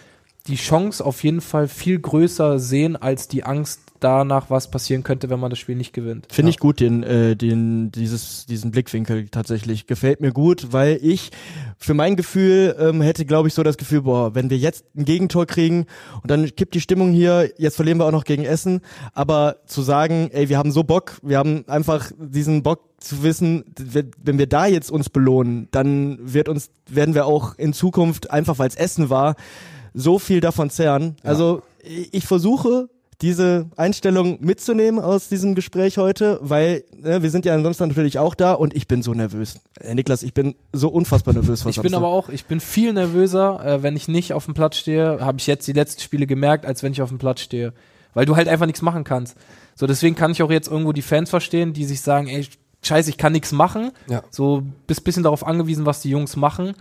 die 0.49 0.55
Chance 0.55 1.05
auf 1.05 1.23
jeden 1.23 1.41
Fall 1.41 1.67
viel 1.67 1.99
größer 1.99 2.57
sehen 2.59 2.95
als 2.95 3.27
die 3.27 3.43
Angst 3.43 3.81
danach, 3.99 4.49
was 4.49 4.71
passieren 4.71 5.03
könnte, 5.03 5.29
wenn 5.29 5.39
man 5.39 5.49
das 5.49 5.59
Spiel 5.59 5.75
nicht 5.75 5.93
gewinnt. 5.93 6.27
Finde 6.31 6.49
ich 6.49 6.57
gut, 6.57 6.79
den, 6.79 7.03
äh, 7.03 7.35
den, 7.35 7.91
dieses, 7.91 8.45
diesen 8.45 8.71
Blickwinkel 8.71 9.29
tatsächlich. 9.29 9.87
Gefällt 9.87 10.21
mir 10.21 10.31
gut, 10.31 10.67
weil 10.71 10.99
ich 11.01 11.31
für 11.77 11.93
mein 11.93 12.15
Gefühl 12.15 12.75
ähm, 12.79 13.01
hätte, 13.01 13.25
glaube 13.25 13.47
ich, 13.47 13.53
so 13.53 13.61
das 13.61 13.77
Gefühl, 13.77 14.03
boah, 14.03 14.33
wenn 14.35 14.49
wir 14.49 14.57
jetzt 14.57 14.85
ein 14.95 15.05
Gegentor 15.05 15.45
kriegen 15.45 15.85
und 16.23 16.31
dann 16.31 16.45
kippt 16.55 16.73
die 16.73 16.81
Stimmung 16.81 17.11
hier, 17.11 17.51
jetzt 17.57 17.75
verlieren 17.75 17.99
wir 17.99 18.05
auch 18.05 18.11
noch 18.11 18.23
gegen 18.23 18.43
Essen, 18.43 18.81
aber 19.13 19.57
zu 19.65 19.81
sagen, 19.81 20.29
ey, 20.31 20.49
wir 20.49 20.57
haben 20.57 20.71
so 20.71 20.83
Bock, 20.83 21.19
wir 21.21 21.37
haben 21.37 21.67
einfach 21.67 22.11
diesen 22.17 22.63
Bock 22.63 22.81
zu 22.99 23.21
wissen, 23.21 23.65
wenn 23.77 24.11
wenn 24.21 24.37
wir 24.39 24.47
da 24.47 24.65
jetzt 24.65 24.91
uns 24.91 25.09
belohnen, 25.09 25.67
dann 25.71 26.17
wird 26.21 26.49
uns, 26.49 26.69
werden 26.87 27.15
wir 27.15 27.25
auch 27.25 27.55
in 27.57 27.73
Zukunft, 27.73 28.31
einfach 28.31 28.59
weil 28.59 28.67
es 28.67 28.75
Essen 28.75 29.09
war, 29.09 29.35
so 29.93 30.19
viel 30.19 30.39
davon 30.41 30.69
zehren. 30.69 31.15
Also 31.23 31.61
ich, 31.83 32.13
ich 32.13 32.25
versuche 32.25 32.89
diese 33.21 33.69
Einstellung 33.75 34.37
mitzunehmen 34.39 35.03
aus 35.03 35.27
diesem 35.27 35.53
Gespräch 35.53 35.97
heute, 35.97 36.39
weil 36.41 36.85
ne, 36.95 37.21
wir 37.21 37.29
sind 37.29 37.45
ja 37.45 37.53
ansonsten 37.53 37.89
natürlich 37.89 38.17
auch 38.17 38.33
da 38.33 38.53
und 38.53 38.73
ich 38.73 38.87
bin 38.87 39.03
so 39.03 39.13
nervös. 39.13 39.59
Äh, 39.81 39.93
Niklas, 39.93 40.23
ich 40.23 40.33
bin 40.33 40.55
so 40.71 40.87
unfassbar 40.87 41.33
nervös 41.33 41.63
vor 41.63 41.71
Ich 41.71 41.81
bin 41.81 41.93
aber 41.93 42.07
auch, 42.07 42.29
ich 42.29 42.45
bin 42.45 42.61
viel 42.61 42.93
nervöser, 42.93 43.65
äh, 43.65 43.83
wenn 43.83 43.97
ich 43.97 44.07
nicht 44.07 44.31
auf 44.31 44.45
dem 44.45 44.53
Platz 44.53 44.77
stehe, 44.77 45.19
habe 45.19 45.37
ich 45.37 45.47
jetzt 45.47 45.67
die 45.67 45.73
letzten 45.73 46.01
Spiele 46.01 46.27
gemerkt, 46.27 46.65
als 46.65 46.81
wenn 46.81 46.93
ich 46.93 47.01
auf 47.01 47.09
dem 47.09 47.17
Platz 47.17 47.41
stehe. 47.41 47.73
Weil 48.13 48.25
du 48.25 48.35
halt 48.35 48.47
einfach 48.47 48.65
nichts 48.65 48.81
machen 48.81 49.03
kannst. 49.03 49.35
So, 49.75 49.85
deswegen 49.85 50.15
kann 50.15 50.31
ich 50.31 50.41
auch 50.41 50.49
jetzt 50.49 50.69
irgendwo 50.69 50.93
die 50.93 51.01
Fans 51.01 51.29
verstehen, 51.29 51.73
die 51.73 51.85
sich 51.85 52.01
sagen, 52.01 52.27
ey, 52.27 52.47
scheiße, 52.81 53.09
ich 53.09 53.17
kann 53.17 53.33
nichts 53.33 53.51
machen. 53.51 53.91
Ja. 54.07 54.23
So, 54.31 54.63
bist 54.87 55.03
bisschen 55.03 55.23
darauf 55.23 55.45
angewiesen, 55.45 55.85
was 55.85 56.01
die 56.01 56.09
Jungs 56.09 56.35
machen. 56.35 56.73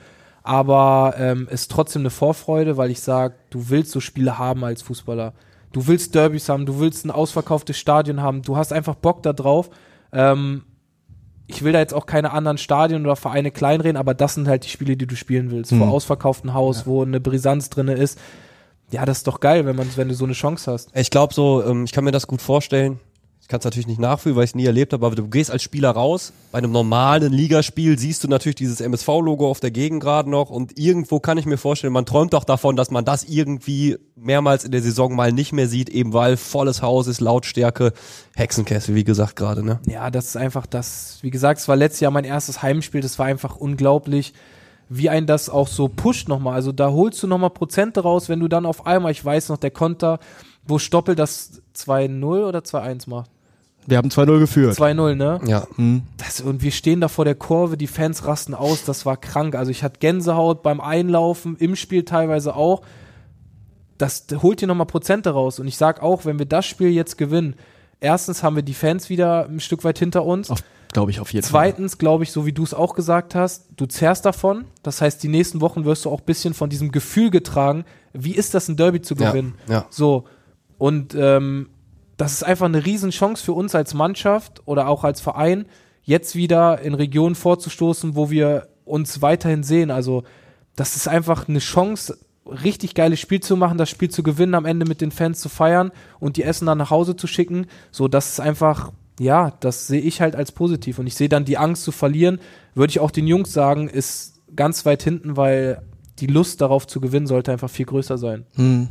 Aber 0.48 1.14
ähm, 1.18 1.46
ist 1.50 1.70
trotzdem 1.70 2.00
eine 2.00 2.10
Vorfreude, 2.10 2.78
weil 2.78 2.90
ich 2.90 3.00
sage, 3.00 3.34
du 3.50 3.68
willst 3.68 3.90
so 3.90 4.00
Spiele 4.00 4.38
haben 4.38 4.64
als 4.64 4.80
Fußballer. 4.80 5.34
Du 5.72 5.86
willst 5.86 6.14
Derbys 6.14 6.48
haben, 6.48 6.64
du 6.64 6.80
willst 6.80 7.04
ein 7.04 7.10
ausverkauftes 7.10 7.76
Stadion 7.76 8.22
haben, 8.22 8.40
du 8.40 8.56
hast 8.56 8.72
einfach 8.72 8.94
Bock 8.94 9.22
da 9.22 9.34
drauf. 9.34 9.68
Ähm, 10.10 10.62
ich 11.48 11.62
will 11.62 11.72
da 11.72 11.80
jetzt 11.80 11.92
auch 11.92 12.06
keine 12.06 12.32
anderen 12.32 12.56
Stadien 12.56 13.04
oder 13.04 13.14
Vereine 13.14 13.50
kleinreden, 13.50 13.98
aber 13.98 14.14
das 14.14 14.36
sind 14.36 14.48
halt 14.48 14.64
die 14.64 14.70
Spiele, 14.70 14.96
die 14.96 15.06
du 15.06 15.16
spielen 15.16 15.50
willst. 15.50 15.74
Vor 15.74 15.88
ausverkauftem 15.88 16.54
Haus, 16.54 16.86
wo 16.86 17.02
eine 17.02 17.20
Brisanz 17.20 17.68
drinne 17.68 17.92
ist. 17.92 18.18
Ja, 18.90 19.04
das 19.04 19.18
ist 19.18 19.26
doch 19.26 19.40
geil, 19.40 19.66
wenn 19.66 19.76
man, 19.76 19.86
wenn 19.96 20.08
du 20.08 20.14
so 20.14 20.24
eine 20.24 20.32
Chance 20.32 20.72
hast. 20.72 20.96
Ich 20.96 21.10
glaube 21.10 21.34
so, 21.34 21.62
ähm, 21.62 21.84
ich 21.84 21.92
kann 21.92 22.04
mir 22.04 22.10
das 22.10 22.26
gut 22.26 22.40
vorstellen. 22.40 23.00
Ich 23.48 23.50
kann 23.50 23.60
es 23.60 23.64
natürlich 23.64 23.86
nicht 23.86 23.98
nachfühlen, 23.98 24.36
weil 24.36 24.44
ich 24.44 24.50
es 24.50 24.54
nie 24.54 24.66
erlebt 24.66 24.92
habe, 24.92 25.06
aber 25.06 25.16
du 25.16 25.26
gehst 25.26 25.50
als 25.50 25.62
Spieler 25.62 25.92
raus. 25.92 26.34
Bei 26.52 26.58
einem 26.58 26.70
normalen 26.70 27.32
Ligaspiel 27.32 27.98
siehst 27.98 28.22
du 28.22 28.28
natürlich 28.28 28.56
dieses 28.56 28.82
MSV-Logo 28.82 29.48
auf 29.48 29.58
der 29.58 29.70
Gegend 29.70 30.02
gerade 30.02 30.28
noch 30.28 30.50
und 30.50 30.78
irgendwo 30.78 31.18
kann 31.18 31.38
ich 31.38 31.46
mir 31.46 31.56
vorstellen, 31.56 31.94
man 31.94 32.04
träumt 32.04 32.34
doch 32.34 32.44
davon, 32.44 32.76
dass 32.76 32.90
man 32.90 33.06
das 33.06 33.24
irgendwie 33.24 33.96
mehrmals 34.16 34.64
in 34.64 34.70
der 34.70 34.82
Saison 34.82 35.16
mal 35.16 35.32
nicht 35.32 35.54
mehr 35.54 35.66
sieht, 35.66 35.88
eben 35.88 36.12
weil 36.12 36.36
volles 36.36 36.82
Haus 36.82 37.06
ist, 37.06 37.22
Lautstärke, 37.22 37.94
Hexenkessel, 38.36 38.94
wie 38.94 39.04
gesagt 39.04 39.36
gerade, 39.36 39.64
ne? 39.64 39.80
Ja, 39.86 40.10
das 40.10 40.26
ist 40.26 40.36
einfach 40.36 40.66
das, 40.66 41.16
wie 41.22 41.30
gesagt, 41.30 41.58
es 41.58 41.68
war 41.68 41.76
letztes 41.76 42.00
Jahr 42.00 42.12
mein 42.12 42.24
erstes 42.24 42.60
Heimspiel, 42.60 43.00
das 43.00 43.18
war 43.18 43.24
einfach 43.24 43.56
unglaublich, 43.56 44.34
wie 44.90 45.08
ein 45.08 45.26
das 45.26 45.48
auch 45.48 45.68
so 45.68 45.88
pusht 45.88 46.28
nochmal. 46.28 46.52
Also 46.52 46.72
da 46.72 46.90
holst 46.90 47.22
du 47.22 47.26
nochmal 47.26 47.48
Prozente 47.48 48.02
raus, 48.02 48.28
wenn 48.28 48.40
du 48.40 48.48
dann 48.48 48.66
auf 48.66 48.86
einmal, 48.86 49.10
ich 49.10 49.24
weiß 49.24 49.48
noch, 49.48 49.56
der 49.56 49.70
Konter, 49.70 50.18
wo 50.66 50.78
Stoppel 50.78 51.14
das 51.14 51.62
2-0 51.74 52.46
oder 52.46 52.58
2-1 52.58 53.08
macht. 53.08 53.30
Wir 53.88 53.96
haben 53.96 54.10
2-0 54.10 54.38
geführt. 54.38 54.76
2-0, 54.76 55.14
ne? 55.14 55.40
Ja. 55.46 55.66
Das, 56.18 56.42
und 56.42 56.62
wir 56.62 56.72
stehen 56.72 57.00
da 57.00 57.08
vor 57.08 57.24
der 57.24 57.34
Kurve, 57.34 57.78
die 57.78 57.86
Fans 57.86 58.26
rasten 58.26 58.52
aus, 58.54 58.84
das 58.84 59.06
war 59.06 59.16
krank. 59.16 59.54
Also 59.54 59.70
ich 59.70 59.82
hatte 59.82 59.98
Gänsehaut 59.98 60.62
beim 60.62 60.80
Einlaufen, 60.82 61.56
im 61.56 61.74
Spiel 61.74 62.04
teilweise 62.04 62.54
auch. 62.54 62.82
Das 63.96 64.26
holt 64.42 64.60
dir 64.60 64.66
nochmal 64.66 64.86
Prozente 64.86 65.30
raus. 65.30 65.58
Und 65.58 65.66
ich 65.68 65.78
sag 65.78 66.02
auch, 66.02 66.26
wenn 66.26 66.38
wir 66.38 66.44
das 66.46 66.66
Spiel 66.66 66.90
jetzt 66.90 67.16
gewinnen, 67.16 67.56
erstens 67.98 68.42
haben 68.42 68.56
wir 68.56 68.62
die 68.62 68.74
Fans 68.74 69.08
wieder 69.08 69.46
ein 69.46 69.58
Stück 69.58 69.82
weit 69.84 69.98
hinter 69.98 70.24
uns. 70.24 70.52
Glaube 70.92 71.10
ich 71.10 71.20
auf 71.20 71.32
jeden 71.32 71.46
Fall. 71.46 71.50
Zweitens, 71.72 71.96
glaube 71.96 72.24
ich, 72.24 72.30
so 72.32 72.44
wie 72.44 72.52
du 72.52 72.64
es 72.64 72.74
auch 72.74 72.94
gesagt 72.94 73.34
hast, 73.34 73.68
du 73.76 73.86
zehrst 73.86 74.26
davon. 74.26 74.66
Das 74.82 75.00
heißt, 75.00 75.22
die 75.22 75.28
nächsten 75.28 75.62
Wochen 75.62 75.86
wirst 75.86 76.04
du 76.04 76.10
auch 76.10 76.20
ein 76.20 76.26
bisschen 76.26 76.52
von 76.52 76.68
diesem 76.68 76.92
Gefühl 76.92 77.30
getragen, 77.30 77.84
wie 78.12 78.32
ist 78.34 78.52
das, 78.54 78.68
ein 78.68 78.76
Derby 78.76 79.00
zu 79.00 79.14
Ja, 79.14 79.30
gewinnen. 79.30 79.54
ja. 79.66 79.86
So. 79.88 80.24
Und 80.76 81.14
ähm, 81.18 81.70
das 82.18 82.32
ist 82.32 82.42
einfach 82.42 82.66
eine 82.66 82.84
Riesenchance 82.84 83.42
für 83.42 83.52
uns 83.52 83.74
als 83.74 83.94
Mannschaft 83.94 84.60
oder 84.66 84.88
auch 84.88 85.04
als 85.04 85.20
Verein, 85.20 85.66
jetzt 86.02 86.34
wieder 86.34 86.80
in 86.80 86.94
Regionen 86.94 87.36
vorzustoßen, 87.36 88.16
wo 88.16 88.28
wir 88.28 88.68
uns 88.84 89.22
weiterhin 89.22 89.62
sehen. 89.62 89.90
Also, 89.90 90.24
das 90.74 90.96
ist 90.96 91.06
einfach 91.06 91.48
eine 91.48 91.60
Chance 91.60 92.18
richtig 92.44 92.94
geiles 92.94 93.20
Spiel 93.20 93.40
zu 93.40 93.56
machen, 93.56 93.78
das 93.78 93.90
Spiel 93.90 94.10
zu 94.10 94.22
gewinnen, 94.22 94.54
am 94.54 94.64
Ende 94.64 94.84
mit 94.84 95.00
den 95.00 95.12
Fans 95.12 95.40
zu 95.40 95.48
feiern 95.48 95.92
und 96.18 96.36
die 96.36 96.42
Essen 96.42 96.66
dann 96.66 96.78
nach 96.78 96.90
Hause 96.90 97.14
zu 97.14 97.26
schicken. 97.26 97.66
So, 97.92 98.08
das 98.08 98.30
ist 98.30 98.40
einfach, 98.40 98.90
ja, 99.20 99.52
das 99.60 99.86
sehe 99.86 100.00
ich 100.00 100.20
halt 100.20 100.34
als 100.34 100.50
positiv. 100.50 100.98
Und 100.98 101.06
ich 101.06 101.14
sehe 101.14 101.28
dann 101.28 101.44
die 101.44 101.58
Angst 101.58 101.84
zu 101.84 101.92
verlieren, 101.92 102.40
würde 102.74 102.90
ich 102.90 103.00
auch 103.00 103.10
den 103.10 103.26
Jungs 103.28 103.52
sagen, 103.52 103.88
ist 103.88 104.40
ganz 104.56 104.86
weit 104.86 105.02
hinten, 105.02 105.36
weil 105.36 105.82
die 106.20 106.26
Lust 106.26 106.60
darauf 106.60 106.86
zu 106.86 107.00
gewinnen 107.00 107.26
sollte 107.26 107.52
einfach 107.52 107.70
viel 107.70 107.86
größer 107.86 108.18
sein. 108.18 108.44
Hm. 108.54 108.88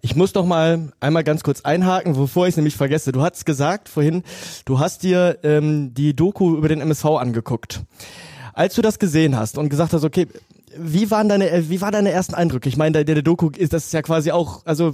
Ich 0.00 0.16
muss 0.16 0.34
noch 0.34 0.46
mal 0.46 0.92
einmal 1.00 1.24
ganz 1.24 1.42
kurz 1.42 1.62
einhaken, 1.62 2.14
bevor 2.14 2.46
ich 2.46 2.52
es 2.52 2.56
nämlich 2.56 2.76
vergesse. 2.76 3.12
Du 3.12 3.22
hast 3.22 3.44
gesagt 3.46 3.88
vorhin, 3.88 4.22
du 4.64 4.78
hast 4.78 5.02
dir 5.02 5.38
ähm, 5.42 5.94
die 5.94 6.14
Doku 6.14 6.56
über 6.56 6.68
den 6.68 6.80
MSV 6.80 7.04
angeguckt. 7.04 7.82
Als 8.54 8.74
du 8.74 8.82
das 8.82 8.98
gesehen 8.98 9.36
hast 9.36 9.58
und 9.58 9.68
gesagt 9.68 9.92
hast, 9.92 10.04
okay, 10.04 10.26
wie 10.76 11.10
waren 11.10 11.28
deine, 11.28 11.50
äh, 11.50 11.68
wie 11.68 11.80
waren 11.80 11.92
deine 11.92 12.10
ersten 12.10 12.34
Eindrücke? 12.34 12.68
Ich 12.68 12.76
meine, 12.76 13.04
der, 13.04 13.14
der 13.14 13.22
Doku 13.22 13.50
ist 13.56 13.72
das 13.72 13.86
ist 13.86 13.92
ja 13.92 14.02
quasi 14.02 14.30
auch, 14.30 14.64
also 14.64 14.92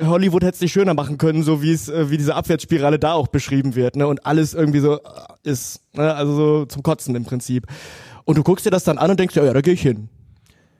Hollywood 0.00 0.42
hätte 0.42 0.54
es 0.54 0.60
nicht 0.60 0.72
schöner 0.72 0.94
machen 0.94 1.18
können, 1.18 1.42
so 1.42 1.62
wie 1.62 1.72
es, 1.72 1.88
äh, 1.88 2.10
wie 2.10 2.16
diese 2.16 2.34
Abwärtsspirale 2.34 2.98
da 2.98 3.12
auch 3.12 3.28
beschrieben 3.28 3.74
wird, 3.74 3.96
ne? 3.96 4.06
Und 4.06 4.26
alles 4.26 4.54
irgendwie 4.54 4.80
so 4.80 4.96
äh, 4.96 5.00
ist, 5.44 5.80
ne? 5.92 6.14
Also 6.14 6.34
so 6.34 6.64
zum 6.66 6.82
Kotzen 6.82 7.14
im 7.14 7.24
Prinzip. 7.24 7.66
Und 8.24 8.38
du 8.38 8.42
guckst 8.42 8.66
dir 8.66 8.70
das 8.70 8.84
dann 8.84 8.98
an 8.98 9.10
und 9.10 9.20
denkst, 9.20 9.34
ja, 9.36 9.44
ja, 9.44 9.52
da 9.52 9.60
gehe 9.60 9.74
ich 9.74 9.82
hin. 9.82 10.08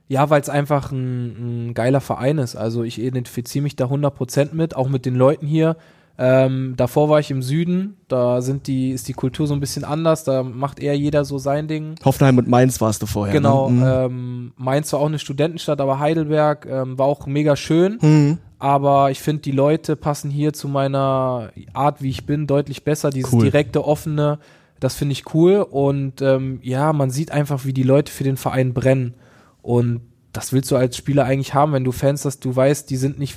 Ja, 0.09 0.29
weil 0.31 0.41
es 0.43 0.49
einfach 0.49 0.93
ein, 0.93 1.69
ein 1.71 1.75
geiler 1.75 2.01
Verein 2.01 2.39
ist. 2.39 2.55
Also 2.57 2.83
ich 2.83 3.01
identifiziere 3.01 3.63
mich 3.63 3.77
da 3.77 3.87
100% 3.87 4.53
mit, 4.55 4.77
auch 4.77 4.89
mit 4.89 5.07
den 5.07 5.15
Leuten 5.15 5.47
hier. 5.47 5.77
Ähm, 6.19 6.75
davor 6.77 7.09
war 7.09 7.21
ich 7.21 7.31
im 7.31 7.41
Süden, 7.43 7.97
da 8.09 8.43
sind 8.43 8.67
die, 8.67 8.91
ist 8.91 9.09
die 9.09 9.15
Kultur 9.15 9.47
so 9.47 9.55
ein 9.55 9.61
bisschen 9.61 9.83
anders, 9.83 10.25
da 10.25 10.43
macht 10.43 10.79
eher 10.79 10.97
jeder 10.97 11.25
so 11.25 11.39
sein 11.39 11.69
Ding. 11.69 11.95
Hoffenheim 12.05 12.37
und 12.37 12.49
Mainz 12.49 12.81
warst 12.83 13.01
du 13.01 13.07
vorher. 13.07 13.33
Genau, 13.33 13.71
Ne? 13.71 14.09
Mhm. 14.11 14.17
ähm, 14.17 14.53
Mainz 14.59 14.93
war 14.93 15.01
auch 15.01 15.07
eine 15.07 15.19
Studentenstadt, 15.19 15.81
aber 15.81 15.99
Heidelberg 15.99 16.67
ähm, 16.71 16.99
war 16.99 17.07
auch 17.07 17.27
mega 17.27 17.57
schön. 17.57 17.99
Mhm. 18.03 18.39
Aber 18.59 19.11
ich 19.11 19.21
finde, 19.21 19.43
die 19.43 19.51
Leute 19.53 19.97
passen 19.97 20.31
hier 20.31 20.53
zu 20.53 20.69
meiner 20.69 21.51
Art, 21.73 22.03
wie 22.03 22.11
ich 22.11 22.27
bin, 22.27 22.47
deutlich 22.47 22.85
besser. 22.85 23.09
Dieses 23.11 23.33
Cool. 23.33 23.45
direkte, 23.45 23.85
offene, 23.85 24.39
das 24.81 24.95
finde 24.95 25.13
ich 25.15 25.35
cool. 25.35 25.67
Und 25.69 26.21
ähm, 26.23 26.61
ja, 26.63 26.93
man 26.93 27.11
sieht 27.11 27.33
einfach, 27.33 27.65
wie 27.65 27.73
die 27.73 27.83
Leute 27.83 28.13
für 28.13 28.23
den 28.23 28.37
Verein 28.37 28.75
brennen. 28.75 29.15
Und 29.63 30.01
das 30.33 30.53
willst 30.53 30.71
du 30.71 30.77
als 30.77 30.97
Spieler 30.97 31.25
eigentlich 31.25 31.55
haben, 31.55 31.73
wenn 31.73 31.85
du 31.85 31.93
Fans 31.93 32.25
hast, 32.25 32.45
du 32.45 32.55
weißt, 32.55 32.89
die 32.91 32.97
sind 32.97 33.19
nicht, 33.19 33.37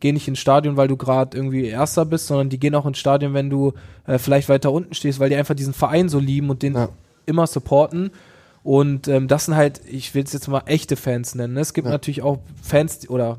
gehen 0.00 0.14
nicht 0.14 0.28
ins 0.28 0.38
Stadion, 0.38 0.76
weil 0.76 0.88
du 0.88 0.96
gerade 0.96 1.36
irgendwie 1.36 1.66
Erster 1.66 2.04
bist, 2.04 2.26
sondern 2.28 2.48
die 2.48 2.58
gehen 2.58 2.74
auch 2.74 2.86
ins 2.86 2.98
Stadion, 2.98 3.34
wenn 3.34 3.50
du 3.50 3.72
äh, 4.06 4.18
vielleicht 4.18 4.48
weiter 4.48 4.72
unten 4.72 4.94
stehst, 4.94 5.18
weil 5.20 5.28
die 5.30 5.36
einfach 5.36 5.54
diesen 5.54 5.74
Verein 5.74 6.08
so 6.08 6.18
lieben 6.18 6.50
und 6.50 6.62
den 6.62 6.74
Ja. 6.74 6.88
immer 7.26 7.46
supporten. 7.46 8.10
Und 8.62 9.06
ähm, 9.08 9.28
das 9.28 9.44
sind 9.46 9.54
halt, 9.56 9.80
ich 9.88 10.14
will 10.14 10.24
es 10.24 10.32
jetzt 10.32 10.48
mal 10.48 10.62
echte 10.66 10.96
Fans 10.96 11.34
nennen. 11.34 11.54
Ne? 11.54 11.60
Es 11.60 11.72
gibt 11.74 11.86
natürlich 11.88 12.22
auch 12.22 12.38
Fans 12.62 12.98
die- 13.00 13.08
oder 13.08 13.38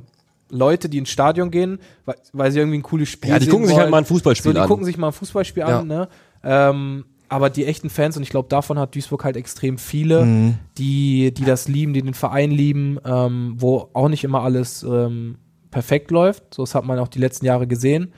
Leute, 0.50 0.88
die 0.88 0.98
ins 1.00 1.10
Stadion 1.10 1.52
gehen, 1.52 1.80
weil, 2.06 2.16
weil 2.32 2.52
sie 2.52 2.60
irgendwie 2.60 2.78
ein 2.78 2.84
cooles 2.84 3.10
Spiel 3.10 3.32
Ja, 3.32 3.40
die 3.40 3.48
gucken 3.48 3.66
sich 3.68 3.76
halt 3.76 3.84
wollen. 3.86 3.92
mal 3.92 3.98
ein 3.98 4.06
Fußballspiel 4.06 4.52
so, 4.52 4.54
die 4.54 4.60
an. 4.62 4.68
gucken 4.68 4.86
sich 4.86 4.98
mal 4.98 5.08
ein 5.08 5.14
Fußballspiel 5.14 5.62
Ja. 5.62 5.80
an, 5.80 5.88
ne? 5.88 6.08
Ähm, 6.44 7.04
aber 7.30 7.50
die 7.50 7.66
echten 7.66 7.90
Fans, 7.90 8.16
und 8.18 8.24
ich 8.24 8.30
glaube, 8.30 8.50
davon 8.50 8.80
hat 8.80 8.96
Duisburg 8.96 9.24
halt 9.24 9.38
extrem 9.38 9.78
viele, 9.78 10.26
Mhm. 10.26 10.56
die, 10.78 11.34
die 11.34 11.46
das 11.46 11.68
lieben, 11.68 11.94
die 11.94 12.02
den 12.02 12.14
Verein 12.14 12.52
lieben, 12.52 12.98
ähm, 13.06 13.56
wo 13.58 13.90
auch 13.94 14.10
nicht 14.10 14.24
immer 14.24 14.42
alles 14.44 14.84
ähm, 14.84 15.36
perfekt 15.72 16.12
läuft. 16.12 16.54
So, 16.54 16.64
das 16.64 16.76
hat 16.76 16.86
man 16.86 17.00
auch 17.00 17.08
die 17.10 17.20
letzten 17.20 17.46
Jahre 17.46 17.68
gesehen. 17.68 18.14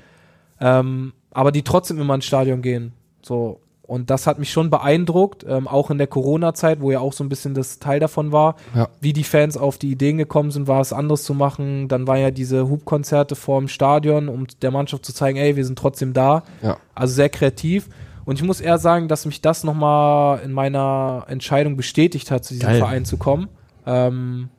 Ähm, 0.61 1.13
aber 1.31 1.51
die 1.51 1.63
trotzdem 1.63 1.99
immer 1.99 2.15
ins 2.15 2.25
Stadion 2.25 2.61
gehen. 2.61 2.93
So. 3.21 3.61
Und 3.81 4.11
das 4.11 4.27
hat 4.27 4.37
mich 4.37 4.51
schon 4.51 4.69
beeindruckt, 4.69 5.43
ähm, 5.49 5.67
auch 5.67 5.89
in 5.89 5.97
der 5.97 6.05
Corona-Zeit, 6.05 6.79
wo 6.79 6.91
ja 6.91 6.99
auch 6.99 7.11
so 7.13 7.23
ein 7.23 7.29
bisschen 7.29 7.55
das 7.55 7.79
Teil 7.79 7.99
davon 7.99 8.31
war, 8.31 8.55
Ja. 8.75 8.87
wie 9.01 9.13
die 9.13 9.23
Fans 9.23 9.57
auf 9.57 9.79
die 9.79 9.89
Ideen 9.89 10.19
gekommen 10.19 10.51
sind, 10.51 10.67
was 10.67 10.93
anderes 10.93 11.23
zu 11.23 11.33
machen. 11.33 11.87
Dann 11.87 12.05
waren 12.05 12.19
ja 12.19 12.29
diese 12.29 12.69
Hubkonzerte 12.69 13.35
vorm 13.35 13.67
Stadion, 13.67 14.29
um 14.29 14.45
der 14.61 14.69
Mannschaft 14.69 15.05
zu 15.05 15.13
zeigen, 15.13 15.39
ey, 15.39 15.55
wir 15.55 15.65
sind 15.65 15.79
trotzdem 15.79 16.13
da. 16.13 16.43
Ja. 16.61 16.77
Also 16.93 17.15
sehr 17.15 17.29
kreativ. 17.29 17.89
Und 18.29 18.35
ich 18.35 18.43
muss 18.43 18.61
eher 18.61 18.77
sagen, 18.77 19.07
dass 19.07 19.25
mich 19.25 19.41
das 19.41 19.63
nochmal 19.63 20.41
in 20.41 20.51
meiner 20.51 21.25
Entscheidung 21.29 21.77
bestätigt 21.77 22.29
hat, 22.29 22.45
zu 22.45 22.53
diesem 22.53 22.69
Geil. 22.69 22.77
Verein 22.77 23.03
zu 23.03 23.17
kommen. 23.17 23.47
Ähm, 23.87 24.49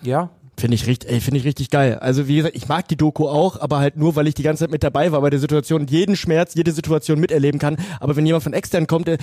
ja, 0.00 0.30
Finde 0.60 0.74
ich 0.74 0.86
richtig, 0.86 1.10
ey, 1.10 1.20
finde 1.20 1.38
ich 1.38 1.44
richtig 1.46 1.70
geil. 1.70 1.98
Also 2.00 2.28
wie 2.28 2.36
gesagt, 2.36 2.54
ich 2.54 2.68
mag 2.68 2.86
die 2.86 2.96
Doku 2.96 3.28
auch, 3.28 3.58
aber 3.60 3.78
halt 3.78 3.96
nur, 3.96 4.14
weil 4.14 4.26
ich 4.28 4.34
die 4.34 4.42
ganze 4.42 4.64
Zeit 4.64 4.70
mit 4.70 4.82
dabei 4.82 5.10
war 5.10 5.20
bei 5.22 5.30
der 5.30 5.38
Situation 5.38 5.82
und 5.82 5.90
jeden 5.90 6.16
Schmerz, 6.16 6.54
jede 6.54 6.72
Situation 6.72 7.18
miterleben 7.18 7.58
kann. 7.58 7.76
Aber 7.98 8.14
wenn 8.14 8.26
jemand 8.26 8.44
von 8.44 8.52
extern 8.52 8.86
kommt, 8.86 9.08
äh, 9.08 9.16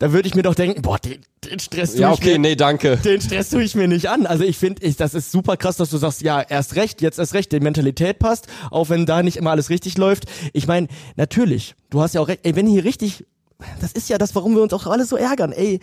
da 0.00 0.12
würde 0.12 0.26
ich 0.26 0.34
mir 0.34 0.42
doch 0.42 0.56
denken, 0.56 0.82
boah, 0.82 0.98
den, 0.98 1.20
den 1.48 1.60
Stress 1.60 1.92
tue 1.92 2.00
Ja, 2.00 2.12
ich 2.12 2.18
okay, 2.18 2.32
mir, 2.32 2.38
nee, 2.40 2.56
danke. 2.56 2.96
den 2.96 3.20
Stress 3.20 3.50
tue 3.50 3.62
ich 3.62 3.76
mir 3.76 3.86
nicht 3.86 4.08
an. 4.10 4.26
Also 4.26 4.42
ich 4.42 4.58
finde, 4.58 4.84
ich, 4.84 4.96
das 4.96 5.14
ist 5.14 5.30
super 5.30 5.56
krass, 5.56 5.76
dass 5.76 5.90
du 5.90 5.96
sagst, 5.96 6.22
ja, 6.22 6.40
erst 6.40 6.74
recht, 6.74 7.02
jetzt 7.02 7.20
erst 7.20 7.34
recht, 7.34 7.52
die 7.52 7.60
Mentalität 7.60 8.18
passt, 8.18 8.48
auch 8.72 8.88
wenn 8.88 9.06
da 9.06 9.22
nicht 9.22 9.36
immer 9.36 9.52
alles 9.52 9.70
richtig 9.70 9.96
läuft. 9.96 10.24
Ich 10.52 10.66
meine, 10.66 10.88
natürlich, 11.14 11.76
du 11.90 12.00
hast 12.00 12.14
ja 12.16 12.20
auch 12.20 12.28
recht, 12.28 12.40
ey, 12.42 12.56
wenn 12.56 12.66
hier 12.66 12.82
richtig 12.84 13.24
das 13.80 13.92
ist 13.92 14.08
ja 14.08 14.18
das, 14.18 14.34
warum 14.34 14.54
wir 14.54 14.62
uns 14.62 14.72
auch 14.72 14.86
alle 14.86 15.04
so 15.04 15.16
ärgern. 15.16 15.52
Ey, 15.52 15.80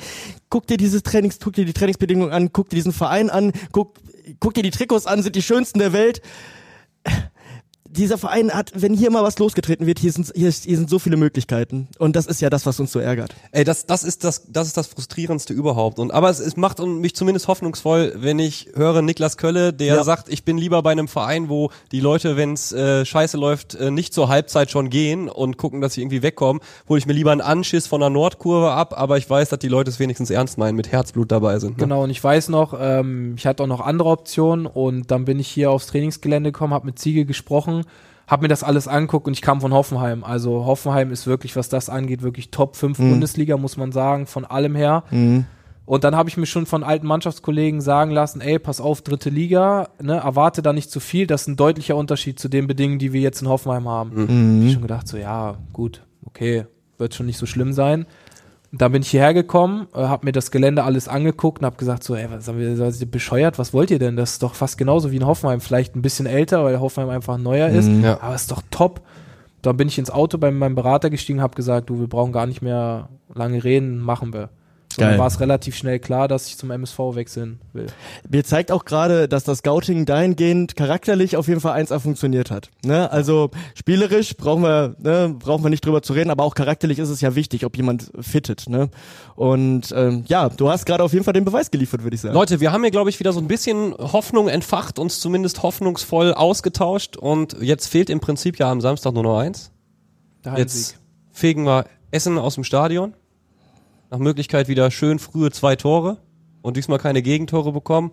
guck 0.49 0.67
dir 0.67 0.77
dieses 0.77 1.03
Trainings, 1.03 1.39
guck 1.41 1.53
dir 1.53 1.65
die 1.65 1.73
Trainingsbedingungen 1.73 2.31
an, 2.31 2.51
guck 2.51 2.69
dir 2.69 2.75
diesen 2.75 2.93
Verein 2.93 3.29
an, 3.29 3.51
guck, 3.71 3.95
guck 4.39 4.53
dir 4.53 4.63
die 4.63 4.71
Trikots 4.71 5.05
an, 5.05 5.23
sind 5.23 5.35
die 5.35 5.41
schönsten 5.41 5.79
der 5.79 5.93
Welt. 5.93 6.21
Dieser 7.97 8.17
Verein 8.17 8.51
hat, 8.51 8.71
wenn 8.75 8.93
hier 8.93 9.09
mal 9.11 9.23
was 9.23 9.39
losgetreten 9.39 9.85
wird, 9.87 9.99
hier 9.99 10.11
sind, 10.11 10.31
hier, 10.35 10.51
hier 10.51 10.77
sind 10.77 10.89
so 10.89 10.99
viele 10.99 11.17
Möglichkeiten. 11.17 11.87
Und 11.97 12.15
das 12.15 12.27
ist 12.27 12.41
ja 12.41 12.49
das, 12.49 12.65
was 12.65 12.79
uns 12.79 12.91
so 12.91 12.99
ärgert. 12.99 13.33
Ey, 13.51 13.63
das, 13.63 13.85
das 13.87 14.03
ist 14.03 14.23
das, 14.23 14.43
das 14.51 14.67
ist 14.67 14.77
das 14.77 14.87
frustrierendste 14.87 15.53
überhaupt. 15.53 15.97
Und 15.99 16.11
aber 16.11 16.29
es, 16.29 16.39
es 16.39 16.57
macht 16.57 16.79
mich 16.79 17.15
zumindest 17.15 17.47
hoffnungsvoll, 17.47 18.13
wenn 18.17 18.39
ich 18.39 18.69
höre 18.75 19.01
Niklas 19.01 19.37
Kölle, 19.37 19.73
der 19.73 19.95
Ja. 19.95 20.03
sagt, 20.03 20.29
ich 20.29 20.43
bin 20.43 20.57
lieber 20.57 20.83
bei 20.83 20.91
einem 20.91 21.07
Verein, 21.07 21.49
wo 21.49 21.71
die 21.91 21.99
Leute, 21.99 22.37
wenn 22.37 22.53
es 22.53 22.71
äh, 22.71 23.03
scheiße 23.03 23.37
läuft, 23.37 23.75
äh, 23.75 23.89
nicht 23.89 24.13
zur 24.13 24.29
Halbzeit 24.29 24.69
schon 24.69 24.89
gehen 24.89 25.27
und 25.27 25.57
gucken, 25.57 25.81
dass 25.81 25.93
sie 25.93 26.01
irgendwie 26.01 26.21
wegkommen, 26.21 26.61
hole 26.87 26.99
ich 26.99 27.07
mir 27.07 27.13
lieber 27.13 27.31
einen 27.31 27.41
Anschiss 27.41 27.87
von 27.87 27.99
der 27.99 28.09
Nordkurve 28.11 28.71
ab, 28.71 28.93
aber 28.95 29.17
ich 29.17 29.27
weiß, 29.29 29.49
dass 29.49 29.59
die 29.59 29.67
Leute 29.69 29.89
es 29.89 29.99
wenigstens 29.99 30.29
ernst 30.29 30.57
meinen, 30.57 30.75
mit 30.75 30.91
Herzblut 30.91 31.31
dabei 31.31 31.57
sind. 31.59 31.77
Ne? 31.77 31.83
Genau, 31.83 32.03
und 32.03 32.11
ich 32.11 32.23
weiß 32.23 32.49
noch, 32.49 32.75
ähm, 32.79 33.33
ich 33.37 33.47
hatte 33.47 33.63
auch 33.63 33.67
noch 33.67 33.81
andere 33.81 34.09
Optionen 34.09 34.67
und 34.67 35.09
dann 35.09 35.25
bin 35.25 35.39
ich 35.39 35.47
hier 35.47 35.71
aufs 35.71 35.87
Trainingsgelände 35.87 36.51
gekommen, 36.51 36.73
habe 36.73 36.85
mit 36.85 36.99
Ziege 36.99 37.25
gesprochen, 37.25 37.85
habe 38.27 38.41
mir 38.43 38.47
das 38.49 38.63
alles 38.63 38.87
angeguckt 38.87 39.27
und 39.27 39.33
ich 39.33 39.41
kam 39.41 39.61
von 39.61 39.73
Hoffenheim. 39.73 40.23
Also 40.23 40.65
Hoffenheim 40.65 41.11
ist 41.11 41.27
wirklich, 41.27 41.55
was 41.55 41.69
das 41.69 41.89
angeht, 41.89 42.21
wirklich 42.21 42.51
Top 42.51 42.75
5 42.75 42.97
Bundesliga, 42.97 43.55
muss 43.57 43.77
man 43.77 43.91
sagen, 43.91 44.25
von 44.25 44.43
allem 44.45 44.75
her. 44.75 45.03
Und 45.85 46.03
dann 46.03 46.17
habe 46.17 46.27
ich 46.27 46.35
mir 46.35 46.45
schon 46.45 46.65
von 46.65 46.83
alten 46.83 47.07
Mannschaftskollegen 47.07 47.79
sagen 47.79 48.11
lassen, 48.11 48.41
ey, 48.41 48.59
pass 48.59 48.81
auf, 48.81 49.01
dritte 49.01 49.29
Liga, 49.29 49.87
ne, 50.01 50.17
erwarte 50.17 50.61
da 50.61 50.73
nicht 50.73 50.91
zu 50.91 50.99
viel, 50.99 51.25
das 51.27 51.43
ist 51.43 51.47
ein 51.47 51.55
deutlicher 51.55 51.95
Unterschied 51.95 52.37
zu 52.37 52.49
den 52.49 52.67
Bedingungen, 52.67 52.99
die 52.99 53.13
wir 53.13 53.21
jetzt 53.21 53.41
in 53.41 53.47
Hoffenheim 53.47 53.87
haben. 53.87 54.11
Hab 54.11 54.67
ich 54.67 54.73
schon 54.73 54.81
gedacht, 54.81 55.07
so 55.07 55.15
ja, 55.15 55.55
gut, 55.71 56.03
okay, 56.25 56.65
wird 56.97 57.13
schon 57.15 57.25
nicht 57.27 57.37
so 57.37 57.45
schlimm 57.45 57.71
sein. 57.71 58.05
Dann 58.71 58.91
bin 58.91 59.01
ich 59.01 59.09
hierher 59.09 59.33
gekommen, 59.33 59.87
äh, 59.93 59.99
habe 59.99 60.25
mir 60.25 60.33
das 60.33 60.51
Gelände 60.51 60.83
alles 60.83 61.07
angeguckt 61.07 61.59
und 61.59 61.65
habe 61.65 61.77
gesagt 61.77 62.03
so, 62.03 62.15
ey, 62.15 62.29
was 62.29 62.45
seid 62.45 62.57
ihr, 62.57 62.75
seid 62.75 62.99
ihr 62.99 63.09
bescheuert? 63.09 63.57
Was 63.57 63.73
wollt 63.73 63.91
ihr 63.91 63.99
denn? 63.99 64.17
Das 64.17 64.33
ist 64.33 64.43
doch 64.43 64.55
fast 64.55 64.77
genauso 64.77 65.11
wie 65.11 65.17
in 65.17 65.25
Hoffenheim, 65.25 65.61
vielleicht 65.61 65.95
ein 65.95 66.01
bisschen 66.01 66.25
älter, 66.25 66.63
weil 66.63 66.79
Hoffenheim 66.79 67.09
einfach 67.09 67.37
neuer 67.37 67.69
ist, 67.69 67.87
ja. 67.87 68.19
aber 68.21 68.35
ist 68.35 68.51
doch 68.51 68.61
top. 68.69 69.01
Dann 69.61 69.77
bin 69.77 69.87
ich 69.87 69.97
ins 69.97 70.11
Auto 70.11 70.37
bei 70.37 70.51
meinem 70.51 70.75
Berater 70.75 71.09
gestiegen, 71.09 71.41
habe 71.41 71.55
gesagt, 71.55 71.89
du, 71.89 71.99
wir 71.99 72.07
brauchen 72.07 72.31
gar 72.31 72.45
nicht 72.45 72.61
mehr 72.61 73.09
lange 73.33 73.63
reden, 73.63 73.99
machen 73.99 74.33
wir. 74.33 74.49
Und 74.97 75.03
Geil. 75.03 75.11
dann 75.11 75.19
war 75.19 75.27
es 75.27 75.39
relativ 75.39 75.75
schnell 75.75 75.99
klar, 75.99 76.27
dass 76.27 76.47
ich 76.47 76.57
zum 76.57 76.71
MSV 76.71 76.97
wechseln 77.13 77.59
will. 77.73 77.85
Mir 78.27 78.43
zeigt 78.43 78.71
auch 78.71 78.83
gerade, 78.83 79.27
dass 79.27 79.43
das 79.43 79.59
Scouting 79.59 80.05
dahingehend 80.05 80.75
charakterlich 80.75 81.37
auf 81.37 81.47
jeden 81.47 81.61
Fall 81.61 81.79
1A 81.79 81.99
funktioniert 81.99 82.49
hat. 82.49 82.71
Ne? 82.83 83.11
Also 83.11 83.51
spielerisch 83.75 84.35
brauchen 84.35 84.63
wir, 84.63 84.95
ne, 84.97 85.35
brauchen 85.37 85.63
wir 85.63 85.69
nicht 85.69 85.85
drüber 85.85 86.01
zu 86.01 86.13
reden, 86.13 86.31
aber 86.31 86.43
auch 86.43 86.55
charakterlich 86.55 86.97
ist 86.97 87.09
es 87.09 87.21
ja 87.21 87.35
wichtig, 87.35 87.63
ob 87.63 87.77
jemand 87.77 88.11
fittet. 88.19 88.67
Ne? 88.69 88.89
Und 89.35 89.93
ähm, 89.95 90.23
ja, 90.27 90.49
du 90.49 90.69
hast 90.69 90.87
gerade 90.87 91.03
auf 91.03 91.13
jeden 91.13 91.23
Fall 91.23 91.33
den 91.33 91.45
Beweis 91.45 91.69
geliefert, 91.69 92.01
würde 92.01 92.15
ich 92.15 92.21
sagen. 92.21 92.33
Leute, 92.33 92.59
wir 92.59 92.71
haben 92.71 92.81
hier, 92.81 92.91
glaube 92.91 93.11
ich, 93.11 93.19
wieder 93.19 93.33
so 93.33 93.39
ein 93.39 93.47
bisschen 93.47 93.93
Hoffnung 93.99 94.47
entfacht, 94.47 94.97
uns 94.97 95.19
zumindest 95.19 95.61
hoffnungsvoll 95.61 96.33
ausgetauscht 96.33 97.17
und 97.17 97.55
jetzt 97.61 97.87
fehlt 97.87 98.09
im 98.09 98.19
Prinzip 98.19 98.57
ja 98.57 98.71
am 98.71 98.81
Samstag 98.81 99.13
nur 99.13 99.23
noch 99.23 99.37
eins. 99.37 99.71
Der 100.43 100.57
Jetzt 100.57 100.97
fegen 101.31 101.65
wir 101.65 101.85
Essen 102.09 102.37
aus 102.37 102.55
dem 102.55 102.63
Stadion. 102.63 103.13
Nach 104.09 104.19
Möglichkeit 104.19 104.67
wieder 104.67 104.89
schön 104.91 105.19
frühe 105.19 105.51
zwei 105.51 105.75
Tore 105.75 106.17
und 106.61 106.77
diesmal 106.77 106.97
keine 106.99 107.21
Gegentore 107.21 107.71
bekommen. 107.71 108.11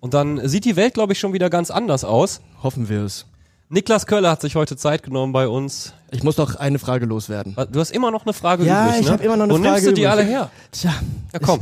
Und 0.00 0.14
dann 0.14 0.46
sieht 0.48 0.64
die 0.64 0.76
Welt, 0.76 0.94
glaube 0.94 1.12
ich, 1.12 1.18
schon 1.18 1.32
wieder 1.32 1.50
ganz 1.50 1.70
anders 1.70 2.04
aus. 2.04 2.40
Hoffen 2.62 2.88
wir 2.88 3.02
es. 3.02 3.26
Niklas 3.68 4.06
Köller 4.06 4.30
hat 4.30 4.40
sich 4.40 4.54
heute 4.56 4.76
Zeit 4.76 5.02
genommen 5.02 5.32
bei 5.32 5.46
uns. 5.48 5.92
Ich 6.10 6.22
muss 6.22 6.38
noch 6.38 6.54
eine 6.56 6.78
Frage 6.78 7.04
loswerden. 7.04 7.54
Du 7.70 7.80
hast 7.80 7.90
immer 7.90 8.10
noch 8.10 8.24
eine 8.24 8.32
Frage 8.32 8.64
Ja, 8.64 8.86
übrig, 8.86 9.00
ich 9.00 9.06
ne? 9.06 9.12
hab 9.12 9.22
immer 9.22 9.36
noch 9.36 9.44
eine 9.44 9.52
Wo 9.52 9.56
Frage 9.58 9.70
nimmst 9.72 9.86
du 9.88 9.92
die 9.92 10.02
übrig. 10.02 10.10
alle 10.10 10.22
her? 10.22 10.50
Tja, 10.72 10.94
Ja, 11.34 11.38
komm. 11.40 11.60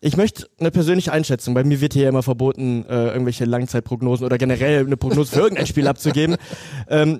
ich 0.00 0.16
möchte 0.16 0.48
eine 0.58 0.70
persönliche 0.70 1.12
Einschätzung. 1.12 1.52
Bei 1.52 1.64
mir 1.64 1.82
wird 1.82 1.92
hier 1.92 2.08
immer 2.08 2.22
verboten, 2.22 2.86
äh, 2.88 3.08
irgendwelche 3.08 3.44
Langzeitprognosen 3.44 4.24
oder 4.24 4.38
generell 4.38 4.86
eine 4.86 4.96
Prognose 4.96 5.32
für 5.32 5.40
irgendein 5.40 5.66
Spiel 5.66 5.86
abzugeben. 5.88 6.36
Ähm, 6.88 7.18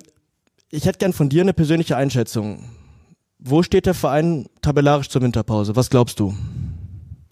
ich 0.69 0.85
hätte 0.85 0.97
gern 0.97 1.13
von 1.13 1.29
dir 1.29 1.41
eine 1.43 1.53
persönliche 1.53 1.95
Einschätzung. 1.95 2.63
Wo 3.45 3.61
steht 3.61 3.85
der 3.85 3.93
Verein 3.93 4.47
tabellarisch 4.61 5.09
zur 5.09 5.21
Winterpause? 5.21 5.75
Was 5.75 5.89
glaubst 5.89 6.19
du? 6.19 6.33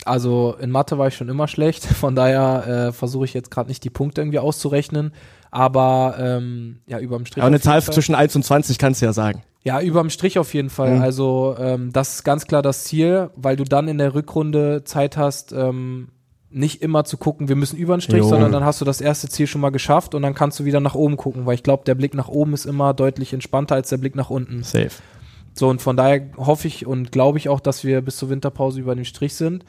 Also 0.03 0.55
in 0.59 0.71
Mathe 0.71 0.97
war 0.97 1.07
ich 1.07 1.15
schon 1.15 1.29
immer 1.29 1.47
schlecht, 1.47 1.85
von 2.01 2.15
daher 2.15 2.67
äh, 2.67 2.91
versuche 2.91 3.25
ich 3.25 3.33
jetzt 3.33 3.51
gerade 3.51 3.69
nicht 3.69 3.83
die 3.83 3.89
Punkte 3.89 4.21
irgendwie 4.21 4.39
auszurechnen. 4.39 5.13
Aber 5.51 6.15
ähm, 6.17 6.79
ja, 6.87 6.99
überm 6.99 7.25
Strich. 7.25 7.41
Aber 7.41 7.47
eine 7.47 7.59
Zahl 7.59 7.81
Fall. 7.81 7.93
zwischen 7.93 8.15
1 8.15 8.35
und 8.35 8.43
20 8.43 8.77
kannst 8.77 9.01
du 9.01 9.05
ja 9.05 9.13
sagen. 9.13 9.43
Ja, 9.63 9.79
überm 9.79 10.09
Strich 10.09 10.39
auf 10.39 10.53
jeden 10.53 10.69
Fall. 10.69 10.95
Mhm. 10.95 11.01
Also 11.01 11.55
ähm, 11.59 11.91
das 11.93 12.15
ist 12.15 12.23
ganz 12.23 12.47
klar 12.47 12.61
das 12.61 12.85
Ziel, 12.85 13.29
weil 13.35 13.57
du 13.57 13.63
dann 13.63 13.87
in 13.87 13.97
der 13.97 14.13
Rückrunde 14.15 14.83
Zeit 14.85 15.17
hast, 15.17 15.51
ähm, 15.51 16.09
nicht 16.49 16.81
immer 16.81 17.03
zu 17.05 17.17
gucken, 17.17 17.47
wir 17.47 17.55
müssen 17.55 17.77
über 17.77 17.95
den 17.95 18.01
Strich, 18.01 18.23
Jo. 18.23 18.29
sondern 18.29 18.51
dann 18.51 18.65
hast 18.65 18.81
du 18.81 18.85
das 18.85 18.99
erste 18.99 19.29
Ziel 19.29 19.47
schon 19.47 19.61
mal 19.61 19.69
geschafft 19.69 20.15
und 20.15 20.21
dann 20.21 20.33
kannst 20.33 20.59
du 20.59 20.65
wieder 20.65 20.79
nach 20.79 20.95
oben 20.95 21.15
gucken, 21.15 21.45
weil 21.45 21.55
ich 21.55 21.63
glaube, 21.63 21.83
der 21.85 21.95
Blick 21.95 22.13
nach 22.13 22.27
oben 22.27 22.53
ist 22.53 22.65
immer 22.65 22.93
deutlich 22.93 23.33
entspannter 23.33 23.75
als 23.75 23.89
der 23.89 23.97
Blick 23.97 24.15
nach 24.15 24.29
unten. 24.29 24.63
Safe. 24.63 24.89
So, 25.53 25.67
und 25.69 25.81
von 25.81 25.97
daher 25.97 26.21
hoffe 26.37 26.67
ich 26.67 26.85
und 26.85 27.11
glaube 27.11 27.37
ich 27.37 27.49
auch, 27.49 27.59
dass 27.59 27.83
wir 27.83 28.01
bis 28.01 28.17
zur 28.17 28.29
Winterpause 28.29 28.79
über 28.79 28.95
dem 28.95 29.05
Strich 29.05 29.35
sind, 29.35 29.65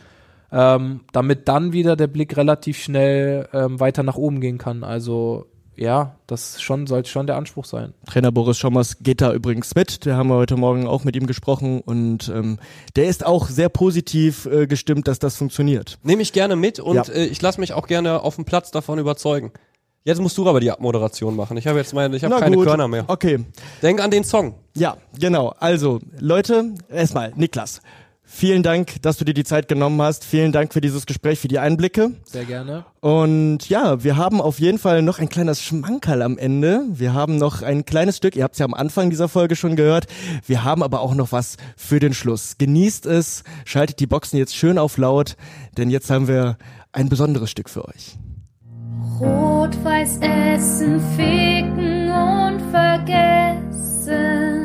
ähm, 0.53 1.01
damit 1.13 1.49
dann 1.49 1.73
wieder 1.73 1.97
der 1.97 2.07
Blick 2.07 2.37
relativ 2.37 2.79
schnell 2.79 3.49
ähm, 3.53 3.81
weiter 3.81 4.03
nach 4.03 4.17
oben 4.17 4.41
gehen 4.41 4.59
kann. 4.59 4.85
Also 4.85 5.47
ja, 5.75 6.17
das 6.27 6.61
schon 6.61 6.87
sollte 6.87 7.09
schon 7.09 7.27
der 7.27 7.37
Anspruch 7.37 7.65
sein. 7.65 7.95
Trainer 8.07 8.31
Boris 8.31 8.59
Schommers 8.59 8.99
geht 9.01 9.23
da 9.23 9.33
übrigens 9.33 9.75
mit. 9.75 10.05
Der 10.05 10.17
haben 10.17 10.29
wir 10.29 10.37
heute 10.37 10.57
Morgen 10.57 10.87
auch 10.87 11.05
mit 11.05 11.17
ihm 11.17 11.27
gesprochen 11.27 11.81
und 11.81 12.29
ähm, 12.29 12.59
der 12.95 13.07
ist 13.07 13.25
auch 13.25 13.49
sehr 13.49 13.71
positiv 13.71 14.45
äh, 14.47 14.67
gestimmt, 14.67 15.09
dass 15.09 15.19
das 15.19 15.37
funktioniert. 15.37 15.99
Nehme 16.03 16.21
ich 16.23 16.35
gerne 16.35 16.57
mit 16.57 16.79
und 16.79 16.97
Ja. 16.97 17.03
äh, 17.05 17.25
ich 17.25 17.41
lasse 17.41 17.59
mich 17.59 17.73
auch 17.73 17.87
gerne 17.87 18.21
auf 18.23 18.37
dem 18.37 18.45
Platz 18.45 18.71
davon 18.71 18.99
überzeugen. 18.99 19.51
Jetzt 20.05 20.21
musst 20.21 20.37
du 20.37 20.49
aber 20.49 20.59
die 20.59 20.71
Abmoderation 20.71 21.37
machen. 21.37 21.57
Ich 21.57 21.67
habe 21.69 21.79
jetzt 21.79 21.95
meine, 21.95 22.17
ich 22.17 22.25
habe 22.25 22.35
keine 22.37 22.57
gut. 22.57 22.67
Körner 22.67 22.89
mehr. 22.89 23.05
Okay. 23.07 23.45
Denk 23.83 24.01
an 24.03 24.11
den 24.11 24.25
Song. 24.25 24.57
Ja, 24.77 24.97
genau. 25.19 25.55
Also, 25.61 26.01
Leute, 26.19 26.75
erstmal, 26.91 27.33
Niklas, 27.37 27.81
vielen 28.25 28.65
Dank, 28.65 29.01
dass 29.03 29.19
du 29.19 29.25
dir 29.25 29.35
die 29.35 29.45
Zeit 29.45 29.69
genommen 29.69 30.03
hast. 30.03 30.25
Vielen 30.25 30.51
Dank 30.51 30.73
für 30.73 30.81
dieses 30.81 31.07
Gespräch, 31.07 31.39
für 31.39 31.47
die 31.47 31.61
Einblicke. 31.61 32.13
Sehr 32.25 32.45
gerne. 32.47 32.85
Und 33.01 33.69
ja, 33.69 34.03
wir 34.03 34.17
haben 34.17 34.41
auf 34.41 34.59
jeden 34.59 34.79
Fall 34.79 35.03
noch 35.03 35.21
ein 35.21 35.29
kleines 35.29 35.63
Schmankerl 35.63 36.23
am 36.23 36.37
Ende. 36.37 36.83
Wir 36.89 37.15
haben 37.15 37.37
noch 37.37 37.63
ein 37.63 37.85
kleines 37.85 38.17
Stück, 38.17 38.35
ihr 38.35 38.43
habt 38.43 38.55
es 38.55 38.59
ja 38.59 38.67
am 38.67 38.75
Anfang 38.75 39.09
dieser 39.09 39.29
Folge 39.29 39.55
schon 39.55 39.77
gehört. 39.77 40.07
Wir 40.45 40.65
haben 40.65 40.83
aber 40.83 41.01
auch 41.01 41.15
noch 41.15 41.31
was 41.31 41.59
für 41.77 42.01
den 42.01 42.13
Schluss. 42.13 42.57
Genießt 42.59 43.07
es, 43.07 43.45
schaltet 43.65 44.01
die 44.01 44.09
Boxen 44.09 44.37
jetzt 44.37 44.57
schön 44.57 44.79
auf 44.79 44.97
laut, 44.97 45.37
denn 45.77 45.91
jetzt 45.91 46.11
haben 46.11 46.27
wir 46.27 46.57
ein 46.91 47.09
besonderes 47.09 47.51
Stück 47.51 47.71
für 47.71 47.85
euch. 47.87 48.17
Rot-Weiß 49.23 50.19
essen, 50.21 51.01
ficken 51.17 52.11
und 52.11 52.61
vergessen. 52.73 54.62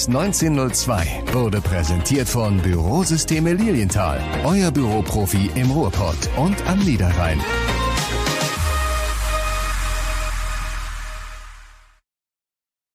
Streifendienst 0.00 0.08
1902 0.08 1.34
wurde 1.34 1.60
präsentiert 1.60 2.28
von 2.28 2.58
Bürosysteme 2.58 3.52
Lilienthal. 3.52 4.20
Euer 4.44 4.70
Büroprofi 4.70 5.50
im 5.54 5.70
Ruhrpott 5.70 6.16
und 6.36 6.56
am 6.66 6.78
Niederrhein. 6.78 7.38